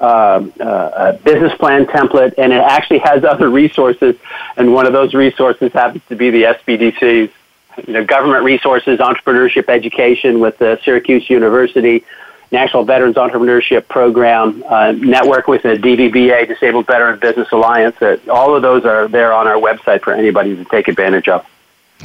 um, 0.00 0.52
uh, 0.60 0.90
a 0.94 1.12
business 1.24 1.52
plan 1.54 1.84
template, 1.86 2.34
and 2.38 2.52
it 2.52 2.60
actually 2.60 3.00
has 3.00 3.24
other 3.28 3.48
resources. 3.48 4.14
And 4.56 4.72
one 4.72 4.86
of 4.86 4.92
those 4.92 5.14
resources 5.14 5.72
happens 5.72 6.02
to 6.08 6.16
be 6.16 6.30
the 6.30 6.44
SBDC's, 6.44 7.32
you 7.86 7.92
know, 7.92 8.04
government 8.04 8.44
resources, 8.44 8.98
entrepreneurship 9.00 9.68
education 9.68 10.40
with 10.40 10.58
the 10.58 10.78
Syracuse 10.84 11.28
University, 11.28 12.04
National 12.52 12.84
Veterans 12.84 13.16
Entrepreneurship 13.16 13.88
Program, 13.88 14.62
uh, 14.68 14.92
network 14.92 15.48
with 15.48 15.62
the 15.62 15.70
DVBA, 15.70 16.48
Disabled 16.48 16.86
Veteran 16.86 17.18
Business 17.18 17.48
Alliance. 17.52 18.00
Uh, 18.00 18.18
all 18.30 18.54
of 18.54 18.62
those 18.62 18.84
are 18.84 19.08
there 19.08 19.32
on 19.32 19.46
our 19.46 19.56
website 19.56 20.02
for 20.02 20.12
anybody 20.12 20.54
to 20.56 20.64
take 20.66 20.88
advantage 20.88 21.28
of. 21.28 21.44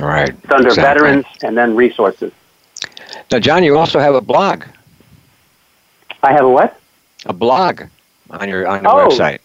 All 0.02 0.08
right. 0.08 0.30
It's 0.30 0.52
under 0.52 0.70
exactly. 0.70 0.84
veterans 0.84 1.26
and 1.44 1.58
then 1.58 1.76
resources. 1.76 2.32
Now, 3.32 3.40
John, 3.40 3.64
you 3.64 3.78
also 3.78 4.00
have 4.00 4.16
a 4.16 4.22
blog. 4.22 4.66
I 6.22 6.32
have 6.32 6.46
a 6.46 6.50
what? 6.50 6.80
a 7.26 7.34
blog 7.34 7.84
on 8.30 8.50
your 8.50 8.68
on 8.68 8.84
your 8.84 9.02
oh, 9.02 9.10
website. 9.10 9.40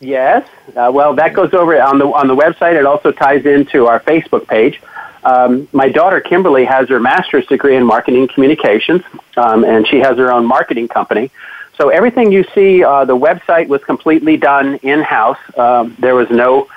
Yes. 0.00 0.48
Uh, 0.76 0.90
well, 0.92 1.14
that 1.14 1.34
goes 1.34 1.52
over 1.54 1.80
on 1.80 1.98
the 1.98 2.06
on 2.06 2.28
the 2.28 2.36
website. 2.36 2.78
It 2.78 2.86
also 2.86 3.12
ties 3.12 3.44
into 3.46 3.86
our 3.86 4.00
Facebook 4.00 4.46
page. 4.46 4.80
Um, 5.24 5.68
my 5.72 5.88
daughter 5.88 6.20
Kimberly 6.20 6.64
has 6.64 6.88
her 6.88 7.00
master's 7.00 7.46
degree 7.46 7.76
in 7.76 7.84
marketing 7.84 8.28
communications, 8.28 9.02
um, 9.36 9.64
and 9.64 9.86
she 9.86 9.98
has 9.98 10.16
her 10.16 10.32
own 10.32 10.46
marketing 10.46 10.88
company. 10.88 11.30
So 11.76 11.90
everything 11.90 12.32
you 12.32 12.44
see, 12.54 12.82
uh, 12.82 13.04
the 13.04 13.16
website 13.16 13.68
was 13.68 13.82
completely 13.84 14.36
done 14.36 14.76
in 14.76 15.00
house. 15.00 15.38
Um, 15.56 15.96
there 15.98 16.14
was 16.14 16.30
no 16.30 16.68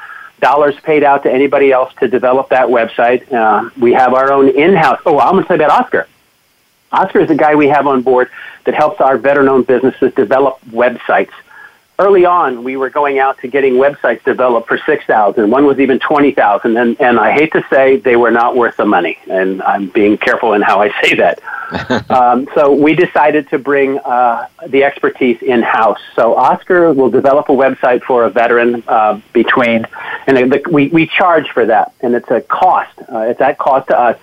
dollars 0.42 0.76
paid 0.82 1.04
out 1.04 1.24
to 1.24 1.32
anybody 1.32 1.72
else 1.72 1.94
to 2.02 2.08
develop 2.08 2.50
that 2.50 2.68
website. 2.68 3.32
Uh, 3.32 3.70
we 3.80 3.94
have 3.94 4.14
our 4.14 4.32
own 4.32 4.50
in-house. 4.50 5.00
Oh, 5.06 5.20
I'm 5.20 5.34
going 5.34 5.44
to 5.44 5.48
say 5.48 5.56
about 5.56 5.72
Oscar. 5.72 6.08
Oscar 6.92 7.20
is 7.22 7.30
the 7.30 7.36
guy 7.36 7.56
we 7.56 7.70
have 7.70 7.88
on 7.88 8.02
board 8.02 8.30
that 8.66 8.74
helps 8.74 9.00
our 9.00 9.18
veteran-owned 9.18 9.66
businesses 9.66 10.14
develop 10.14 10.60
websites. 10.70 11.32
Early 12.02 12.26
on, 12.26 12.64
we 12.64 12.78
were 12.78 12.90
going 12.90 13.20
out 13.20 13.38
to 13.42 13.48
getting 13.48 13.74
websites 13.74 14.24
developed 14.24 14.68
for 14.68 14.80
six 14.88 15.06
thousand. 15.06 15.52
One 15.52 15.68
was 15.68 15.80
even 15.80 16.00
twenty 16.00 16.32
thousand, 16.32 16.76
and 16.76 17.00
and 17.00 17.20
I 17.20 17.32
hate 17.32 17.52
to 17.52 17.64
say 17.70 17.98
they 17.98 18.16
were 18.16 18.32
not 18.32 18.56
worth 18.56 18.78
the 18.78 18.86
money. 18.86 19.20
And 19.30 19.62
I'm 19.62 19.88
being 19.90 20.18
careful 20.18 20.54
in 20.54 20.64
how 20.64 20.82
I 20.82 20.90
say 21.04 21.14
that. 21.18 22.10
um, 22.10 22.48
so 22.56 22.74
we 22.74 22.96
decided 22.96 23.50
to 23.50 23.60
bring 23.60 24.00
uh, 24.00 24.48
the 24.68 24.84
expertise 24.84 25.44
in 25.44 25.62
house. 25.62 26.00
So 26.16 26.34
Oscar 26.34 26.92
will 26.92 27.12
develop 27.12 27.50
a 27.50 27.54
website 27.54 28.02
for 28.02 28.24
a 28.24 28.32
veteran 28.32 28.84
uh, 28.88 29.22
between, 29.32 29.86
and 30.26 30.52
the, 30.52 30.60
we 30.72 30.88
we 30.88 31.06
charge 31.06 31.52
for 31.52 31.68
that, 31.68 31.94
and 32.02 32.16
it's 32.16 32.32
a 32.32 32.42
cost. 32.42 32.98
Uh, 33.14 33.20
it's 33.30 33.42
at 33.42 33.60
cost 33.60 33.90
to 33.90 34.00
us 34.00 34.18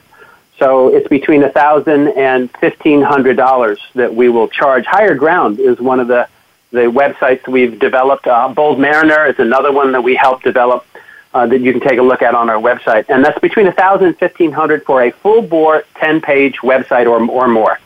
so 0.59 0.89
it's 0.89 1.07
between 1.07 1.45
a 1.45 1.53
thousand 1.53 2.09
and 2.09 2.51
fifteen 2.57 3.03
hundred 3.03 3.37
dollars 3.37 3.79
that 3.95 4.12
we 4.12 4.29
will 4.29 4.49
charge. 4.49 4.85
Higher 4.85 5.14
Ground 5.14 5.61
is 5.61 5.79
one 5.79 6.01
of 6.01 6.09
the 6.09 6.29
the 6.71 6.81
websites 6.81 7.47
we've 7.49 7.79
developed. 7.79 8.27
Uh, 8.27 8.49
Bold 8.49 8.79
Mariner 8.79 9.27
is 9.27 9.39
another 9.39 9.73
one 9.73 9.93
that 9.93 10.03
we 10.03 10.14
helped 10.14 10.45
develop 10.45 10.87
uh, 11.35 11.47
that 11.47 11.61
you 11.61 11.73
can 11.73 11.81
take 11.81 11.99
a 11.99 12.03
look 12.03 12.23
at 12.23 12.35
on 12.35 12.51
our 12.51 12.61
website, 12.61 13.07
and 13.09 13.25
that's 13.25 13.39
between 13.39 13.66
a 13.66 13.73
thousand 13.73 14.09
and 14.09 14.19
fifteen 14.19 14.53
hundred 14.53 14.85
for 14.85 15.03
a 15.03 15.11
full 15.11 15.43
bore 15.43 15.85
ten 15.97 16.21
page 16.21 16.57
website 16.62 17.07
or 17.07 17.23
or 17.31 17.49
more. 17.49 17.79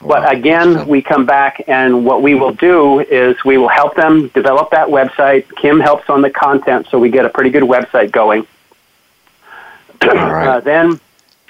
Wow. 0.00 0.08
But 0.08 0.32
again, 0.32 0.86
we 0.86 1.02
come 1.02 1.26
back 1.26 1.64
and 1.66 2.04
what 2.04 2.22
we 2.22 2.36
will 2.36 2.52
do 2.52 3.00
is 3.00 3.36
we 3.44 3.58
will 3.58 3.68
help 3.68 3.96
them 3.96 4.28
develop 4.28 4.70
that 4.70 4.86
website. 4.88 5.44
Kim 5.56 5.80
helps 5.80 6.08
on 6.08 6.22
the 6.22 6.30
content, 6.30 6.86
so 6.88 7.00
we 7.00 7.10
get 7.10 7.24
a 7.24 7.28
pretty 7.28 7.50
good 7.50 7.64
website 7.64 8.12
going. 8.12 8.46
Uh, 10.00 10.60
then 10.60 11.00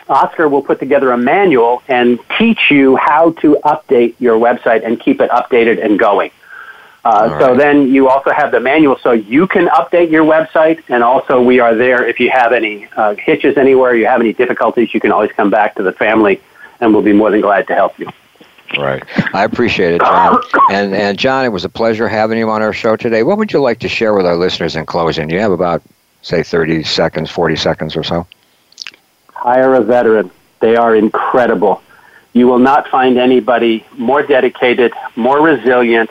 Oscar 0.08 0.48
will 0.48 0.62
put 0.62 0.78
together 0.78 1.12
a 1.12 1.18
manual 1.18 1.82
and 1.86 2.18
teach 2.38 2.70
you 2.70 2.96
how 2.96 3.32
to 3.32 3.58
update 3.64 4.14
your 4.18 4.38
website 4.38 4.84
and 4.84 4.98
keep 4.98 5.20
it 5.20 5.30
updated 5.30 5.84
and 5.84 5.98
going. 5.98 6.30
Uh, 7.04 7.28
right. 7.30 7.40
So 7.40 7.56
then 7.56 7.92
you 7.92 8.08
also 8.08 8.30
have 8.30 8.50
the 8.50 8.60
manual 8.60 8.98
so 8.98 9.12
you 9.12 9.46
can 9.46 9.68
update 9.68 10.10
your 10.10 10.24
website, 10.24 10.82
and 10.88 11.02
also 11.02 11.40
we 11.40 11.60
are 11.60 11.74
there 11.74 12.06
if 12.06 12.18
you 12.20 12.30
have 12.30 12.52
any 12.52 12.86
uh, 12.96 13.14
hitches 13.14 13.56
anywhere, 13.56 13.94
you 13.94 14.06
have 14.06 14.20
any 14.20 14.32
difficulties, 14.32 14.92
you 14.92 15.00
can 15.00 15.12
always 15.12 15.30
come 15.32 15.50
back 15.50 15.76
to 15.76 15.82
the 15.82 15.92
family, 15.92 16.40
and 16.80 16.92
we'll 16.92 17.02
be 17.02 17.12
more 17.12 17.30
than 17.30 17.40
glad 17.40 17.66
to 17.68 17.74
help 17.74 17.98
you. 17.98 18.08
Right. 18.76 19.02
I 19.32 19.44
appreciate 19.44 19.94
it, 19.94 20.00
John. 20.00 20.42
and, 20.70 20.94
and 20.94 21.18
John, 21.18 21.44
it 21.44 21.48
was 21.48 21.64
a 21.64 21.68
pleasure 21.68 22.08
having 22.08 22.38
you 22.38 22.50
on 22.50 22.60
our 22.60 22.72
show 22.72 22.96
today. 22.96 23.22
What 23.22 23.38
would 23.38 23.52
you 23.52 23.60
like 23.60 23.78
to 23.80 23.88
share 23.88 24.14
with 24.14 24.26
our 24.26 24.36
listeners 24.36 24.76
in 24.76 24.84
closing? 24.84 25.30
You 25.30 25.40
have 25.40 25.52
about, 25.52 25.82
say, 26.22 26.42
30 26.42 26.82
seconds, 26.82 27.30
40 27.30 27.56
seconds 27.56 27.96
or 27.96 28.02
so. 28.02 28.26
Hire 29.32 29.74
a 29.74 29.80
veteran. 29.80 30.30
They 30.60 30.76
are 30.76 30.94
incredible. 30.94 31.82
You 32.34 32.46
will 32.46 32.58
not 32.58 32.88
find 32.88 33.16
anybody 33.16 33.86
more 33.96 34.22
dedicated, 34.22 34.92
more 35.16 35.40
resilient, 35.40 36.10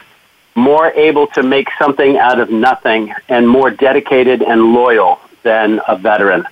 more 0.58 0.92
able 0.92 1.28
to 1.28 1.44
make 1.44 1.70
something 1.80 2.18
out 2.18 2.40
of 2.40 2.50
nothing, 2.50 3.14
and 3.30 3.48
more 3.48 3.70
dedicated 3.70 4.42
and 4.42 4.74
loyal 4.74 5.20
than 5.44 5.80
a 5.88 5.96
veteran. 5.96 6.46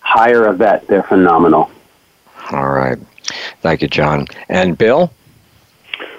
Hire 0.00 0.46
a 0.46 0.54
vet. 0.54 0.86
They're 0.86 1.02
phenomenal. 1.02 1.70
All 2.52 2.68
right. 2.68 2.98
Thank 3.60 3.82
you, 3.82 3.88
John. 3.88 4.26
And 4.48 4.78
Bill? 4.78 5.12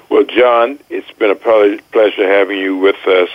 Well, 0.09 0.25
John, 0.25 0.79
it's 0.89 1.11
been 1.13 1.31
a 1.31 1.35
pleasure 1.35 2.27
having 2.27 2.59
you 2.59 2.77
with 2.77 3.07
us. 3.07 3.29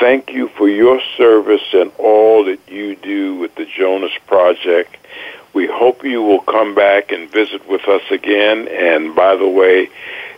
thank 0.00 0.30
you 0.30 0.48
for 0.56 0.68
your 0.68 1.00
service 1.16 1.74
and 1.74 1.92
all 1.98 2.44
that 2.44 2.60
you 2.68 2.96
do 2.96 3.34
with 3.34 3.54
the 3.56 3.66
Jonas 3.66 4.12
Project. 4.26 4.96
We 5.52 5.66
hope 5.66 6.04
you 6.04 6.22
will 6.22 6.40
come 6.40 6.74
back 6.74 7.10
and 7.10 7.28
visit 7.30 7.68
with 7.68 7.86
us 7.88 8.02
again. 8.10 8.68
And 8.68 9.14
by 9.14 9.36
the 9.36 9.48
way, 9.48 9.90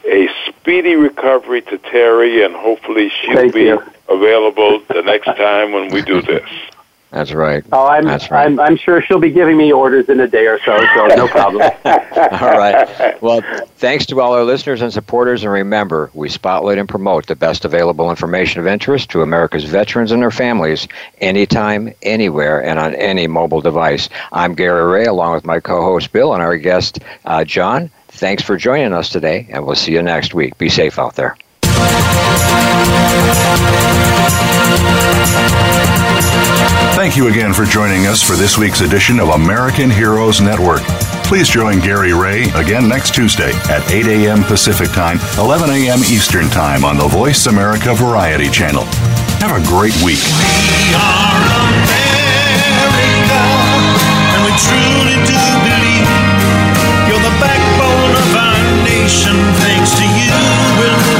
a 0.04 0.28
speedy 0.46 0.94
recovery 0.94 1.62
to 1.62 1.78
Terry, 1.78 2.44
and 2.44 2.54
hopefully 2.54 3.10
she'll 3.10 3.36
Thank 3.36 3.54
be 3.54 3.64
you. 3.64 3.82
available 4.08 4.80
the 4.88 5.02
next 5.02 5.26
time 5.26 5.72
when 5.72 5.90
we 5.90 6.02
do 6.02 6.22
this. 6.22 6.48
That's 7.10 7.32
right. 7.32 7.64
Oh, 7.72 7.88
I'm, 7.88 8.04
That's 8.04 8.30
right. 8.30 8.46
I'm, 8.46 8.60
I'm 8.60 8.76
sure 8.76 9.02
she'll 9.02 9.18
be 9.18 9.32
giving 9.32 9.56
me 9.56 9.72
orders 9.72 10.08
in 10.08 10.20
a 10.20 10.28
day 10.28 10.46
or 10.46 10.60
so, 10.60 10.78
so 10.94 11.06
no 11.08 11.26
problem. 11.26 11.62
all 11.84 12.56
right. 12.56 13.20
Well, 13.20 13.42
thanks 13.78 14.06
to 14.06 14.20
all 14.20 14.32
our 14.32 14.44
listeners 14.44 14.80
and 14.80 14.92
supporters. 14.92 15.42
And 15.42 15.52
remember, 15.52 16.10
we 16.14 16.28
spotlight 16.28 16.78
and 16.78 16.88
promote 16.88 17.26
the 17.26 17.34
best 17.34 17.64
available 17.64 18.10
information 18.10 18.60
of 18.60 18.68
interest 18.68 19.10
to 19.10 19.22
America's 19.22 19.64
veterans 19.64 20.12
and 20.12 20.22
their 20.22 20.30
families 20.30 20.86
anytime, 21.20 21.92
anywhere, 22.02 22.62
and 22.62 22.78
on 22.78 22.94
any 22.94 23.26
mobile 23.26 23.60
device. 23.60 24.08
I'm 24.30 24.54
Gary 24.54 24.84
Ray, 24.84 25.06
along 25.06 25.34
with 25.34 25.44
my 25.44 25.58
co 25.58 25.82
host 25.82 26.12
Bill 26.12 26.32
and 26.32 26.42
our 26.42 26.56
guest 26.56 27.00
uh, 27.24 27.42
John. 27.44 27.90
Thanks 28.20 28.42
for 28.42 28.58
joining 28.58 28.92
us 28.92 29.08
today, 29.08 29.46
and 29.48 29.64
we'll 29.64 29.74
see 29.74 29.92
you 29.92 30.02
next 30.02 30.34
week. 30.34 30.58
Be 30.58 30.68
safe 30.68 30.98
out 30.98 31.16
there. 31.16 31.38
Thank 36.92 37.16
you 37.16 37.28
again 37.28 37.54
for 37.54 37.64
joining 37.64 38.06
us 38.06 38.22
for 38.22 38.34
this 38.34 38.58
week's 38.58 38.82
edition 38.82 39.20
of 39.20 39.30
American 39.30 39.88
Heroes 39.88 40.42
Network. 40.42 40.82
Please 41.24 41.48
join 41.48 41.80
Gary 41.80 42.12
Ray 42.12 42.42
again 42.50 42.86
next 42.86 43.14
Tuesday 43.14 43.52
at 43.70 43.90
8 43.90 44.06
a.m. 44.06 44.44
Pacific 44.44 44.88
Time, 44.90 45.18
11 45.38 45.70
a.m. 45.70 46.00
Eastern 46.00 46.50
Time 46.50 46.84
on 46.84 46.98
the 46.98 47.08
Voice 47.08 47.46
America 47.46 47.94
Variety 47.94 48.50
Channel. 48.50 48.84
Have 49.40 49.56
a 49.56 49.66
great 49.66 49.96
week. 50.04 50.20
We 50.20 50.92
are 50.92 51.40
America, 51.56 51.96
and 54.36 54.44
we 54.44 54.52
truly 54.60 55.16
do 55.24 55.69
Thanks 59.08 59.96
to 59.96 60.04
you, 60.04 61.19